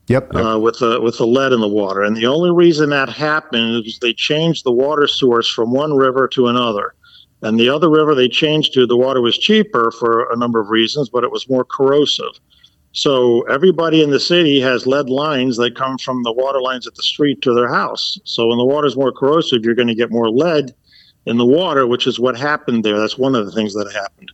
Yep. 0.08 0.36
uh, 0.36 0.60
with 0.60 0.80
the 0.80 1.00
with 1.00 1.18
the 1.18 1.26
lead 1.26 1.54
in 1.54 1.62
the 1.62 1.68
water. 1.68 2.02
And 2.02 2.18
the 2.18 2.26
only 2.26 2.52
reason 2.52 2.90
that 2.90 3.08
happened 3.08 3.86
is 3.86 4.00
they 4.00 4.12
changed 4.12 4.66
the 4.66 4.72
water 4.72 5.08
source 5.08 5.48
from 5.48 5.72
one 5.72 5.96
river 5.96 6.28
to 6.30 6.48
another. 6.48 6.94
And 7.44 7.60
the 7.60 7.70
other 7.70 7.90
river 7.90 8.16
they 8.16 8.30
changed 8.30 8.74
to, 8.74 8.88
the 8.88 8.98
water 8.98 9.22
was 9.22 9.38
cheaper 9.38 9.92
for 9.92 10.32
a 10.32 10.38
number 10.38 10.60
of 10.60 10.70
reasons, 10.70 11.10
but 11.10 11.24
it 11.24 11.32
was 11.32 11.50
more 11.50 11.66
corrosive. 11.66 12.40
So 12.94 13.42
everybody 13.44 14.02
in 14.02 14.12
the 14.12 14.20
city 14.20 14.62
has 14.62 14.88
lead 14.88 15.10
lines 15.10 15.58
that 15.58 15.76
come 15.76 15.98
from 15.98 16.24
the 16.24 16.32
water 16.32 16.62
lines 16.62 16.88
at 16.88 16.96
the 16.96 17.04
street 17.04 17.42
to 17.42 17.54
their 17.54 17.68
house. 17.68 18.18
So 18.24 18.48
when 18.48 18.58
the 18.58 18.66
water 18.66 18.88
is 18.88 18.96
more 18.96 19.12
corrosive, 19.12 19.66
you're 19.66 19.76
going 19.76 19.88
to 19.90 19.96
get 19.96 20.10
more 20.10 20.30
lead 20.30 20.74
in 21.26 21.38
the 21.38 21.46
water, 21.46 21.86
which 21.86 22.08
is 22.08 22.20
what 22.20 22.38
happened 22.38 22.86
there. 22.86 22.98
That's 23.00 23.18
one 23.18 23.36
of 23.36 23.46
the 23.46 23.52
things 23.52 23.74
that 23.74 23.92
happened. 23.92 24.32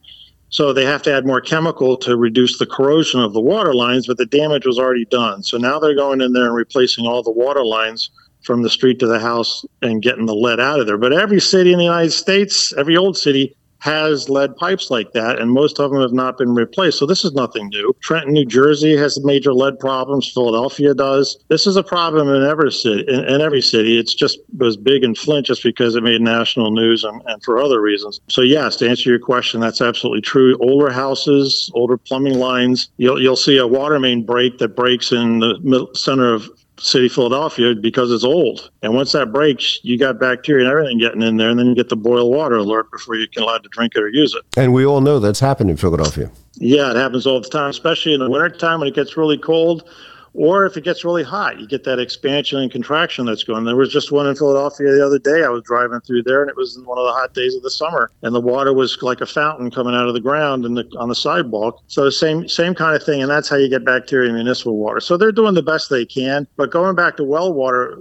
So 0.50 0.74
they 0.74 0.86
have 0.86 1.02
to 1.04 1.14
add 1.14 1.26
more 1.26 1.42
chemical 1.42 1.96
to 1.98 2.18
reduce 2.18 2.60
the 2.60 2.66
corrosion 2.66 3.22
of 3.22 3.34
the 3.34 3.42
water 3.42 3.74
lines, 3.74 4.08
but 4.08 4.18
the 4.18 4.26
damage 4.26 4.66
was 4.66 4.78
already 4.78 5.06
done. 5.06 5.42
So 5.42 5.58
now 5.58 5.80
they're 5.80 5.96
going 5.96 6.22
in 6.22 6.34
there 6.34 6.46
and 6.46 6.56
replacing 6.56 7.08
all 7.08 7.24
the 7.24 7.32
water 7.32 7.64
lines 7.64 8.10
from 8.44 8.64
the 8.64 8.70
street 8.70 9.00
to 9.00 9.08
the 9.08 9.20
house 9.20 9.66
and 9.82 10.02
getting 10.02 10.26
the 10.26 10.36
lead 10.36 10.60
out 10.60 10.80
of 10.80 10.88
there. 10.88 10.98
But 10.98 11.14
every 11.14 11.42
city 11.42 11.72
in 11.72 11.78
the 11.78 11.86
United 11.86 12.12
States, 12.12 12.74
every 12.78 12.98
old 12.98 13.18
city 13.18 13.56
has 13.80 14.30
lead 14.30 14.56
pipes 14.58 14.92
like 14.92 15.14
that, 15.14 15.40
and 15.40 15.52
most 15.52 15.80
of 15.80 15.92
them 15.92 16.02
have 16.02 16.14
not 16.14 16.38
been 16.38 16.54
replaced. 16.54 17.00
So 17.00 17.06
this 17.06 17.24
is 17.24 17.32
nothing 17.34 17.70
new. 17.70 17.96
Trenton, 18.02 18.34
New 18.34 18.46
Jersey 18.46 18.96
has 18.98 19.24
major 19.24 19.54
lead 19.54 19.80
problems. 19.80 20.30
Philadelphia 20.32 20.94
does. 20.94 21.42
This 21.48 21.66
is 21.66 21.78
a 21.78 21.84
problem 21.84 22.28
in 22.30 22.44
every 22.44 22.72
city. 22.72 23.06
In, 23.08 23.26
in 23.26 23.42
every 23.42 23.62
city, 23.62 23.98
it's 23.98 24.14
just 24.14 24.40
was 24.58 24.76
big 24.76 25.04
in 25.04 25.16
Flint 25.16 25.46
just 25.46 25.64
because 25.64 25.96
it 25.96 26.04
made 26.04 26.22
national 26.22 26.72
news 26.72 27.04
and, 27.04 27.22
and 27.26 27.42
for 27.44 27.58
other 27.60 27.82
reasons. 27.82 28.20
So 28.28 28.42
yes, 28.42 28.76
to 28.78 28.90
answer 28.90 29.10
your 29.10 29.20
question, 29.20 29.62
that's 29.62 29.82
absolutely 29.82 30.22
true. 30.22 30.58
Older 30.60 30.92
houses, 30.92 31.72
older 31.74 31.98
plumbing 31.98 32.38
lines, 32.38 32.90
you'll 32.98 33.22
you'll 33.22 33.36
see 33.38 33.58
a 33.58 33.68
water 33.68 34.00
main 34.00 34.26
break 34.26 34.58
that 34.58 34.76
breaks 34.76 35.12
in 35.12 35.40
the 35.40 35.58
middle, 35.62 35.94
center 35.96 36.34
of 36.34 36.50
city 36.80 37.10
Philadelphia 37.10 37.76
because 37.76 38.12
it's 38.12 38.24
old. 38.24 38.72
And 38.82 38.94
once 38.94 39.12
that 39.12 39.32
breaks, 39.32 39.80
you 39.84 39.98
got 39.98 40.20
bacteria 40.20 40.66
and 40.66 40.72
everything 40.72 40.98
getting 40.98 41.22
in 41.22 41.38
there, 41.38 41.50
and 41.50 41.60
then 41.60 41.68
you 41.68 41.76
get 41.76 41.90
the 41.90 41.96
boil 41.96 42.32
water 42.32 42.56
alert 42.56 42.92
before 42.92 43.16
you 43.16 43.28
can 43.28 43.44
allowed 43.44 43.64
to 43.64 43.70
drink 43.70 43.94
it 43.96 44.04
or 44.04 44.10
use 44.10 44.34
it. 44.34 44.44
And 44.58 44.74
we 44.74 44.86
all 44.86 45.02
know 45.02 45.20
that's 45.20 45.40
happened 45.40 45.70
in 45.70 45.78
Philadelphia. 45.78 46.32
Yeah, 46.56 46.92
it 46.92 46.98
happens 46.98 47.26
all 47.26 47.40
the 47.40 47.50
time, 47.50 47.70
especially 47.70 48.14
in 48.14 48.20
the 48.20 48.30
wintertime 48.30 48.80
when 48.80 48.90
it 48.90 48.96
gets 48.96 49.16
really 49.16 49.38
cold. 49.38 49.90
Or 50.34 50.66
if 50.66 50.78
it 50.78 50.84
gets 50.84 51.04
really 51.04 51.24
hot, 51.24 51.60
you 51.60 51.68
get 51.68 51.84
that 51.86 52.00
expansion 52.00 52.60
and 52.60 52.72
contraction 52.72 53.26
that's 53.26 53.44
going. 53.44 53.66
There 53.66 53.76
was 53.76 53.92
just 53.92 54.12
one 54.12 54.28
in 54.28 54.36
Philadelphia 54.36 54.92
the 54.92 55.06
other 55.06 55.20
day. 55.20 55.44
I 55.44 55.50
was 55.50 55.64
driving 55.64 56.00
through 56.02 56.24
there, 56.24 56.42
and 56.42 56.50
it 56.50 56.56
was 56.56 56.80
one 56.86 56.98
of 56.98 57.06
the 57.06 57.14
hot 57.14 57.34
days 57.34 57.56
of 57.56 57.64
the 57.64 57.70
summer, 57.70 58.12
and 58.22 58.34
the 58.34 58.42
water 58.42 58.74
was 58.74 59.02
like 59.02 59.22
a 59.22 59.26
fountain 59.26 59.72
coming 59.72 59.96
out 59.96 60.08
of 60.08 60.14
the 60.14 60.22
ground 60.22 60.66
and 60.66 60.80
on 60.98 61.10
the 61.10 61.16
sidewalk. 61.16 61.82
So 61.88 62.10
same 62.10 62.48
same 62.48 62.76
kind 62.76 62.96
of 62.96 63.04
thing, 63.04 63.22
and 63.22 63.30
that's 63.30 63.50
how 63.50 63.56
you 63.56 63.70
get 63.70 63.86
bacteria 63.86 64.30
in 64.30 64.36
municipal 64.36 64.78
water. 64.78 65.00
So 65.00 65.18
they're 65.18 65.32
doing 65.32 65.56
the 65.56 65.64
best 65.64 65.90
they 65.90 66.06
can. 66.06 66.48
But 66.58 66.72
going 66.72 66.96
back 66.96 67.18
to 67.18 67.24
well 67.24 67.54
water, 67.54 67.98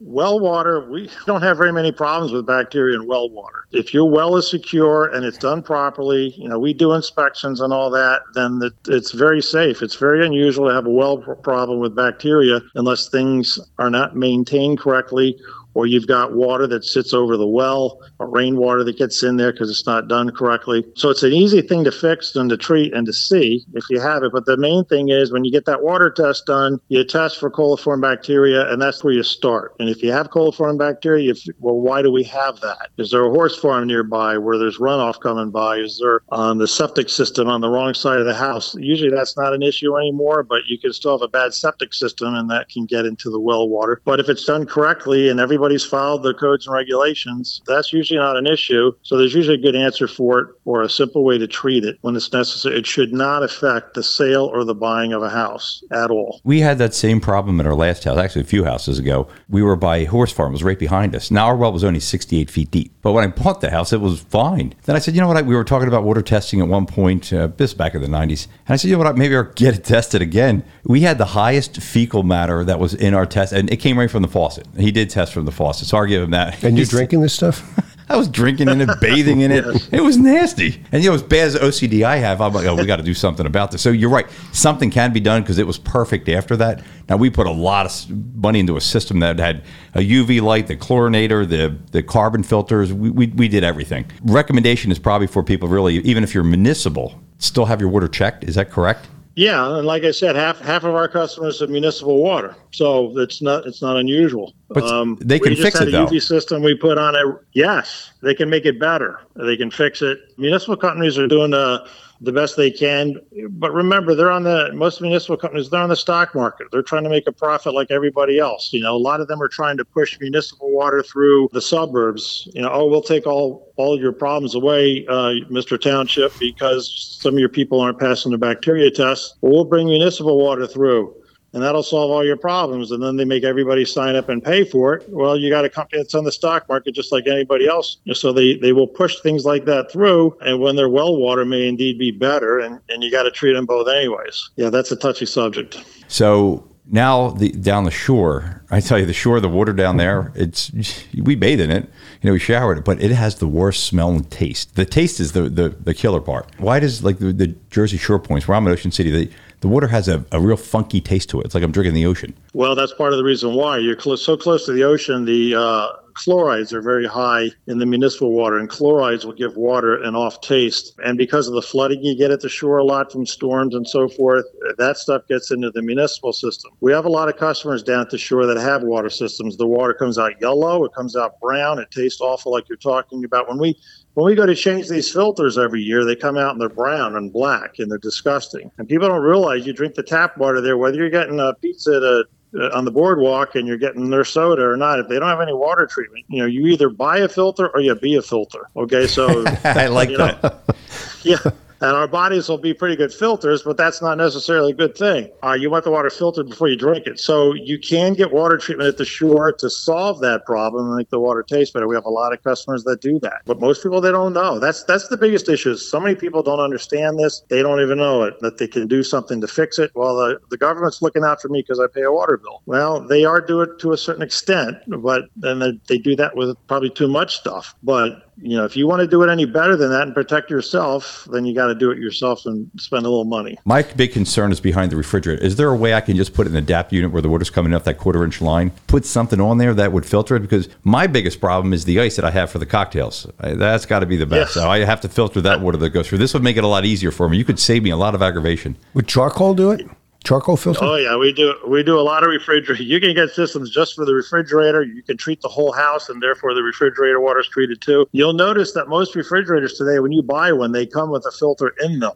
well 0.00 0.40
water, 0.40 0.88
we 0.88 1.10
don't 1.26 1.42
have 1.42 1.56
very 1.56 1.72
many 1.72 1.92
problems 1.92 2.32
with 2.32 2.46
bacteria 2.46 2.96
in 2.96 3.06
well 3.06 3.28
water. 3.30 3.61
If 3.72 3.94
your 3.94 4.08
well 4.08 4.36
is 4.36 4.50
secure 4.50 5.06
and 5.06 5.24
it's 5.24 5.38
done 5.38 5.62
properly, 5.62 6.34
you 6.36 6.48
know, 6.48 6.58
we 6.58 6.74
do 6.74 6.92
inspections 6.92 7.60
and 7.60 7.72
all 7.72 7.90
that, 7.90 8.22
then 8.34 8.60
it, 8.62 8.72
it's 8.86 9.12
very 9.12 9.40
safe. 9.40 9.82
It's 9.82 9.94
very 9.96 10.24
unusual 10.26 10.68
to 10.68 10.74
have 10.74 10.86
a 10.86 10.90
well 10.90 11.18
problem 11.18 11.80
with 11.80 11.96
bacteria 11.96 12.60
unless 12.74 13.08
things 13.08 13.58
are 13.78 13.90
not 13.90 14.16
maintained 14.16 14.78
correctly 14.78 15.38
or 15.74 15.86
you've 15.86 16.06
got 16.06 16.34
water 16.34 16.66
that 16.66 16.84
sits 16.84 17.14
over 17.14 17.36
the 17.36 17.46
well 17.46 17.98
or 18.18 18.28
rainwater 18.28 18.84
that 18.84 18.98
gets 18.98 19.22
in 19.22 19.36
there 19.36 19.52
because 19.52 19.70
it's 19.70 19.86
not 19.86 20.08
done 20.08 20.30
correctly. 20.30 20.84
So 20.96 21.10
it's 21.10 21.22
an 21.22 21.32
easy 21.32 21.62
thing 21.62 21.84
to 21.84 21.92
fix 21.92 22.34
and 22.36 22.50
to 22.50 22.56
treat 22.56 22.92
and 22.94 23.06
to 23.06 23.12
see 23.12 23.64
if 23.74 23.84
you 23.90 24.00
have 24.00 24.22
it. 24.22 24.32
But 24.32 24.46
the 24.46 24.56
main 24.56 24.84
thing 24.84 25.08
is 25.08 25.32
when 25.32 25.44
you 25.44 25.52
get 25.52 25.64
that 25.66 25.82
water 25.82 26.10
test 26.10 26.46
done, 26.46 26.80
you 26.88 27.04
test 27.04 27.38
for 27.38 27.50
coliform 27.50 28.00
bacteria, 28.00 28.70
and 28.70 28.80
that's 28.80 29.02
where 29.02 29.12
you 29.12 29.22
start. 29.22 29.74
And 29.78 29.88
if 29.88 30.02
you 30.02 30.12
have 30.12 30.30
coliform 30.30 30.78
bacteria, 30.78 31.22
you 31.22 31.34
well, 31.60 31.80
why 31.80 32.02
do 32.02 32.10
we 32.10 32.24
have 32.24 32.60
that? 32.60 32.90
Is 32.98 33.10
there 33.10 33.24
a 33.24 33.30
horse 33.30 33.58
farm 33.58 33.86
nearby 33.86 34.38
where 34.38 34.58
there's 34.58 34.78
runoff 34.78 35.20
coming 35.20 35.50
by? 35.50 35.76
Is 35.76 35.98
there 36.02 36.20
um, 36.30 36.58
the 36.58 36.68
septic 36.68 37.08
system 37.08 37.48
on 37.48 37.60
the 37.60 37.68
wrong 37.68 37.94
side 37.94 38.18
of 38.18 38.26
the 38.26 38.34
house? 38.34 38.74
Usually 38.76 39.10
that's 39.10 39.36
not 39.36 39.52
an 39.54 39.62
issue 39.62 39.96
anymore, 39.96 40.42
but 40.42 40.62
you 40.66 40.78
can 40.78 40.92
still 40.92 41.12
have 41.12 41.22
a 41.22 41.28
bad 41.28 41.54
septic 41.54 41.94
system, 41.94 42.34
and 42.34 42.50
that 42.50 42.68
can 42.68 42.86
get 42.86 43.06
into 43.06 43.30
the 43.30 43.40
well 43.40 43.68
water. 43.68 44.00
But 44.04 44.20
if 44.20 44.28
it's 44.28 44.44
done 44.44 44.66
correctly 44.66 45.28
and 45.28 45.40
everybody 45.40 45.61
everybody's 45.62 45.84
followed 45.84 46.24
the 46.24 46.34
codes 46.34 46.66
and 46.66 46.74
regulations, 46.74 47.62
that's 47.66 47.92
usually 47.92 48.18
not 48.18 48.36
an 48.36 48.48
issue. 48.48 48.92
So 49.02 49.16
there's 49.16 49.32
usually 49.32 49.58
a 49.58 49.62
good 49.62 49.76
answer 49.76 50.08
for 50.08 50.40
it 50.40 50.48
or 50.64 50.82
a 50.82 50.88
simple 50.88 51.22
way 51.22 51.38
to 51.38 51.46
treat 51.46 51.84
it 51.84 51.98
when 52.00 52.16
it's 52.16 52.32
necessary. 52.32 52.78
It 52.78 52.86
should 52.86 53.12
not 53.12 53.44
affect 53.44 53.94
the 53.94 54.02
sale 54.02 54.46
or 54.46 54.64
the 54.64 54.74
buying 54.74 55.12
of 55.12 55.22
a 55.22 55.30
house 55.30 55.84
at 55.92 56.10
all. 56.10 56.40
We 56.42 56.60
had 56.60 56.78
that 56.78 56.94
same 56.94 57.20
problem 57.20 57.60
in 57.60 57.66
our 57.66 57.76
last 57.76 58.02
house, 58.02 58.18
actually 58.18 58.42
a 58.42 58.46
few 58.46 58.64
houses 58.64 58.98
ago. 58.98 59.28
We 59.48 59.62
were 59.62 59.76
by 59.76 59.98
a 59.98 60.04
horse 60.06 60.32
farm, 60.32 60.50
it 60.50 60.54
was 60.54 60.64
right 60.64 60.78
behind 60.78 61.14
us. 61.14 61.30
Now 61.30 61.46
our 61.46 61.56
well 61.56 61.72
was 61.72 61.84
only 61.84 62.00
68 62.00 62.50
feet 62.50 62.70
deep. 62.72 62.92
But 63.02 63.12
when 63.12 63.22
I 63.22 63.28
bought 63.28 63.60
the 63.60 63.70
house, 63.70 63.92
it 63.92 64.00
was 64.00 64.20
fine. 64.20 64.74
Then 64.84 64.96
I 64.96 64.98
said, 64.98 65.14
you 65.14 65.20
know 65.20 65.28
what? 65.28 65.46
We 65.46 65.54
were 65.54 65.64
talking 65.64 65.88
about 65.88 66.02
water 66.02 66.22
testing 66.22 66.60
at 66.60 66.68
one 66.68 66.86
point, 66.86 67.32
uh, 67.32 67.48
this 67.56 67.72
back 67.72 67.94
in 67.94 68.02
the 68.02 68.08
90s. 68.08 68.46
And 68.66 68.74
I 68.74 68.76
said, 68.76 68.88
you 68.88 68.96
know 68.96 69.04
what? 69.04 69.16
Maybe 69.16 69.36
I'll 69.36 69.44
get 69.44 69.76
it 69.76 69.84
tested 69.84 70.22
again. 70.22 70.64
We 70.84 71.02
had 71.02 71.18
the 71.18 71.26
highest 71.26 71.80
fecal 71.80 72.24
matter 72.24 72.64
that 72.64 72.80
was 72.80 72.94
in 72.94 73.14
our 73.14 73.26
test, 73.26 73.52
and 73.52 73.70
it 73.70 73.76
came 73.76 73.98
right 73.98 74.10
from 74.10 74.22
the 74.22 74.28
faucet. 74.28 74.66
He 74.76 74.90
did 74.90 75.10
test 75.10 75.32
from 75.32 75.44
the 75.44 75.51
faucet, 75.52 75.88
so 75.88 75.98
I'll 75.98 76.06
give 76.06 76.22
him 76.22 76.30
that. 76.30 76.62
And 76.64 76.76
you're 76.76 76.86
drinking 76.86 77.20
this 77.20 77.34
stuff? 77.34 77.62
I 78.08 78.16
was 78.16 78.28
drinking 78.28 78.68
in 78.68 78.80
it, 78.80 78.88
bathing 79.00 79.40
in 79.40 79.50
it. 79.50 79.64
It 79.90 80.02
was 80.02 80.18
nasty. 80.18 80.82
And 80.92 81.02
you 81.02 81.10
know, 81.10 81.14
as 81.14 81.22
bad 81.22 81.46
as 81.46 81.56
OCD 81.56 82.02
I 82.02 82.16
have, 82.16 82.40
I'm 82.40 82.52
like, 82.52 82.66
oh, 82.66 82.74
we 82.74 82.84
got 82.84 82.96
to 82.96 83.02
do 83.02 83.14
something 83.14 83.46
about 83.46 83.70
this. 83.70 83.80
So 83.80 83.90
you're 83.90 84.10
right. 84.10 84.26
Something 84.52 84.90
can 84.90 85.12
be 85.12 85.20
done 85.20 85.42
because 85.42 85.58
it 85.58 85.66
was 85.66 85.78
perfect 85.78 86.28
after 86.28 86.56
that. 86.58 86.82
Now 87.08 87.16
we 87.16 87.30
put 87.30 87.46
a 87.46 87.52
lot 87.52 87.86
of 87.86 88.36
money 88.36 88.60
into 88.60 88.76
a 88.76 88.80
system 88.80 89.20
that 89.20 89.38
had 89.38 89.64
a 89.94 90.00
UV 90.00 90.42
light, 90.42 90.66
the 90.66 90.76
chlorinator, 90.76 91.48
the 91.48 91.78
the 91.90 92.02
carbon 92.02 92.42
filters. 92.42 92.92
We, 92.92 93.10
we, 93.10 93.26
we 93.28 93.48
did 93.48 93.64
everything. 93.64 94.04
Recommendation 94.24 94.92
is 94.92 94.98
probably 94.98 95.26
for 95.26 95.42
people 95.42 95.68
really, 95.68 95.96
even 95.98 96.22
if 96.22 96.34
you're 96.34 96.44
municipal, 96.44 97.20
still 97.38 97.64
have 97.64 97.80
your 97.80 97.90
water 97.90 98.08
checked. 98.08 98.44
Is 98.44 98.56
that 98.56 98.70
correct? 98.70 99.08
Yeah, 99.34 99.76
and 99.78 99.86
like 99.86 100.04
I 100.04 100.10
said, 100.10 100.36
half 100.36 100.60
half 100.60 100.84
of 100.84 100.94
our 100.94 101.08
customers 101.08 101.60
have 101.60 101.70
municipal 101.70 102.18
water, 102.22 102.54
so 102.70 103.18
it's 103.18 103.40
not 103.40 103.66
it's 103.66 103.80
not 103.80 103.96
unusual. 103.96 104.52
But 104.68 104.84
Um, 104.84 105.16
they 105.22 105.38
can 105.38 105.54
fix 105.56 105.56
it. 105.56 105.58
we 105.58 105.70
just 105.70 105.78
had 105.78 105.88
a 105.88 105.90
though. 105.90 106.06
UV 106.06 106.20
system 106.22 106.62
we 106.62 106.74
put 106.74 106.98
on 106.98 107.14
it. 107.14 107.24
Yes, 107.52 108.12
they 108.22 108.34
can 108.34 108.50
make 108.50 108.66
it 108.66 108.78
better. 108.78 109.20
They 109.34 109.56
can 109.56 109.70
fix 109.70 110.02
it. 110.02 110.18
Municipal 110.36 110.76
companies 110.76 111.18
are 111.18 111.26
doing 111.26 111.54
uh, 111.54 111.86
the 112.22 112.32
best 112.32 112.56
they 112.56 112.70
can, 112.70 113.16
but 113.50 113.72
remember, 113.72 114.14
they're 114.14 114.30
on 114.30 114.44
the 114.44 114.70
most 114.72 115.00
municipal 115.00 115.36
companies. 115.36 115.70
They're 115.70 115.80
on 115.80 115.88
the 115.88 115.96
stock 115.96 116.34
market. 116.36 116.68
They're 116.70 116.82
trying 116.82 117.02
to 117.02 117.10
make 117.10 117.26
a 117.26 117.32
profit 117.32 117.74
like 117.74 117.90
everybody 117.90 118.38
else. 118.38 118.72
You 118.72 118.80
know, 118.80 118.94
a 118.94 118.98
lot 118.98 119.20
of 119.20 119.26
them 119.26 119.42
are 119.42 119.48
trying 119.48 119.76
to 119.78 119.84
push 119.84 120.18
municipal 120.20 120.70
water 120.70 121.02
through 121.02 121.48
the 121.52 121.60
suburbs. 121.60 122.48
You 122.54 122.62
know, 122.62 122.70
oh, 122.72 122.86
we'll 122.86 123.02
take 123.02 123.26
all 123.26 123.72
all 123.76 123.98
your 123.98 124.12
problems 124.12 124.54
away, 124.54 125.04
uh, 125.08 125.34
Mr. 125.50 125.80
Township, 125.80 126.38
because 126.38 127.18
some 127.20 127.34
of 127.34 127.40
your 127.40 127.48
people 127.48 127.80
aren't 127.80 127.98
passing 127.98 128.30
the 128.30 128.38
bacteria 128.38 128.90
test. 128.90 129.36
Well, 129.40 129.52
we'll 129.52 129.64
bring 129.64 129.88
municipal 129.88 130.38
water 130.38 130.66
through 130.66 131.14
and 131.52 131.62
that'll 131.62 131.82
solve 131.82 132.10
all 132.10 132.24
your 132.24 132.36
problems. 132.36 132.90
And 132.90 133.02
then 133.02 133.16
they 133.16 133.24
make 133.24 133.44
everybody 133.44 133.84
sign 133.84 134.16
up 134.16 134.28
and 134.28 134.42
pay 134.42 134.64
for 134.64 134.94
it. 134.94 135.08
Well, 135.08 135.36
you 135.36 135.50
got 135.50 135.64
a 135.64 135.68
company 135.68 136.02
that's 136.02 136.14
on 136.14 136.24
the 136.24 136.32
stock 136.32 136.68
market 136.68 136.94
just 136.94 137.12
like 137.12 137.26
anybody 137.26 137.66
else. 137.68 137.98
So 138.12 138.32
they, 138.32 138.56
they 138.56 138.72
will 138.72 138.86
push 138.86 139.20
things 139.20 139.44
like 139.44 139.64
that 139.66 139.90
through. 139.90 140.36
And 140.40 140.60
when 140.60 140.76
their 140.76 140.88
well 140.88 141.16
water 141.16 141.44
may 141.44 141.68
indeed 141.68 141.98
be 141.98 142.10
better, 142.10 142.58
and, 142.58 142.80
and 142.88 143.02
you 143.02 143.10
got 143.10 143.24
to 143.24 143.30
treat 143.30 143.52
them 143.52 143.66
both 143.66 143.88
anyways. 143.88 144.50
Yeah, 144.56 144.70
that's 144.70 144.90
a 144.92 144.96
touchy 144.96 145.26
subject. 145.26 145.82
So 146.08 146.68
now 146.86 147.30
the 147.30 147.50
down 147.52 147.84
the 147.84 147.90
shore, 147.90 148.64
I 148.70 148.80
tell 148.80 148.98
you, 148.98 149.06
the 149.06 149.12
shore, 149.12 149.40
the 149.40 149.48
water 149.48 149.72
down 149.72 149.98
there, 149.98 150.32
it's 150.34 150.72
we 151.16 151.34
bathe 151.34 151.60
in 151.60 151.70
it, 151.70 151.84
you 152.20 152.28
know, 152.28 152.32
we 152.32 152.38
showered 152.38 152.78
it, 152.78 152.84
but 152.84 153.00
it 153.00 153.12
has 153.12 153.36
the 153.36 153.46
worst 153.46 153.86
smell 153.86 154.10
and 154.10 154.30
taste. 154.30 154.74
The 154.74 154.84
taste 154.84 155.20
is 155.20 155.32
the 155.32 155.42
the, 155.42 155.68
the 155.70 155.94
killer 155.94 156.20
part. 156.20 156.50
Why 156.58 156.80
does 156.80 157.04
like 157.04 157.18
the, 157.18 157.32
the 157.32 157.48
Jersey 157.70 157.98
Shore 157.98 158.18
points 158.18 158.48
where 158.48 158.56
I'm 158.56 158.66
in 158.66 158.72
Ocean 158.72 158.90
City, 158.90 159.10
the 159.10 159.30
the 159.62 159.68
water 159.68 159.86
has 159.86 160.08
a, 160.08 160.24
a 160.32 160.40
real 160.40 160.56
funky 160.56 161.00
taste 161.00 161.30
to 161.30 161.40
it. 161.40 161.46
It's 161.46 161.54
like 161.54 161.64
I'm 161.64 161.72
drinking 161.72 161.94
the 161.94 162.04
ocean. 162.04 162.34
Well, 162.52 162.74
that's 162.74 162.92
part 162.92 163.12
of 163.12 163.18
the 163.18 163.24
reason 163.24 163.54
why 163.54 163.78
you're 163.78 163.96
close, 163.96 164.22
so 164.22 164.36
close 164.36 164.66
to 164.66 164.72
the 164.72 164.82
ocean. 164.82 165.24
The 165.24 165.54
uh, 165.54 165.88
chlorides 166.14 166.72
are 166.72 166.82
very 166.82 167.06
high 167.06 167.50
in 167.68 167.78
the 167.78 167.86
municipal 167.86 168.32
water, 168.32 168.58
and 168.58 168.68
chlorides 168.68 169.24
will 169.24 169.32
give 169.34 169.56
water 169.56 170.02
an 170.02 170.16
off 170.16 170.40
taste. 170.40 170.94
And 171.04 171.16
because 171.16 171.46
of 171.48 171.54
the 171.54 171.62
flooding 171.62 172.02
you 172.02 172.16
get 172.16 172.32
at 172.32 172.40
the 172.40 172.48
shore 172.48 172.78
a 172.78 172.84
lot 172.84 173.12
from 173.12 173.24
storms 173.24 173.74
and 173.74 173.88
so 173.88 174.08
forth, 174.08 174.44
that 174.78 174.96
stuff 174.96 175.22
gets 175.28 175.50
into 175.50 175.70
the 175.70 175.82
municipal 175.82 176.32
system. 176.32 176.72
We 176.80 176.92
have 176.92 177.04
a 177.04 177.10
lot 177.10 177.28
of 177.28 177.36
customers 177.36 177.82
down 177.82 178.00
at 178.00 178.10
the 178.10 178.18
shore 178.18 178.46
that 178.46 178.58
have 178.58 178.82
water 178.82 179.10
systems. 179.10 179.56
The 179.56 179.66
water 179.66 179.94
comes 179.94 180.18
out 180.18 180.40
yellow, 180.40 180.84
it 180.84 180.92
comes 180.92 181.16
out 181.16 181.40
brown, 181.40 181.78
it 181.78 181.90
tastes 181.90 182.20
awful, 182.20 182.52
like 182.52 182.68
you're 182.68 182.78
talking 182.78 183.24
about. 183.24 183.48
When 183.48 183.58
we 183.58 183.78
when 184.14 184.26
we 184.26 184.34
go 184.34 184.44
to 184.44 184.54
change 184.54 184.88
these 184.88 185.10
filters 185.10 185.56
every 185.56 185.80
year, 185.80 186.04
they 186.04 186.14
come 186.14 186.36
out 186.36 186.52
and 186.52 186.60
they're 186.60 186.68
brown 186.68 187.16
and 187.16 187.32
black 187.32 187.78
and 187.78 187.90
they're 187.90 187.96
disgusting. 187.96 188.70
And 188.76 188.86
people 188.86 189.08
don't 189.08 189.22
realize 189.22 189.51
you 189.54 189.72
drink 189.72 189.94
the 189.94 190.02
tap 190.02 190.36
water 190.36 190.60
there, 190.60 190.76
whether 190.76 190.96
you're 190.96 191.10
getting 191.10 191.40
a 191.40 191.54
pizza 191.54 192.00
a 192.00 192.24
uh, 192.54 192.68
on 192.74 192.84
the 192.84 192.90
boardwalk 192.90 193.54
and 193.54 193.66
you're 193.66 193.78
getting 193.78 194.10
their 194.10 194.24
soda 194.24 194.62
or 194.62 194.76
not, 194.76 194.98
if 194.98 195.08
they 195.08 195.18
don't 195.18 195.28
have 195.28 195.40
any 195.40 195.54
water 195.54 195.86
treatment, 195.86 196.22
you 196.28 196.38
know, 196.38 196.46
you 196.46 196.66
either 196.66 196.90
buy 196.90 197.16
a 197.18 197.28
filter 197.28 197.68
or 197.68 197.80
you 197.80 197.94
be 197.94 198.14
a 198.16 198.20
filter. 198.20 198.68
Okay, 198.76 199.06
so 199.06 199.44
I 199.64 199.86
like 199.86 200.10
you 200.10 200.18
know, 200.18 200.26
that. 200.26 200.76
yeah. 201.22 201.38
And 201.82 201.96
our 201.96 202.06
bodies 202.06 202.48
will 202.48 202.58
be 202.58 202.72
pretty 202.72 202.94
good 202.94 203.12
filters, 203.12 203.62
but 203.64 203.76
that's 203.76 204.00
not 204.00 204.16
necessarily 204.16 204.70
a 204.70 204.74
good 204.74 204.96
thing. 204.96 205.28
Uh, 205.42 205.54
you 205.54 205.68
want 205.68 205.82
the 205.82 205.90
water 205.90 206.10
filtered 206.10 206.48
before 206.48 206.68
you 206.68 206.76
drink 206.76 207.08
it. 207.08 207.18
So 207.18 207.54
you 207.54 207.76
can 207.76 208.14
get 208.14 208.32
water 208.32 208.56
treatment 208.56 208.88
at 208.88 208.98
the 208.98 209.04
shore 209.04 209.52
to 209.54 209.68
solve 209.68 210.20
that 210.20 210.46
problem 210.46 210.86
and 210.86 210.96
make 210.96 211.10
the 211.10 211.18
water 211.18 211.42
taste 211.42 211.74
better. 211.74 211.88
We 211.88 211.96
have 211.96 212.04
a 212.04 212.10
lot 212.10 212.32
of 212.32 212.42
customers 212.44 212.84
that 212.84 213.00
do 213.00 213.18
that, 213.20 213.42
but 213.46 213.58
most 213.58 213.82
people 213.82 214.00
they 214.00 214.12
don't 214.12 214.32
know. 214.32 214.60
That's 214.60 214.84
that's 214.84 215.08
the 215.08 215.16
biggest 215.16 215.48
issue. 215.48 215.76
So 215.76 215.98
many 215.98 216.14
people 216.14 216.44
don't 216.44 216.60
understand 216.60 217.18
this. 217.18 217.42
They 217.48 217.62
don't 217.62 217.80
even 217.80 217.98
know 217.98 218.22
it 218.22 218.38
that 218.40 218.58
they 218.58 218.68
can 218.68 218.86
do 218.86 219.02
something 219.02 219.40
to 219.40 219.48
fix 219.48 219.80
it. 219.80 219.90
Well, 219.96 220.14
the, 220.16 220.38
the 220.50 220.56
government's 220.56 221.02
looking 221.02 221.24
out 221.24 221.42
for 221.42 221.48
me 221.48 221.62
because 221.62 221.80
I 221.80 221.86
pay 221.92 222.02
a 222.02 222.12
water 222.12 222.36
bill. 222.36 222.62
Well, 222.66 223.00
they 223.00 223.24
are 223.24 223.40
doing 223.40 223.70
it 223.70 223.80
to 223.80 223.92
a 223.92 223.96
certain 223.96 224.22
extent, 224.22 224.76
but 224.86 225.24
then 225.34 225.58
they, 225.58 225.80
they 225.88 225.98
do 225.98 226.14
that 226.16 226.36
with 226.36 226.56
probably 226.68 226.90
too 226.90 227.08
much 227.08 227.36
stuff. 227.36 227.74
But 227.82 228.31
you 228.42 228.56
know, 228.56 228.64
if 228.64 228.76
you 228.76 228.88
want 228.88 229.00
to 229.00 229.06
do 229.06 229.22
it 229.22 229.30
any 229.30 229.44
better 229.44 229.76
than 229.76 229.90
that 229.90 230.02
and 230.02 230.14
protect 230.14 230.50
yourself, 230.50 231.26
then 231.30 231.44
you 231.44 231.54
got 231.54 231.68
to 231.68 231.74
do 231.74 231.90
it 231.90 231.98
yourself 231.98 232.44
and 232.44 232.68
spend 232.76 233.06
a 233.06 233.08
little 233.08 233.24
money. 233.24 233.56
My 233.64 233.82
big 233.82 234.12
concern 234.12 234.50
is 234.50 234.60
behind 234.60 234.90
the 234.90 234.96
refrigerator. 234.96 235.42
Is 235.42 235.56
there 235.56 235.68
a 235.68 235.76
way 235.76 235.94
I 235.94 236.00
can 236.00 236.16
just 236.16 236.34
put 236.34 236.48
an 236.48 236.56
adapt 236.56 236.92
unit 236.92 237.12
where 237.12 237.22
the 237.22 237.28
water's 237.28 237.50
coming 237.50 237.72
off 237.72 237.84
that 237.84 237.98
quarter 237.98 238.24
inch 238.24 238.40
line, 238.40 238.72
put 238.88 239.06
something 239.06 239.40
on 239.40 239.58
there 239.58 239.72
that 239.74 239.92
would 239.92 240.04
filter 240.04 240.34
it? 240.34 240.40
Because 240.40 240.68
my 240.82 241.06
biggest 241.06 241.40
problem 241.40 241.72
is 241.72 241.84
the 241.84 242.00
ice 242.00 242.16
that 242.16 242.24
I 242.24 242.32
have 242.32 242.50
for 242.50 242.58
the 242.58 242.66
cocktails. 242.66 243.28
I, 243.38 243.54
that's 243.54 243.86
got 243.86 244.00
to 244.00 244.06
be 244.06 244.16
the 244.16 244.26
best. 244.26 244.56
Yes. 244.56 244.62
So 244.64 244.68
I 244.68 244.80
have 244.80 245.00
to 245.02 245.08
filter 245.08 245.40
that 245.42 245.60
water 245.60 245.78
that 245.78 245.90
goes 245.90 246.08
through. 246.08 246.18
This 246.18 246.34
would 246.34 246.42
make 246.42 246.56
it 246.56 246.64
a 246.64 246.68
lot 246.68 246.84
easier 246.84 247.12
for 247.12 247.28
me. 247.28 247.36
You 247.38 247.44
could 247.44 247.60
save 247.60 247.84
me 247.84 247.90
a 247.90 247.96
lot 247.96 248.14
of 248.14 248.22
aggravation. 248.22 248.76
Would 248.94 249.06
charcoal 249.06 249.54
do 249.54 249.70
it? 249.70 249.86
Charcoal 250.24 250.56
filter? 250.56 250.80
Oh 250.84 250.94
yeah, 250.96 251.16
we 251.16 251.32
do 251.32 251.54
we 251.66 251.82
do 251.82 251.98
a 251.98 252.02
lot 252.02 252.22
of 252.22 252.28
refrigerator. 252.30 252.82
You 252.82 253.00
can 253.00 253.14
get 253.14 253.30
systems 253.30 253.70
just 253.70 253.94
for 253.94 254.04
the 254.04 254.14
refrigerator. 254.14 254.82
You 254.82 255.02
can 255.02 255.16
treat 255.16 255.40
the 255.40 255.48
whole 255.48 255.72
house, 255.72 256.08
and 256.08 256.22
therefore 256.22 256.54
the 256.54 256.62
refrigerator 256.62 257.20
water 257.20 257.40
is 257.40 257.48
treated 257.48 257.80
too. 257.80 258.06
You'll 258.12 258.32
notice 258.32 258.72
that 258.72 258.88
most 258.88 259.14
refrigerators 259.16 259.74
today, 259.74 259.98
when 259.98 260.12
you 260.12 260.22
buy 260.22 260.52
one, 260.52 260.72
they 260.72 260.86
come 260.86 261.10
with 261.10 261.26
a 261.26 261.32
filter 261.32 261.74
in 261.82 261.98
them. 261.98 262.12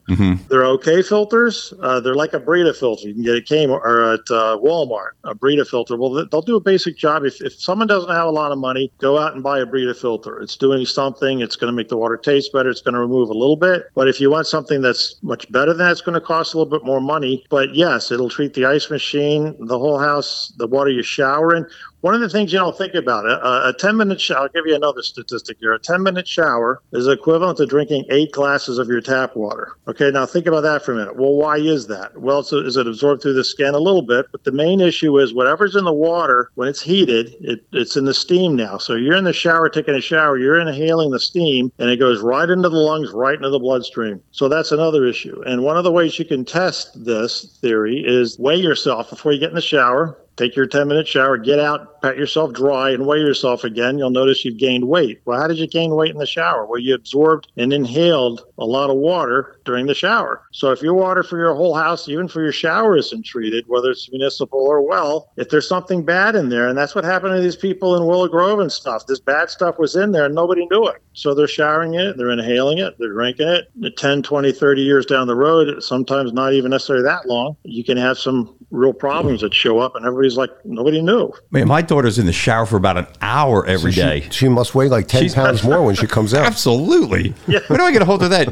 They're 0.48 0.64
okay 0.66 1.02
filters. 1.02 1.72
Uh, 1.80 2.00
they're 2.00 2.14
like 2.14 2.32
a 2.32 2.38
Brita 2.40 2.72
filter. 2.74 3.08
You 3.08 3.14
can 3.14 3.22
get 3.24 3.34
at 3.36 3.44
Kmart 3.46 3.80
or 3.82 4.12
at 4.14 4.20
uh, 4.30 4.56
Walmart 4.58 5.10
a 5.24 5.34
Brita 5.34 5.64
filter. 5.64 5.96
Well, 5.96 6.10
they- 6.12 6.24
they'll 6.30 6.42
do 6.42 6.56
a 6.56 6.60
basic 6.60 6.96
job. 6.96 7.24
If, 7.24 7.40
if 7.42 7.54
someone 7.60 7.86
doesn't 7.88 8.10
have 8.10 8.26
a 8.26 8.30
lot 8.30 8.52
of 8.52 8.58
money, 8.58 8.92
go 8.98 9.18
out 9.18 9.34
and 9.34 9.42
buy 9.42 9.58
a 9.60 9.66
Brita 9.66 9.94
filter. 9.94 10.40
It's 10.40 10.56
doing 10.56 10.84
something. 10.86 11.40
It's 11.40 11.56
going 11.56 11.72
to 11.72 11.76
make 11.76 11.88
the 11.88 11.96
water 11.96 12.16
taste 12.16 12.52
better. 12.52 12.68
It's 12.70 12.80
going 12.82 12.94
to 12.94 13.00
remove 13.00 13.30
a 13.30 13.34
little 13.34 13.56
bit. 13.56 13.84
But 13.94 14.08
if 14.08 14.20
you 14.20 14.30
want 14.30 14.46
something 14.46 14.80
that's 14.80 15.16
much 15.22 15.50
better 15.50 15.72
than 15.72 15.78
that, 15.86 15.92
it's 15.92 16.00
going 16.00 16.14
to 16.14 16.20
cost 16.20 16.54
a 16.54 16.58
little 16.58 16.70
bit 16.70 16.84
more 16.86 17.00
money. 17.00 17.44
But 17.50 17.74
yes, 17.96 18.10
it'll 18.10 18.28
treat 18.28 18.52
the 18.54 18.66
ice 18.66 18.90
machine, 18.90 19.56
the 19.58 19.78
whole 19.78 19.98
house, 19.98 20.52
the 20.58 20.66
water 20.66 20.90
you 20.90 21.02
shower 21.02 21.54
in. 21.54 21.66
One 22.02 22.14
of 22.14 22.20
the 22.20 22.28
things 22.28 22.52
you 22.52 22.58
don't 22.58 22.76
think 22.76 22.94
about, 22.94 23.26
uh, 23.26 23.40
uh, 23.42 23.62
a, 23.64 23.68
a 23.70 23.72
10 23.72 23.96
minute 23.96 24.20
shower, 24.20 24.42
I'll 24.42 24.48
give 24.48 24.66
you 24.66 24.74
another 24.74 25.02
statistic 25.02 25.56
here. 25.60 25.72
A 25.72 25.78
10 25.78 26.02
minute 26.02 26.28
shower 26.28 26.82
is 26.92 27.08
equivalent 27.08 27.56
to 27.58 27.66
drinking 27.66 28.04
eight 28.10 28.32
glasses 28.32 28.78
of 28.78 28.88
your 28.88 29.00
tap 29.00 29.34
water. 29.34 29.76
Okay, 29.88 30.10
now 30.10 30.26
think 30.26 30.46
about 30.46 30.60
that 30.62 30.84
for 30.84 30.92
a 30.92 30.96
minute. 30.96 31.16
Well, 31.16 31.34
why 31.34 31.56
is 31.56 31.86
that? 31.86 32.20
Well, 32.20 32.40
it's, 32.40 32.52
is 32.52 32.76
it 32.76 32.86
absorbed 32.86 33.22
through 33.22 33.34
the 33.34 33.44
skin 33.44 33.74
a 33.74 33.78
little 33.78 34.02
bit? 34.02 34.26
But 34.30 34.44
the 34.44 34.52
main 34.52 34.80
issue 34.80 35.18
is 35.18 35.32
whatever's 35.32 35.74
in 35.74 35.84
the 35.84 35.92
water, 35.92 36.50
when 36.54 36.68
it's 36.68 36.82
heated, 36.82 37.34
it, 37.40 37.66
it's 37.72 37.96
in 37.96 38.04
the 38.04 38.14
steam 38.14 38.54
now. 38.54 38.78
So 38.78 38.94
you're 38.94 39.16
in 39.16 39.24
the 39.24 39.32
shower 39.32 39.68
taking 39.68 39.94
a 39.94 40.00
shower, 40.00 40.38
you're 40.38 40.60
inhaling 40.60 41.10
the 41.10 41.20
steam, 41.20 41.72
and 41.78 41.88
it 41.88 41.96
goes 41.96 42.20
right 42.20 42.48
into 42.48 42.68
the 42.68 42.76
lungs, 42.76 43.10
right 43.12 43.34
into 43.34 43.50
the 43.50 43.58
bloodstream. 43.58 44.22
So 44.32 44.48
that's 44.48 44.70
another 44.70 45.06
issue. 45.06 45.42
And 45.46 45.62
one 45.62 45.78
of 45.78 45.84
the 45.84 45.92
ways 45.92 46.18
you 46.18 46.24
can 46.24 46.44
test 46.44 47.04
this 47.04 47.58
theory 47.60 48.04
is 48.06 48.38
weigh 48.38 48.56
yourself 48.56 49.10
before 49.10 49.32
you 49.32 49.40
get 49.40 49.48
in 49.48 49.54
the 49.54 49.62
shower. 49.62 50.18
Take 50.36 50.54
your 50.54 50.66
10 50.66 50.88
minute 50.88 51.08
shower, 51.08 51.38
get 51.38 51.58
out, 51.58 52.02
pat 52.02 52.18
yourself 52.18 52.52
dry, 52.52 52.90
and 52.90 53.06
weigh 53.06 53.20
yourself 53.20 53.64
again. 53.64 53.96
You'll 53.96 54.10
notice 54.10 54.44
you've 54.44 54.58
gained 54.58 54.86
weight. 54.86 55.22
Well, 55.24 55.40
how 55.40 55.48
did 55.48 55.58
you 55.58 55.66
gain 55.66 55.94
weight 55.94 56.10
in 56.10 56.18
the 56.18 56.26
shower? 56.26 56.66
Well, 56.66 56.78
you 56.78 56.94
absorbed 56.94 57.50
and 57.56 57.72
inhaled 57.72 58.44
a 58.58 58.64
lot 58.64 58.90
of 58.90 58.96
water 58.96 59.58
during 59.64 59.86
the 59.86 59.94
shower. 59.94 60.42
So 60.52 60.72
if 60.72 60.82
your 60.82 60.94
water 60.94 61.22
for 61.22 61.38
your 61.38 61.54
whole 61.54 61.74
house, 61.74 62.08
even 62.08 62.28
for 62.28 62.42
your 62.42 62.52
shower, 62.52 62.96
isn't 62.96 63.24
treated, 63.24 63.64
whether 63.66 63.90
it's 63.90 64.10
municipal 64.10 64.60
or 64.60 64.82
well, 64.82 65.32
if 65.36 65.48
there's 65.48 65.68
something 65.68 66.04
bad 66.04 66.34
in 66.36 66.50
there, 66.50 66.68
and 66.68 66.76
that's 66.76 66.94
what 66.94 67.04
happened 67.04 67.34
to 67.34 67.40
these 67.40 67.56
people 67.56 67.96
in 67.96 68.06
Willow 68.06 68.28
Grove 68.28 68.60
and 68.60 68.70
stuff, 68.70 69.06
this 69.06 69.20
bad 69.20 69.48
stuff 69.48 69.78
was 69.78 69.96
in 69.96 70.12
there 70.12 70.26
and 70.26 70.34
nobody 70.34 70.66
knew 70.70 70.86
it. 70.86 71.02
So 71.14 71.34
they're 71.34 71.48
showering 71.48 71.94
it, 71.94 72.18
they're 72.18 72.30
inhaling 72.30 72.78
it, 72.78 72.96
they're 72.98 73.12
drinking 73.12 73.48
it. 73.48 73.96
10, 73.96 74.22
20, 74.22 74.52
30 74.52 74.82
years 74.82 75.06
down 75.06 75.26
the 75.26 75.34
road, 75.34 75.82
sometimes 75.82 76.32
not 76.32 76.52
even 76.52 76.70
necessarily 76.70 77.04
that 77.04 77.26
long, 77.26 77.56
you 77.62 77.82
can 77.82 77.96
have 77.96 78.18
some 78.18 78.54
real 78.70 78.92
problems 78.92 79.40
that 79.42 79.54
show 79.54 79.78
up 79.78 79.94
and 79.94 80.04
everybody's 80.04 80.36
like, 80.36 80.50
nobody 80.64 81.00
knew. 81.00 81.32
Man, 81.50 81.68
my 81.68 81.82
daughter's 81.82 82.18
in 82.18 82.26
the 82.26 82.32
shower 82.32 82.66
for 82.66 82.76
about 82.76 82.96
an 82.98 83.06
hour 83.20 83.64
every 83.66 83.92
she, 83.92 84.00
day. 84.00 84.28
She 84.30 84.48
must 84.48 84.74
weigh 84.74 84.88
like 84.88 85.06
10 85.08 85.22
She's- 85.22 85.34
pounds 85.34 85.62
more 85.62 85.82
when 85.84 85.94
she 85.94 86.06
comes 86.06 86.34
out. 86.34 86.46
Absolutely. 86.46 87.30
Where 87.46 87.60
do 87.78 87.82
I 87.82 87.92
get 87.92 88.02
a 88.02 88.04
hold 88.04 88.22
of 88.22 88.30
that? 88.30 88.48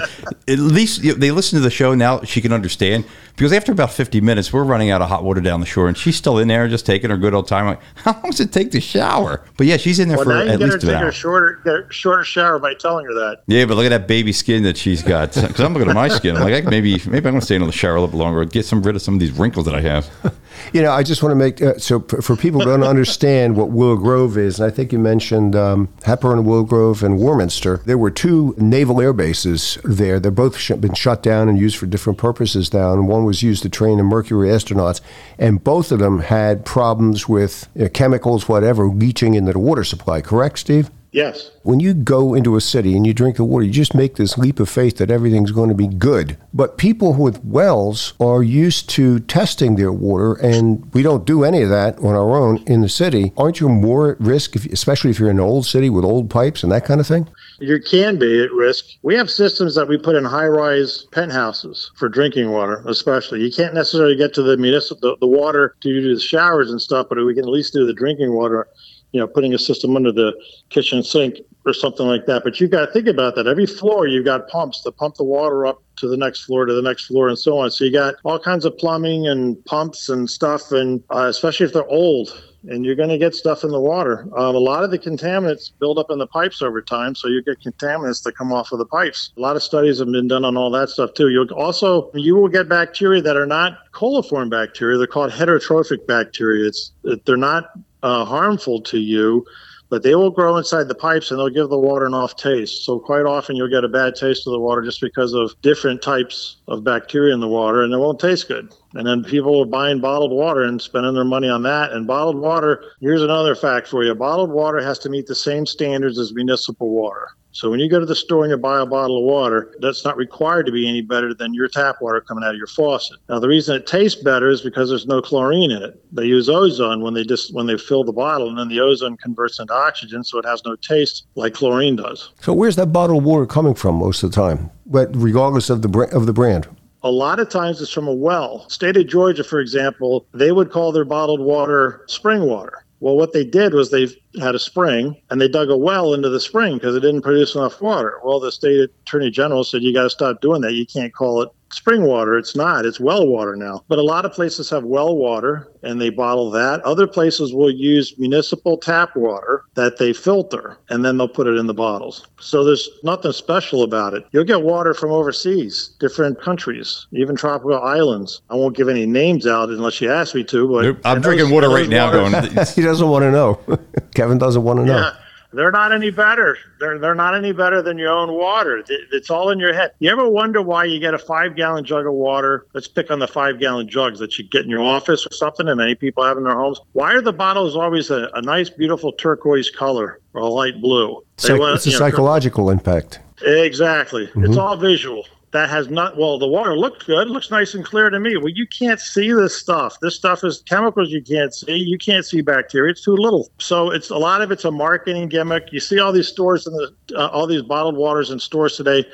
At 0.49 0.59
least 0.59 1.03
you 1.03 1.13
know, 1.13 1.19
they 1.19 1.31
listen 1.31 1.59
to 1.59 1.63
the 1.63 1.71
show 1.71 1.95
now. 1.95 2.23
She 2.23 2.41
can 2.41 2.53
understand 2.53 3.05
because 3.35 3.53
after 3.53 3.73
about 3.73 3.91
fifty 3.91 4.21
minutes, 4.21 4.53
we're 4.53 4.63
running 4.63 4.91
out 4.91 5.03
of 5.03 5.09
hot 5.09 5.25
water 5.25 5.41
down 5.41 5.59
the 5.61 5.67
shore, 5.67 5.89
and 5.89 5.97
she's 5.97 6.15
still 6.17 6.39
in 6.39 6.47
there 6.49 6.69
just 6.69 6.87
taking 6.87 7.11
her 7.11 7.17
good 7.17 7.35
old 7.35 7.49
time. 7.49 7.67
Like, 7.67 7.81
how 7.97 8.13
long 8.13 8.31
does 8.31 8.41
it 8.41 8.53
take 8.53 8.71
to 8.73 8.81
shower? 8.81 9.45
But 9.57 9.67
yeah, 9.67 9.77
she's 9.79 9.99
in 9.99 10.09
there 10.09 10.19
Well, 10.19 10.27
for 10.27 10.31
now 10.35 10.43
you 10.43 10.51
at 10.51 10.59
get 10.59 10.67
her 10.69 10.73
least 10.75 10.81
to 10.83 10.87
an 10.89 10.95
take 10.95 11.03
hour. 11.03 11.09
a 11.09 11.13
shorter, 11.13 11.61
get 11.65 11.75
a 11.75 11.87
shorter 11.93 12.25
shower 12.25 12.59
by 12.61 12.75
telling 12.75 13.07
her 13.07 13.15
that. 13.15 13.39
Yeah, 13.47 13.65
but 13.65 13.77
look 13.77 13.87
at 13.87 13.89
that 13.89 14.07
baby 14.07 14.33
skin 14.33 14.63
that 14.65 14.77
she's 14.77 15.03
got. 15.03 15.35
Because 15.55 15.61
I'm 15.61 15.73
looking 15.73 15.89
at 15.89 15.95
my 15.95 16.09
skin, 16.09 16.37
I'm 16.37 16.43
like 16.49 16.65
I 16.67 16.69
maybe 16.71 16.93
maybe 17.07 17.17
I'm 17.27 17.35
gonna 17.35 17.41
stay 17.41 17.57
in 17.57 17.63
the 17.65 17.73
shower 17.73 17.97
a 17.97 18.01
little 18.01 18.17
bit 18.17 18.19
longer, 18.19 18.45
get 18.45 18.65
some 18.67 18.83
rid 18.83 18.95
of 18.97 19.03
some 19.03 19.15
of 19.15 19.21
these 19.21 19.33
wrinkles 19.33 19.65
that 19.67 19.75
I 19.75 19.81
have. 19.81 20.04
You 20.73 20.83
know, 20.83 20.91
I 20.91 21.03
just 21.03 21.23
want 21.23 21.31
to 21.31 21.37
make 21.37 21.63
uh, 21.63 21.79
so 21.79 22.01
for, 22.01 22.23
for 22.23 22.37
people 22.37 22.61
who 22.61 22.67
don't 22.67 22.83
understand 22.83 23.57
what 23.57 23.71
Willow 23.71 23.97
Grove 23.97 24.37
is, 24.37 24.59
and 24.59 24.67
I 24.67 24.75
think 24.75 24.93
you 24.93 24.99
mentioned 24.99 25.55
um, 25.55 25.89
Hepburn, 26.03 26.45
Willow 26.45 26.65
Grove, 26.65 27.03
and 27.03 27.19
Warminster. 27.19 27.81
There 27.85 27.99
were 27.99 28.11
two 28.11 28.55
naval 28.59 29.01
air 29.01 29.13
bases 29.13 29.79
there. 29.85 30.19
They're 30.19 30.33
both 30.33 30.57
sh- 30.57 30.73
been 30.73 30.95
shut 30.95 31.23
down 31.23 31.49
and 31.49 31.59
used 31.59 31.77
for 31.77 31.87
different 31.87 32.19
purposes 32.19 32.73
now. 32.73 32.93
And 32.93 33.07
one 33.07 33.25
was 33.25 33.43
used 33.43 33.63
to 33.63 33.69
train 33.69 33.99
the 33.99 34.05
Mercury 34.05 34.49
astronauts, 34.49 35.01
and 35.39 35.63
both 35.63 35.93
of 35.93 35.99
them 36.01 36.21
had 36.21 36.65
problems 36.65 37.29
with 37.29 37.69
you 37.75 37.83
know, 37.83 37.89
chemicals, 37.91 38.49
whatever, 38.49 38.89
leaching 38.89 39.35
into 39.35 39.53
the 39.53 39.59
water 39.59 39.85
supply. 39.85 40.21
Correct, 40.21 40.59
Steve? 40.59 40.91
Yes. 41.15 41.53
When 41.63 41.79
you 41.79 41.95
go 41.95 42.35
into 42.35 42.57
a 42.57 42.61
city 42.61 42.97
and 42.97 43.07
you 43.07 43.15
drink 43.15 43.37
the 43.37 43.45
water, 43.45 43.65
you 43.65 43.71
just 43.71 43.95
make 43.95 44.17
this 44.17 44.37
leap 44.37 44.59
of 44.59 44.69
faith 44.69 44.97
that 44.97 45.13
everything's 45.13 45.53
going 45.53 45.69
to 45.69 45.75
be 45.75 45.87
good. 45.87 46.37
But 46.53 46.77
people 46.77 47.15
with 47.15 47.45
wells 47.45 48.15
are 48.19 48.43
used 48.43 48.91
to 48.91 49.21
testing 49.21 49.77
their 49.77 49.93
water, 49.93 50.35
and 50.35 50.93
we 50.93 51.05
don't 51.05 51.25
do 51.25 51.45
any 51.45 51.63
of 51.63 51.71
that 51.71 51.99
on 51.99 52.17
our 52.17 52.37
own 52.37 52.65
in 52.65 52.81
the 52.81 52.89
city. 52.89 53.33
Aren't 53.37 53.61
you 53.61 53.69
more 53.69 54.11
at 54.11 54.21
risk, 54.21 54.57
if, 54.57 54.67
especially 54.67 55.11
if 55.11 55.21
you're 55.21 55.31
in 55.31 55.39
an 55.39 55.45
old 55.45 55.67
city 55.67 55.89
with 55.89 56.05
old 56.05 56.31
pipes 56.31 56.65
and 56.65 56.73
that 56.73 56.85
kind 56.85 57.01
of 57.01 57.07
thing? 57.07 57.29
You 57.61 57.79
can 57.81 58.19
be 58.19 58.43
at 58.43 58.51
risk. 58.51 58.85
We 59.03 59.15
have 59.15 59.31
systems 59.31 59.77
that 59.77 59.87
we 59.87 59.97
put 59.97 60.17
in 60.17 60.25
high-rise 60.25 61.07
penthouses 61.13 61.93
for 61.95 62.09
drinking 62.09 62.51
water, 62.51 62.83
especially. 62.89 63.41
You 63.41 63.53
can't 63.53 63.73
necessarily 63.73 64.17
get 64.17 64.35
to 64.35 64.43
the 64.43 64.57
municipal 64.57 65.13
the, 65.13 65.17
the 65.21 65.29
water 65.29 65.77
to 65.81 65.89
do 65.89 66.13
the 66.13 66.21
showers 66.21 66.73
and 66.73 66.83
stuff, 66.83 67.07
but 67.09 67.25
we 67.25 67.35
can 67.35 67.45
at 67.45 67.51
least 67.51 67.73
do 67.73 67.87
the 67.87 67.95
drinking 67.95 68.33
water. 68.33 68.67
You 69.15 69.21
know, 69.21 69.27
putting 69.27 69.55
a 69.55 69.59
system 69.59 69.97
under 69.97 70.13
the 70.13 70.35
kitchen 70.71 71.03
sink 71.03 71.37
or 71.65 71.73
something 71.73 72.07
like 72.07 72.27
that. 72.27 72.43
But 72.45 72.61
you've 72.61 72.71
got 72.71 72.87
to 72.87 72.93
think 72.93 73.07
about 73.07 73.37
that. 73.37 73.47
Every 73.47 73.67
floor, 73.67 74.07
you've 74.07 74.25
got 74.25 74.49
pumps 74.49 74.83
to 74.83 74.93
pump 74.93 75.15
the 75.15 75.25
water 75.25 75.67
up 75.67 75.83
to 75.97 76.09
the 76.09 76.17
next 76.17 76.43
floor, 76.43 76.67
to 76.67 76.75
the 76.75 76.83
next 76.83 77.07
floor, 77.07 77.29
and 77.29 77.39
so 77.39 77.59
on. 77.59 77.71
So 77.71 77.85
you 77.85 77.93
got 77.93 78.17
all 78.25 78.41
kinds 78.41 78.65
of 78.65 78.77
plumbing 78.77 79.29
and 79.29 79.65
pumps 79.67 80.09
and 80.09 80.29
stuff, 80.29 80.73
and 80.73 81.03
uh, 81.11 81.29
especially 81.29 81.67
if 81.67 81.73
they're 81.73 81.89
old 81.89 82.29
and 82.69 82.85
you're 82.85 82.95
going 82.95 83.09
to 83.09 83.19
get 83.19 83.35
stuff 83.35 83.65
in 83.65 83.71
the 83.71 83.81
water. 83.81 84.23
Um, 84.37 84.55
a 84.55 84.59
lot 84.59 84.85
of 84.85 84.91
the 84.91 84.99
contaminants 84.99 85.71
build 85.79 85.99
up 85.99 86.11
in 86.11 86.19
the 86.19 86.27
pipes 86.27 86.63
over 86.63 86.81
time, 86.81 87.15
so 87.15 87.29
you 87.29 87.43
get 87.43 87.61
contaminants 87.61 88.23
that 88.25 88.37
come 88.37 88.53
off 88.53 88.73
of 88.73 88.79
the 88.79 88.87
pipes. 88.87 89.33
A 89.37 89.41
lot 89.41 89.57
of 89.57 89.63
studies 89.63 89.99
have 89.99 90.11
been 90.11 90.29
done 90.29 90.45
on 90.45 90.57
all 90.57 90.71
that 90.71 90.89
stuff 90.89 91.15
too. 91.15 91.29
You'll 91.29 91.53
also 91.53 92.11
you 92.15 92.37
will 92.37 92.49
get 92.49 92.69
bacteria 92.69 93.23
that 93.23 93.37
are 93.37 93.47
not 93.47 93.79
coliform 93.93 94.51
bacteria. 94.51 94.99
They're 94.99 95.07
called 95.07 95.33
heterotrophic 95.33 96.07
bacteria. 96.07 96.69
It's 96.69 96.93
they're 97.25 97.37
not 97.37 97.71
uh, 98.05 98.25
harmful 98.25 98.81
to 98.83 98.99
you. 98.99 99.45
But 99.91 100.03
they 100.03 100.15
will 100.15 100.31
grow 100.31 100.57
inside 100.57 100.89
the 100.89 100.95
pipes 100.95 101.31
and 101.31 101.39
they'll 101.39 101.51
give 101.51 101.69
the 101.69 101.79
water 101.79 102.07
an 102.07 102.15
off 102.15 102.37
taste. 102.37 102.85
So, 102.85 102.99
quite 102.99 103.27
often, 103.27 103.55
you'll 103.55 103.69
get 103.69 103.85
a 103.85 103.89
bad 103.89 104.15
taste 104.15 104.47
of 104.47 104.53
the 104.53 104.59
water 104.59 104.83
just 104.83 105.01
because 105.01 105.35
of 105.35 105.55
different 105.61 106.03
types 106.03 106.57
of 106.69 106.83
bacteria 106.83 107.35
in 107.35 107.41
the 107.41 107.49
water, 107.49 107.83
and 107.83 107.93
it 107.93 107.99
won't 107.99 108.19
taste 108.19 108.49
good. 108.49 108.73
And 108.95 109.07
then 109.07 109.23
people 109.23 109.61
are 109.61 109.67
buying 109.67 110.01
bottled 110.01 110.33
water 110.33 110.63
and 110.63 110.81
spending 110.81 111.15
their 111.15 111.25
money 111.25 111.49
on 111.49 111.63
that. 111.65 111.93
And 111.93 112.07
bottled 112.07 112.39
water, 112.39 112.83
here's 113.01 113.23
another 113.23 113.55
fact 113.55 113.87
for 113.87 114.03
you 114.03 114.15
bottled 114.15 114.51
water 114.51 114.81
has 114.81 114.99
to 115.01 115.11
meet 115.11 115.27
the 115.27 115.35
same 115.35 115.67
standards 115.67 116.19
as 116.19 116.33
municipal 116.35 116.89
water. 116.91 117.29
So 117.55 117.71
when 117.71 117.79
you 117.79 117.89
go 117.89 118.01
to 118.01 118.07
the 118.07 118.17
store 118.17 118.43
and 118.43 118.51
you 118.51 118.57
buy 118.57 118.81
a 118.81 118.87
bottle 118.87 119.17
of 119.17 119.23
water, 119.23 119.73
that's 119.79 120.05
not 120.05 120.17
required 120.17 120.67
to 120.67 120.73
be 120.73 120.89
any 120.89 121.03
better 121.03 121.33
than 121.33 121.55
your 121.55 121.69
tap 121.69 122.03
water 122.03 122.21
coming 122.21 122.43
out 122.43 122.51
of 122.51 122.57
your 122.57 122.67
faucet. 122.67 123.21
Now 123.29 123.39
the 123.39 123.47
reason 123.47 123.77
it 123.77 123.87
tastes 123.87 124.21
better 124.21 124.51
is 124.51 124.61
because 124.61 124.89
there's 124.89 125.07
no 125.07 125.23
chlorine 125.23 125.71
in 125.71 125.81
it. 125.81 126.05
They 126.13 126.25
use 126.25 126.49
ozone 126.49 127.01
when 127.01 127.15
they 127.15 127.23
just 127.23 127.55
when 127.55 127.67
they 127.67 127.79
fill 127.79 128.03
the 128.03 128.13
bottle, 128.13 128.49
and 128.49 128.59
then 128.59 128.67
the 128.67 128.81
ozone 128.81 129.17
converts 129.17 129.61
into 129.61 129.73
oxygen, 129.73 130.25
so 130.25 130.39
it 130.39 130.45
has 130.45 130.65
no 130.65 130.75
taste 130.75 131.27
like 131.37 131.55
chlorine 131.55 131.95
does. 131.95 132.33
So 132.41 132.53
where's 132.53 132.75
that 132.75 132.87
bottled 132.87 133.23
water 133.23 133.47
coming 133.47 133.75
from 133.75 133.97
most 134.01 134.25
of 134.25 134.33
the 134.33 134.35
time? 134.35 134.73
But 134.85 135.15
regardless 135.15 135.71
of 135.71 135.83
the 135.83 135.89
br- 135.89 136.05
of 136.05 136.27
the 136.27 136.33
brand. 136.33 136.67
A 137.05 137.11
lot 137.11 137.39
of 137.39 137.51
times 137.51 137.81
it's 137.81 137.93
from 137.93 138.09
a 138.09 138.15
well. 138.15 138.69
State 138.69 138.97
of 138.97 139.07
Georgia, 139.07 139.45
for 139.45 139.61
example, 139.61 140.27
they 140.33 140.51
would 140.51 140.73
call 140.73 140.91
their 140.91 141.05
bottled 141.05 141.41
water 141.41 142.03
spring 142.09 142.47
water. 142.47 142.85
Well, 143.01 143.17
what 143.17 143.35
they 143.35 143.45
did 143.45 143.75
was 143.75 143.91
they 143.91 144.09
had 144.41 144.55
a 144.55 144.59
spring 144.59 145.17
and 145.31 145.41
they 145.41 145.49
dug 145.49 145.71
a 145.71 145.77
well 145.77 146.15
into 146.15 146.29
the 146.29 146.41
spring 146.41 146.75
because 146.75 146.95
it 146.97 147.01
didn't 147.01 147.23
produce 147.23 147.55
enough 147.55 147.81
water. 147.81 148.19
Well, 148.25 148.41
the 148.41 148.53
state 148.53 148.91
attorney 149.07 149.31
general 149.31 149.65
said, 149.65 149.83
you 149.83 149.93
got 149.95 150.05
to 150.05 150.11
stop 150.11 150.41
doing 150.41 150.61
that. 150.63 150.73
You 150.75 150.87
can't 150.87 151.13
call 151.13 151.43
it 151.43 151.49
spring 151.71 152.05
water. 152.05 152.39
It's 152.39 152.55
not, 152.55 152.87
it's 152.87 153.01
well 153.01 153.27
water 153.27 153.57
now. 153.57 153.83
But 153.89 153.99
a 153.99 154.03
lot 154.03 154.25
of 154.25 154.33
places 154.33 154.71
have 154.71 154.85
well 154.85 155.17
water 155.17 155.69
and 155.83 156.01
they 156.01 156.09
bottle 156.11 156.51
that. 156.53 156.81
Other 156.83 157.07
places 157.09 157.53
will 157.53 157.71
use 157.71 158.15
municipal 158.17 158.79
tap 158.79 159.17
water 159.17 159.65
that 159.75 159.99
they 159.99 160.13
filter 160.13 160.79
and 160.89 161.05
then 161.05 161.17
they'll 161.19 161.27
put 161.27 161.49
it 161.49 161.57
in 161.57 161.67
the 161.67 161.75
bottles. 161.75 162.29
So 162.39 162.63
there's 162.65 162.89
nothing 163.03 163.33
special 163.33 163.83
about 163.83 164.15
it. 164.15 164.25
You'll 164.31 164.45
get 164.45 164.63
water 164.63 164.95
from 164.95 165.11
overseas, 165.11 165.91
different 165.99 166.41
countries, 166.41 167.07
even 167.13 167.35
tropical 167.35 167.81
islands. 167.83 168.41
I 168.51 168.55
won't 168.55 168.77
give 168.77 168.89
any 168.89 169.05
names 169.05 169.45
out 169.47 169.69
unless 169.69 170.01
you 170.01 170.13
ask 170.13 170.35
me 170.35 170.45
to, 170.45 170.69
but 170.69 170.83
Nope. 170.85 170.99
I'm 171.05 171.21
drinking 171.21 171.47
those- 171.47 171.55
water 171.55 171.69
right 171.71 171.89
now 171.89 172.07
waters- 172.07 172.49
going, 172.55 172.67
he 172.77 172.83
doesn't 172.83 173.09
want 173.09 173.23
to 173.25 173.33
know. 173.33 173.59
Kevin 174.25 174.39
doesn't 174.39 174.63
want 174.63 174.79
to 174.79 174.87
know. 174.87 174.97
Yeah, 174.97 175.11
they're 175.53 175.71
not 175.71 175.93
any 175.93 176.11
better. 176.11 176.57
They're 176.81 176.99
they're 176.99 177.15
not 177.15 177.35
any 177.35 177.53
better 177.53 177.83
than 177.83 177.99
your 177.99 178.09
own 178.11 178.33
water. 178.33 178.83
It's 178.89 179.29
all 179.29 179.51
in 179.51 179.59
your 179.59 179.75
head. 179.75 179.93
You 179.99 180.11
ever 180.11 180.27
wonder 180.27 180.63
why 180.63 180.85
you 180.85 180.99
get 180.99 181.13
a 181.13 181.19
five 181.19 181.57
gallon 181.57 181.85
jug 181.85 182.07
of 182.07 182.15
water? 182.15 182.67
Let's 182.73 182.89
pick 182.89 183.11
on 183.11 183.19
the 183.19 183.29
five 183.29 183.61
gallon 183.61 183.87
jugs 183.87 184.19
that 184.21 184.39
you 184.39 184.45
get 184.49 184.65
in 184.65 184.71
your 184.71 184.83
office 184.83 185.27
or 185.27 185.35
something, 185.35 185.69
and 185.69 185.77
many 185.77 185.95
people 185.95 186.25
have 186.25 186.39
in 186.39 186.45
their 186.45 186.57
homes. 186.57 186.81
Why 186.93 187.13
are 187.13 187.21
the 187.21 187.35
bottles 187.35 187.77
always 187.77 188.09
a, 188.11 188.31
a 188.33 188.41
nice, 188.41 188.71
beautiful 188.71 189.13
turquoise 189.13 189.69
color 189.69 190.21
or 190.33 190.41
a 190.41 190.49
light 190.49 190.81
blue? 190.81 191.23
Psych- 191.37 191.61
want- 191.61 191.75
it's 191.75 191.87
a 191.87 191.91
know, 191.91 191.99
psychological 191.99 192.71
impact. 192.71 193.21
Exactly. 193.43 194.27
Mm-hmm. 194.29 194.45
It's 194.47 194.57
all 194.57 194.79
visual. 194.79 195.27
That 195.55 195.71
has 195.71 195.89
not, 195.89 196.17
well, 196.17 196.37
the 196.37 196.49
water 196.49 196.77
looks 196.77 197.07
good, 197.07 197.31
looks 197.31 197.49
nice 197.49 197.75
and 197.75 197.85
clear 197.85 198.11
to 198.11 198.19
me. 198.19 198.37
Well, 198.37 198.49
you 198.49 198.67
can't 198.67 198.99
see 198.99 199.33
this 199.33 199.57
stuff. 199.57 199.97
This 200.01 200.17
stuff 200.17 200.43
is 200.43 200.65
chemicals 200.69 201.13
you 201.13 201.23
can't 201.23 201.55
see. 201.55 201.77
You 201.77 201.97
can't 201.97 202.27
see 202.27 202.41
bacteria. 202.41 202.91
It's 202.91 203.05
too 203.05 203.15
little. 203.15 203.49
So 203.61 203.93
it's 203.93 204.11
a 204.11 204.17
lot 204.17 204.43
of 204.43 204.51
it's 204.51 204.65
a 204.65 204.73
marketing 204.73 205.29
gimmick. 205.29 205.69
You 205.71 205.79
see 205.79 206.01
all 206.01 206.13
these 206.13 206.27
stores 206.27 206.67
and 206.67 206.75
the, 206.75 207.17
uh, 207.17 207.29
all 207.29 207.47
these 207.47 207.63
bottled 207.63 207.97
waters 207.97 208.31
in 208.31 208.41
stores 208.41 208.77
today. 208.77 209.05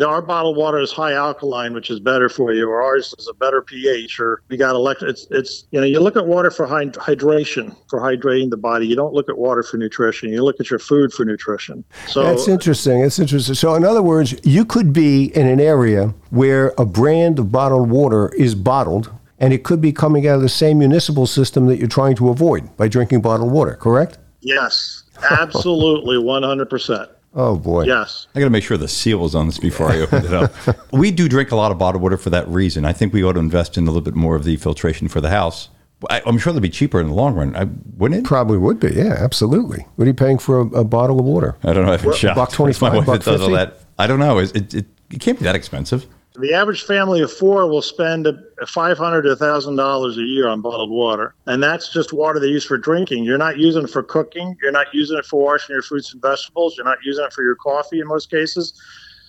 Our 0.00 0.22
bottled 0.22 0.56
water 0.56 0.78
is 0.78 0.90
high 0.90 1.12
alkaline, 1.12 1.74
which 1.74 1.90
is 1.90 2.00
better 2.00 2.28
for 2.28 2.52
you, 2.52 2.68
or 2.68 2.82
ours 2.82 3.14
is 3.18 3.28
a 3.28 3.34
better 3.34 3.60
pH, 3.60 4.18
or 4.20 4.42
we 4.48 4.56
got 4.56 4.74
electric. 4.74 5.10
It's, 5.10 5.26
it's, 5.30 5.64
you 5.70 5.80
know, 5.80 5.86
you 5.86 6.00
look 6.00 6.16
at 6.16 6.26
water 6.26 6.50
for 6.50 6.66
hy- 6.66 6.86
hydration, 6.86 7.76
for 7.88 8.00
hydrating 8.00 8.48
the 8.50 8.56
body. 8.56 8.86
You 8.86 8.96
don't 8.96 9.12
look 9.12 9.28
at 9.28 9.36
water 9.36 9.62
for 9.62 9.76
nutrition. 9.76 10.30
You 10.30 10.42
look 10.44 10.60
at 10.60 10.70
your 10.70 10.78
food 10.78 11.12
for 11.12 11.24
nutrition. 11.24 11.84
So 12.06 12.22
That's 12.22 12.48
interesting. 12.48 13.02
That's 13.02 13.18
interesting. 13.18 13.54
So, 13.54 13.74
in 13.74 13.84
other 13.84 14.02
words, 14.02 14.34
you 14.44 14.64
could 14.64 14.92
be 14.92 15.26
in 15.36 15.46
an 15.46 15.60
area 15.60 16.14
where 16.30 16.72
a 16.78 16.86
brand 16.86 17.38
of 17.38 17.52
bottled 17.52 17.90
water 17.90 18.30
is 18.34 18.54
bottled, 18.54 19.12
and 19.38 19.52
it 19.52 19.64
could 19.64 19.80
be 19.82 19.92
coming 19.92 20.26
out 20.26 20.36
of 20.36 20.42
the 20.42 20.48
same 20.48 20.78
municipal 20.78 21.26
system 21.26 21.66
that 21.66 21.76
you're 21.78 21.88
trying 21.88 22.16
to 22.16 22.30
avoid 22.30 22.74
by 22.76 22.88
drinking 22.88 23.20
bottled 23.20 23.52
water, 23.52 23.74
correct? 23.74 24.18
Yes, 24.40 25.02
absolutely, 25.30 26.16
100%. 26.22 27.08
Oh, 27.34 27.56
boy. 27.56 27.84
Yes. 27.84 28.26
I 28.34 28.40
got 28.40 28.46
to 28.46 28.50
make 28.50 28.64
sure 28.64 28.76
the 28.76 28.88
seal 28.88 29.24
is 29.24 29.34
on 29.34 29.46
this 29.46 29.58
before 29.58 29.90
I 29.90 30.00
open 30.00 30.24
it 30.24 30.34
up. 30.34 30.52
we 30.92 31.10
do 31.10 31.28
drink 31.28 31.50
a 31.50 31.56
lot 31.56 31.72
of 31.72 31.78
bottled 31.78 32.02
water 32.02 32.16
for 32.16 32.30
that 32.30 32.46
reason. 32.48 32.84
I 32.84 32.92
think 32.92 33.12
we 33.12 33.24
ought 33.24 33.32
to 33.32 33.40
invest 33.40 33.78
in 33.78 33.84
a 33.84 33.86
little 33.86 34.02
bit 34.02 34.14
more 34.14 34.36
of 34.36 34.44
the 34.44 34.56
filtration 34.56 35.08
for 35.08 35.20
the 35.20 35.30
house. 35.30 35.70
I, 36.10 36.20
I'm 36.26 36.36
sure 36.36 36.52
that'd 36.52 36.62
be 36.62 36.68
cheaper 36.68 37.00
in 37.00 37.06
the 37.08 37.14
long 37.14 37.34
run, 37.34 37.54
I, 37.54 37.68
wouldn't 37.96 38.24
it? 38.24 38.26
Probably 38.26 38.58
would 38.58 38.80
be. 38.80 38.92
Yeah, 38.92 39.14
absolutely. 39.18 39.86
What 39.96 40.04
are 40.04 40.08
you 40.08 40.14
paying 40.14 40.38
for 40.38 40.60
a, 40.60 40.66
a 40.80 40.84
bottle 40.84 41.18
of 41.20 41.24
water? 41.24 41.56
I 41.62 41.72
don't 41.72 41.86
know. 41.86 41.92
I 41.92 41.96
haven't 41.96 42.16
shopped. 42.16 42.36
buck 42.36 42.50
25, 42.52 42.92
my 42.92 42.98
wife 42.98 43.06
buck 43.06 43.22
does 43.22 43.40
all 43.40 43.50
that. 43.50 43.78
I 43.98 44.06
don't 44.06 44.18
know. 44.18 44.38
It, 44.38 44.54
it, 44.56 44.74
it, 44.74 44.86
it 45.10 45.20
can't 45.20 45.38
be 45.38 45.44
that 45.44 45.54
expensive. 45.54 46.06
The 46.38 46.54
average 46.54 46.84
family 46.84 47.20
of 47.20 47.30
four 47.30 47.66
will 47.68 47.82
spend 47.82 48.26
five 48.66 48.96
hundred 48.96 49.22
to 49.22 49.36
thousand 49.36 49.76
dollars 49.76 50.16
a 50.16 50.22
year 50.22 50.48
on 50.48 50.62
bottled 50.62 50.90
water, 50.90 51.34
and 51.46 51.62
that's 51.62 51.92
just 51.92 52.12
water 52.12 52.40
they 52.40 52.46
use 52.46 52.64
for 52.64 52.78
drinking. 52.78 53.24
You're 53.24 53.36
not 53.36 53.58
using 53.58 53.84
it 53.84 53.90
for 53.90 54.02
cooking. 54.02 54.56
You're 54.62 54.72
not 54.72 54.86
using 54.94 55.18
it 55.18 55.26
for 55.26 55.42
washing 55.42 55.74
your 55.74 55.82
fruits 55.82 56.12
and 56.12 56.22
vegetables. 56.22 56.76
You're 56.76 56.86
not 56.86 56.98
using 57.04 57.24
it 57.24 57.34
for 57.34 57.42
your 57.42 57.56
coffee 57.56 58.00
in 58.00 58.06
most 58.06 58.30
cases. 58.30 58.80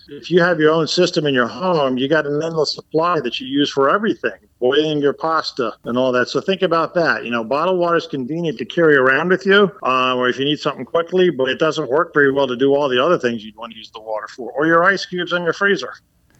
If 0.08 0.30
you 0.30 0.40
have 0.40 0.60
your 0.60 0.70
own 0.72 0.86
system 0.86 1.26
in 1.26 1.34
your 1.34 1.46
home, 1.46 1.96
you 1.96 2.08
got 2.08 2.26
an 2.26 2.42
endless 2.42 2.74
supply 2.74 3.20
that 3.20 3.40
you 3.40 3.46
use 3.46 3.70
for 3.70 3.88
everything, 3.88 4.38
boiling 4.58 5.00
your 5.00 5.14
pasta 5.14 5.74
and 5.84 5.96
all 5.96 6.12
that. 6.12 6.28
So 6.28 6.42
think 6.42 6.60
about 6.60 6.92
that. 6.94 7.24
You 7.24 7.30
know, 7.30 7.42
bottled 7.42 7.78
water 7.78 7.96
is 7.96 8.06
convenient 8.06 8.58
to 8.58 8.66
carry 8.66 8.96
around 8.96 9.30
with 9.30 9.46
you, 9.46 9.72
uh, 9.82 10.14
or 10.14 10.28
if 10.28 10.38
you 10.38 10.44
need 10.44 10.58
something 10.58 10.84
quickly, 10.84 11.30
but 11.30 11.48
it 11.48 11.58
doesn't 11.58 11.88
work 11.88 12.12
very 12.12 12.32
well 12.32 12.46
to 12.46 12.56
do 12.56 12.74
all 12.74 12.88
the 12.88 13.02
other 13.02 13.18
things 13.18 13.44
you'd 13.44 13.56
want 13.56 13.72
to 13.72 13.78
use 13.78 13.90
the 13.92 14.00
water 14.00 14.28
for, 14.28 14.52
or 14.52 14.66
your 14.66 14.84
ice 14.84 15.06
cubes 15.06 15.32
in 15.32 15.42
your 15.42 15.54
freezer. 15.54 15.94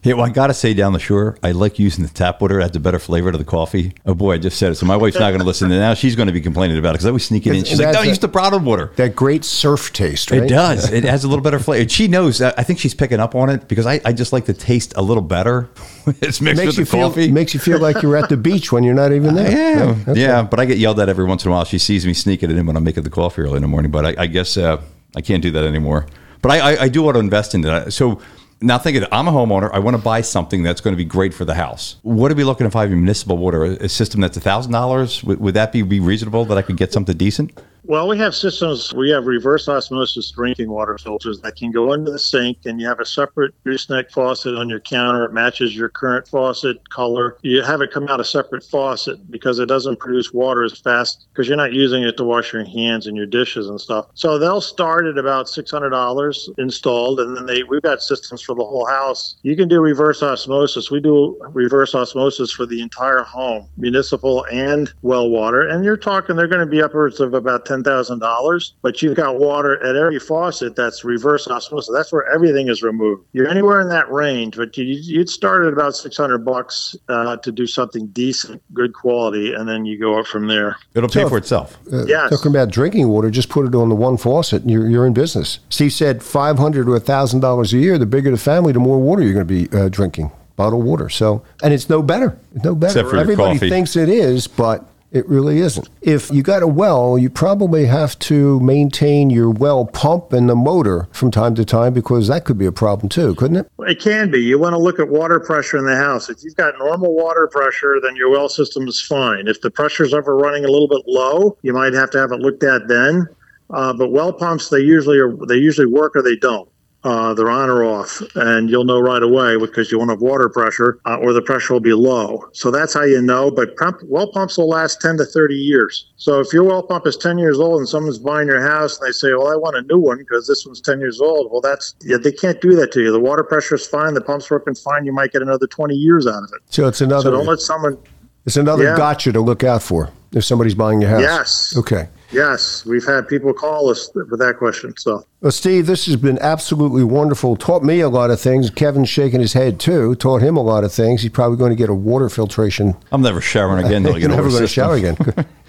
Yeah, 0.04 0.14
well, 0.14 0.26
I 0.26 0.28
got 0.28 0.48
to 0.48 0.54
say, 0.54 0.74
down 0.74 0.92
the 0.92 0.98
shore, 0.98 1.38
I 1.42 1.52
like 1.52 1.78
using 1.78 2.04
the 2.04 2.10
tap 2.12 2.40
water. 2.42 2.60
It 2.60 2.64
adds 2.64 2.76
a 2.76 2.80
better 2.80 2.98
flavor 2.98 3.32
to 3.32 3.38
the 3.38 3.44
coffee. 3.44 3.94
Oh, 4.04 4.14
boy, 4.14 4.34
I 4.34 4.38
just 4.38 4.58
said 4.58 4.70
it. 4.72 4.74
So 4.74 4.84
my 4.84 4.96
wife's 4.98 5.18
not 5.18 5.30
going 5.30 5.40
to 5.40 5.46
listen. 5.46 5.70
And 5.72 5.80
now 5.80 5.94
she's 5.94 6.14
going 6.14 6.26
to 6.26 6.32
be 6.32 6.42
complaining 6.42 6.76
about 6.76 6.90
it 6.90 6.92
because 6.94 7.06
I 7.06 7.08
always 7.08 7.24
sneak 7.24 7.46
it 7.46 7.54
in. 7.56 7.64
She's 7.64 7.80
like, 7.80 7.94
no, 7.94 8.02
a- 8.02 8.06
use 8.06 8.18
the 8.18 8.28
bottled 8.28 8.64
water. 8.66 8.92
That 8.96 9.16
great 9.16 9.44
surf 9.46 9.92
taste, 9.94 10.30
right? 10.30 10.42
It 10.42 10.48
does. 10.48 10.92
It 10.92 11.04
has 11.04 11.24
a 11.24 11.28
little 11.28 11.42
better 11.42 11.58
flavor. 11.58 11.80
And 11.82 11.90
she 11.90 12.06
knows. 12.06 12.42
I 12.42 12.62
think 12.62 12.78
she's 12.78 12.94
picking 12.94 13.18
up 13.18 13.34
on 13.34 13.48
it 13.48 13.66
because 13.66 13.86
I, 13.86 14.00
I 14.04 14.12
just 14.12 14.32
like 14.32 14.44
the 14.44 14.52
taste 14.52 14.92
a 14.96 15.02
little 15.02 15.22
better. 15.22 15.70
it's 16.06 16.40
mixed 16.40 16.58
Makes 16.58 16.66
with 16.66 16.78
you 16.78 16.84
the 16.84 16.90
feel 16.90 17.08
coffee. 17.08 17.30
makes 17.32 17.54
you 17.54 17.60
feel 17.60 17.78
like 17.80 18.02
you're 18.02 18.16
at 18.18 18.28
the 18.28 18.36
beach 18.48 18.70
when 18.72 18.84
you're 18.84 18.94
not 18.94 19.12
even 19.12 19.34
there. 19.34 19.50
yeah, 19.50 19.96
Right? 20.06 20.16
Yeah. 20.18 20.42
But 20.42 20.60
I 20.60 20.66
get 20.66 20.76
yelled 20.76 21.00
at 21.00 21.08
every 21.08 21.24
once 21.24 21.44
in 21.46 21.50
a 21.50 21.54
while. 21.54 21.64
She 21.64 21.78
sees 21.78 22.04
me 22.06 22.12
sneaking 22.12 22.50
it 22.50 22.58
in 22.58 22.66
when 22.66 22.76
I'm 22.76 22.84
making 22.84 23.04
the 23.04 23.10
coffee 23.10 23.40
early 23.40 23.56
in 23.56 23.62
the 23.62 23.68
morning. 23.68 23.90
But 23.90 24.04
I, 24.04 24.14
I 24.24 24.26
guess 24.26 24.58
uh, 24.58 24.82
I 25.16 25.22
can't 25.22 25.42
do 25.42 25.50
that 25.52 25.64
anymore. 25.64 26.06
But 26.42 26.52
I, 26.52 26.58
I, 26.74 26.82
I 26.82 26.88
do 26.88 27.02
want 27.02 27.14
to 27.14 27.20
invest 27.20 27.54
in 27.54 27.62
that. 27.62 27.92
So 27.94 28.20
now 28.64 28.78
thinking, 28.78 29.04
I'm 29.12 29.28
a 29.28 29.32
homeowner. 29.32 29.70
I 29.72 29.78
want 29.78 29.96
to 29.96 30.02
buy 30.02 30.20
something 30.22 30.62
that's 30.62 30.80
going 30.80 30.92
to 30.92 30.96
be 30.96 31.04
great 31.04 31.34
for 31.34 31.44
the 31.44 31.54
house. 31.54 31.96
What 32.02 32.32
are 32.32 32.34
we 32.34 32.44
looking 32.44 32.66
if 32.66 32.74
I 32.74 32.82
have 32.82 32.90
municipal 32.90 33.36
water? 33.36 33.64
A 33.64 33.88
system 33.88 34.20
that's 34.20 34.38
thousand 34.38 34.72
dollars? 34.72 35.22
Would 35.24 35.40
would 35.40 35.54
that 35.54 35.72
be, 35.72 35.82
be 35.82 36.00
reasonable 36.00 36.44
that 36.46 36.58
I 36.58 36.62
could 36.62 36.76
get 36.76 36.92
something 36.92 37.16
decent? 37.16 37.60
Well, 37.86 38.08
we 38.08 38.16
have 38.16 38.34
systems. 38.34 38.94
We 38.94 39.10
have 39.10 39.26
reverse 39.26 39.68
osmosis 39.68 40.30
drinking 40.30 40.70
water 40.70 40.96
filters 40.96 41.40
that 41.42 41.56
can 41.56 41.70
go 41.70 41.92
under 41.92 42.10
the 42.10 42.18
sink, 42.18 42.56
and 42.64 42.80
you 42.80 42.86
have 42.86 42.98
a 42.98 43.04
separate 43.04 43.52
gooseneck 43.62 44.10
faucet 44.10 44.54
on 44.54 44.70
your 44.70 44.80
counter. 44.80 45.26
It 45.26 45.34
matches 45.34 45.76
your 45.76 45.90
current 45.90 46.26
faucet 46.26 46.88
color. 46.88 47.36
You 47.42 47.60
have 47.60 47.82
it 47.82 47.92
come 47.92 48.08
out 48.08 48.20
a 48.20 48.24
separate 48.24 48.64
faucet 48.64 49.30
because 49.30 49.58
it 49.58 49.66
doesn't 49.66 49.98
produce 49.98 50.32
water 50.32 50.64
as 50.64 50.80
fast 50.80 51.26
because 51.30 51.46
you're 51.46 51.58
not 51.58 51.74
using 51.74 52.02
it 52.02 52.16
to 52.16 52.24
wash 52.24 52.54
your 52.54 52.64
hands 52.64 53.06
and 53.06 53.18
your 53.18 53.26
dishes 53.26 53.68
and 53.68 53.78
stuff. 53.78 54.06
So 54.14 54.38
they'll 54.38 54.62
start 54.62 55.04
at 55.04 55.18
about 55.18 55.50
six 55.50 55.70
hundred 55.70 55.90
dollars 55.90 56.48
installed, 56.56 57.20
and 57.20 57.36
then 57.36 57.44
they 57.44 57.64
we've 57.64 57.82
got 57.82 58.00
systems 58.00 58.40
for 58.40 58.54
the 58.54 58.64
whole 58.64 58.86
house. 58.86 59.36
You 59.42 59.56
can 59.56 59.68
do 59.68 59.78
reverse 59.82 60.22
osmosis. 60.22 60.90
We 60.90 61.00
do 61.00 61.38
reverse 61.52 61.94
osmosis 61.94 62.50
for 62.50 62.64
the 62.64 62.80
entire 62.80 63.24
home, 63.24 63.68
municipal 63.76 64.46
and 64.50 64.90
well 65.02 65.28
water, 65.28 65.68
and 65.68 65.84
you're 65.84 65.98
talking 65.98 66.34
they're 66.34 66.48
going 66.48 66.60
to 66.60 66.66
be 66.66 66.80
upwards 66.80 67.20
of 67.20 67.34
about 67.34 67.66
ten 67.66 67.73
thousand 67.82 68.20
dollars. 68.20 68.74
But 68.82 69.02
you've 69.02 69.16
got 69.16 69.38
water 69.38 69.82
at 69.84 69.96
every 69.96 70.20
faucet 70.20 70.76
that's 70.76 71.02
reverse 71.04 71.48
osmosis. 71.48 71.90
That's 71.92 72.12
where 72.12 72.30
everything 72.32 72.68
is 72.68 72.82
removed. 72.82 73.24
You're 73.32 73.48
anywhere 73.48 73.80
in 73.80 73.88
that 73.88 74.10
range, 74.12 74.56
but 74.56 74.76
you, 74.76 74.84
you'd 74.84 75.28
start 75.30 75.66
at 75.66 75.72
about 75.72 75.96
six 75.96 76.16
hundred 76.16 76.44
bucks 76.44 76.94
uh, 77.08 77.36
to 77.38 77.50
do 77.50 77.66
something 77.66 78.06
decent, 78.08 78.62
good 78.72 78.92
quality, 78.94 79.52
and 79.54 79.68
then 79.68 79.84
you 79.86 79.98
go 79.98 80.18
up 80.18 80.26
from 80.26 80.46
there. 80.46 80.76
It'll 80.94 81.08
pay 81.08 81.28
for 81.28 81.38
itself. 81.38 81.76
Uh, 81.92 82.04
Yes. 82.06 82.30
Talking 82.30 82.50
about 82.52 82.68
drinking 82.70 83.08
water, 83.08 83.30
just 83.30 83.48
put 83.48 83.66
it 83.66 83.74
on 83.74 83.88
the 83.88 83.94
one 83.94 84.16
faucet 84.18 84.60
and 84.62 84.70
you're, 84.70 84.86
you're 84.88 85.06
in 85.06 85.14
business. 85.14 85.58
Steve 85.70 85.92
said 85.92 86.22
five 86.22 86.58
hundred 86.58 86.84
to 86.84 87.00
thousand 87.00 87.40
dollars 87.40 87.72
a 87.72 87.78
year. 87.78 87.96
The 87.96 88.04
bigger 88.06 88.30
the 88.30 88.36
family, 88.36 88.72
the 88.72 88.78
more 88.78 89.00
water 89.00 89.22
you're 89.22 89.32
going 89.32 89.46
to 89.48 89.68
be 89.68 89.74
uh, 89.76 89.88
drinking, 89.88 90.30
bottled 90.56 90.84
water. 90.84 91.08
So, 91.08 91.42
and 91.62 91.72
it's 91.72 91.88
no 91.88 92.02
better. 92.02 92.38
No 92.62 92.74
better. 92.74 92.90
Except 93.00 93.08
for 93.08 93.14
your 93.14 93.22
Everybody 93.22 93.54
coffee. 93.58 93.70
thinks 93.70 93.96
it 93.96 94.08
is, 94.10 94.46
but 94.46 94.84
it 95.14 95.28
really 95.28 95.60
isn't. 95.60 95.88
If 96.02 96.28
you 96.32 96.42
got 96.42 96.64
a 96.64 96.66
well, 96.66 97.16
you 97.16 97.30
probably 97.30 97.86
have 97.86 98.18
to 98.20 98.58
maintain 98.58 99.30
your 99.30 99.48
well 99.48 99.86
pump 99.86 100.32
and 100.32 100.50
the 100.50 100.56
motor 100.56 101.08
from 101.12 101.30
time 101.30 101.54
to 101.54 101.64
time 101.64 101.94
because 101.94 102.26
that 102.26 102.44
could 102.44 102.58
be 102.58 102.66
a 102.66 102.72
problem 102.72 103.08
too, 103.08 103.36
couldn't 103.36 103.58
it? 103.58 103.70
It 103.78 104.00
can 104.00 104.28
be. 104.32 104.42
You 104.42 104.58
want 104.58 104.72
to 104.72 104.78
look 104.78 104.98
at 104.98 105.08
water 105.08 105.38
pressure 105.38 105.78
in 105.78 105.86
the 105.86 105.96
house. 105.96 106.28
If 106.28 106.42
you've 106.42 106.56
got 106.56 106.76
normal 106.78 107.14
water 107.14 107.46
pressure, 107.46 108.00
then 108.02 108.16
your 108.16 108.28
well 108.28 108.48
system 108.48 108.88
is 108.88 109.00
fine. 109.00 109.46
If 109.46 109.60
the 109.60 109.70
pressure's 109.70 110.12
ever 110.12 110.36
running 110.36 110.64
a 110.64 110.68
little 110.68 110.88
bit 110.88 111.04
low, 111.06 111.56
you 111.62 111.72
might 111.72 111.94
have 111.94 112.10
to 112.10 112.18
have 112.18 112.32
it 112.32 112.40
looked 112.40 112.64
at 112.64 112.88
then. 112.88 113.28
Uh, 113.70 113.92
but 113.92 114.10
well 114.10 114.32
pumps, 114.32 114.68
they 114.68 114.80
usually 114.80 115.18
are, 115.18 115.32
they 115.46 115.56
usually 115.56 115.86
work 115.86 116.16
or 116.16 116.22
they 116.22 116.36
don't. 116.36 116.68
Uh, 117.04 117.34
they're 117.34 117.50
on 117.50 117.68
or 117.68 117.84
off, 117.84 118.22
and 118.34 118.70
you'll 118.70 118.84
know 118.84 118.98
right 118.98 119.22
away 119.22 119.58
because 119.58 119.92
you 119.92 119.98
won't 119.98 120.08
have 120.10 120.22
water 120.22 120.48
pressure 120.48 120.98
uh, 121.04 121.16
or 121.18 121.34
the 121.34 121.42
pressure 121.42 121.74
will 121.74 121.80
be 121.80 121.92
low. 121.92 122.42
So 122.52 122.70
that's 122.70 122.94
how 122.94 123.02
you 123.04 123.20
know. 123.20 123.50
But 123.50 123.76
pump, 123.76 123.98
well 124.04 124.32
pumps 124.32 124.56
will 124.56 124.68
last 124.70 125.02
10 125.02 125.18
to 125.18 125.26
30 125.26 125.54
years. 125.54 126.10
So 126.16 126.40
if 126.40 126.50
your 126.54 126.64
well 126.64 126.82
pump 126.82 127.06
is 127.06 127.16
10 127.18 127.36
years 127.36 127.60
old 127.60 127.78
and 127.80 127.86
someone's 127.88 128.18
buying 128.18 128.46
your 128.48 128.62
house 128.66 128.98
and 128.98 129.06
they 129.06 129.12
say, 129.12 129.28
"Well, 129.34 129.48
I 129.52 129.56
want 129.56 129.76
a 129.76 129.82
new 129.82 129.98
one 129.98 130.16
because 130.16 130.46
this 130.46 130.64
one's 130.64 130.80
10 130.80 130.98
years 130.98 131.20
old," 131.20 131.52
well, 131.52 131.60
that's 131.60 131.94
yeah, 132.02 132.16
they 132.16 132.32
can't 132.32 132.58
do 132.62 132.74
that 132.76 132.90
to 132.92 133.02
you. 133.02 133.12
The 133.12 133.20
water 133.20 133.44
pressure 133.44 133.74
is 133.74 133.86
fine, 133.86 134.14
the 134.14 134.22
pump's 134.22 134.50
working 134.50 134.74
fine. 134.74 135.04
You 135.04 135.12
might 135.12 135.30
get 135.30 135.42
another 135.42 135.66
20 135.66 135.94
years 135.94 136.26
out 136.26 136.42
of 136.42 136.50
it. 136.54 136.62
So 136.70 136.88
it's 136.88 137.02
another. 137.02 137.24
So 137.24 137.30
don't 137.32 137.46
let 137.46 137.60
someone. 137.60 137.98
it's 138.46 138.56
another 138.56 138.84
Yeah. 138.84 138.96
gotcha 138.96 139.30
to 139.32 139.40
look 139.42 139.62
out 139.62 139.82
for 139.82 140.08
if 140.32 140.44
somebody's 140.44 140.74
buying 140.74 141.02
your 141.02 141.10
house. 141.10 141.20
Yes. 141.20 141.74
Okay. 141.76 142.08
Yes, 142.32 142.84
we've 142.84 143.04
had 143.04 143.28
people 143.28 143.52
call 143.52 143.90
us 143.90 144.10
with 144.14 144.38
that 144.40 144.56
question. 144.58 144.96
So 144.96 145.24
Well, 145.40 145.52
Steve, 145.52 145.86
this 145.86 146.06
has 146.06 146.16
been 146.16 146.38
absolutely 146.40 147.04
wonderful. 147.04 147.54
Taught 147.56 147.84
me 147.84 148.00
a 148.00 148.08
lot 148.08 148.30
of 148.30 148.40
things. 148.40 148.70
Kevin's 148.70 149.08
shaking 149.08 149.40
his 149.40 149.52
head 149.52 149.78
too. 149.78 150.14
Taught 150.16 150.42
him 150.42 150.56
a 150.56 150.62
lot 150.62 150.84
of 150.84 150.92
things. 150.92 151.22
He's 151.22 151.30
probably 151.30 151.58
going 151.58 151.70
to 151.70 151.76
get 151.76 151.90
a 151.90 151.94
water 151.94 152.28
filtration. 152.28 152.96
I'm 153.12 153.22
never 153.22 153.40
showering 153.40 153.84
again. 153.84 154.02
Till 154.02 154.14
I 154.14 154.18
You're 154.18 154.28
get 154.28 154.36
never 154.36 154.48
over 154.48 154.50
going 154.50 154.62
to 154.62 154.68
shower 154.68 154.94
again. 154.94 155.16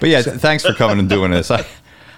But 0.00 0.10
yeah, 0.10 0.22
th- 0.22 0.36
thanks 0.36 0.64
for 0.64 0.74
coming 0.74 0.98
and 0.98 1.08
doing 1.08 1.30
this. 1.30 1.50
I, 1.50 1.64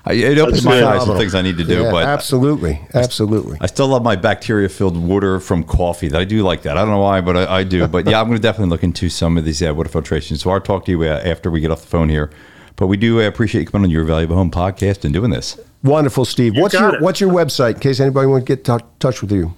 I, 0.04 0.14
it 0.14 0.38
opens 0.38 0.64
my 0.64 0.84
eyes 0.84 1.04
to 1.04 1.16
things 1.16 1.34
I 1.34 1.42
need 1.42 1.58
to 1.58 1.64
do, 1.64 1.82
Yeah, 1.82 1.90
but 1.90 2.06
absolutely, 2.06 2.80
absolutely. 2.94 3.58
I 3.60 3.66
still 3.66 3.88
love 3.88 4.02
my 4.02 4.16
bacteria 4.16 4.68
filled 4.68 4.96
water 4.96 5.38
from 5.38 5.64
coffee. 5.64 6.08
That 6.08 6.20
I 6.20 6.24
do 6.24 6.42
like 6.42 6.62
that. 6.62 6.76
I 6.76 6.80
don't 6.80 6.90
know 6.90 7.00
why, 7.00 7.20
but 7.20 7.36
I, 7.36 7.58
I 7.58 7.64
do. 7.64 7.86
But 7.86 8.08
yeah, 8.08 8.20
I'm 8.20 8.26
going 8.26 8.38
to 8.38 8.42
definitely 8.42 8.70
look 8.70 8.82
into 8.82 9.08
some 9.08 9.36
of 9.38 9.44
these 9.44 9.62
uh, 9.62 9.74
water 9.74 9.90
filtrations. 9.90 10.38
So 10.38 10.50
I'll 10.50 10.60
talk 10.60 10.86
to 10.86 10.90
you 10.90 11.02
uh, 11.02 11.20
after 11.24 11.50
we 11.50 11.60
get 11.60 11.70
off 11.70 11.82
the 11.82 11.88
phone 11.88 12.08
here. 12.08 12.30
But 12.78 12.86
we 12.86 12.96
do 12.96 13.20
uh, 13.20 13.26
appreciate 13.26 13.62
you 13.62 13.66
coming 13.66 13.86
on 13.86 13.90
your 13.90 14.04
Valuable 14.04 14.36
Home 14.36 14.52
podcast 14.52 15.04
and 15.04 15.12
doing 15.12 15.30
this. 15.30 15.60
Wonderful, 15.82 16.24
Steve. 16.24 16.56
what's 16.56 16.74
got 16.74 16.80
your 16.80 16.94
it. 16.94 17.02
What's 17.02 17.20
your 17.20 17.30
website 17.30 17.74
in 17.74 17.80
case 17.80 18.00
anybody 18.00 18.28
want 18.28 18.46
to 18.46 18.56
get 18.56 18.66
in 18.66 18.80
touch 19.00 19.20
with 19.20 19.32
you? 19.32 19.52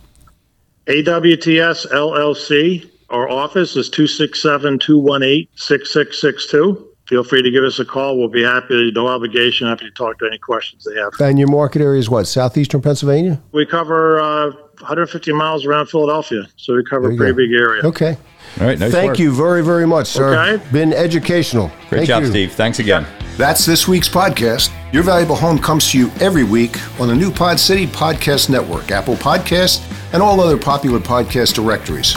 AWTS 0.86 1.92
LLC. 1.92 2.90
Our 3.10 3.28
office 3.28 3.76
is 3.76 3.90
267 3.90 4.78
218 4.78 5.46
6662. 5.54 6.86
Feel 7.06 7.24
free 7.24 7.42
to 7.42 7.50
give 7.50 7.64
us 7.64 7.78
a 7.78 7.84
call. 7.84 8.16
We'll 8.16 8.28
be 8.28 8.42
happy, 8.42 8.68
to 8.68 8.92
no 8.92 9.08
obligation, 9.08 9.66
happy 9.66 9.84
to 9.84 9.90
talk 9.90 10.18
to 10.20 10.26
any 10.26 10.38
questions 10.38 10.84
they 10.84 10.98
have. 10.98 11.12
And 11.20 11.38
your 11.38 11.48
market 11.48 11.82
area 11.82 11.98
is 11.98 12.08
what? 12.08 12.26
Southeastern 12.26 12.80
Pennsylvania. 12.80 13.42
We 13.52 13.66
cover 13.66 14.20
uh, 14.20 14.52
150 14.81 15.33
miles 15.33 15.64
around 15.66 15.87
Philadelphia, 15.87 16.49
so 16.57 16.74
we 16.74 16.85
cover 16.85 17.11
a 17.11 17.16
pretty 17.16 17.33
go. 17.33 17.37
big 17.37 17.53
area. 17.53 17.83
Okay. 17.85 18.16
All 18.61 18.66
right. 18.66 18.78
Nice 18.78 18.91
Thank 18.93 19.11
work. 19.11 19.18
you 19.18 19.33
very, 19.33 19.62
very 19.62 19.87
much, 19.87 20.09
sir. 20.09 20.35
Okay. 20.35 20.70
Been 20.72 20.93
educational. 20.93 21.68
Great 21.89 21.99
Thank 21.99 22.09
job, 22.09 22.22
you. 22.22 22.31
Steve. 22.31 22.53
Thanks 22.53 22.78
again. 22.78 23.07
That's 23.37 23.64
this 23.64 23.87
week's 23.87 24.09
podcast. 24.09 24.72
Your 24.93 25.03
Valuable 25.03 25.37
Home 25.37 25.59
comes 25.59 25.91
to 25.93 25.99
you 25.99 26.11
every 26.20 26.45
week 26.45 26.76
on 27.01 27.09
the 27.09 27.14
new 27.14 27.31
Pod 27.31 27.61
City 27.61 27.87
Podcast 27.87 28.51
Network, 28.51 28.91
Apple 28.91 29.14
Podcasts, 29.14 29.87
and 30.12 30.22
all 30.22 30.41
other 30.41 30.59
popular 30.59 30.99
podcast 30.99 31.55
directories. 31.55 32.16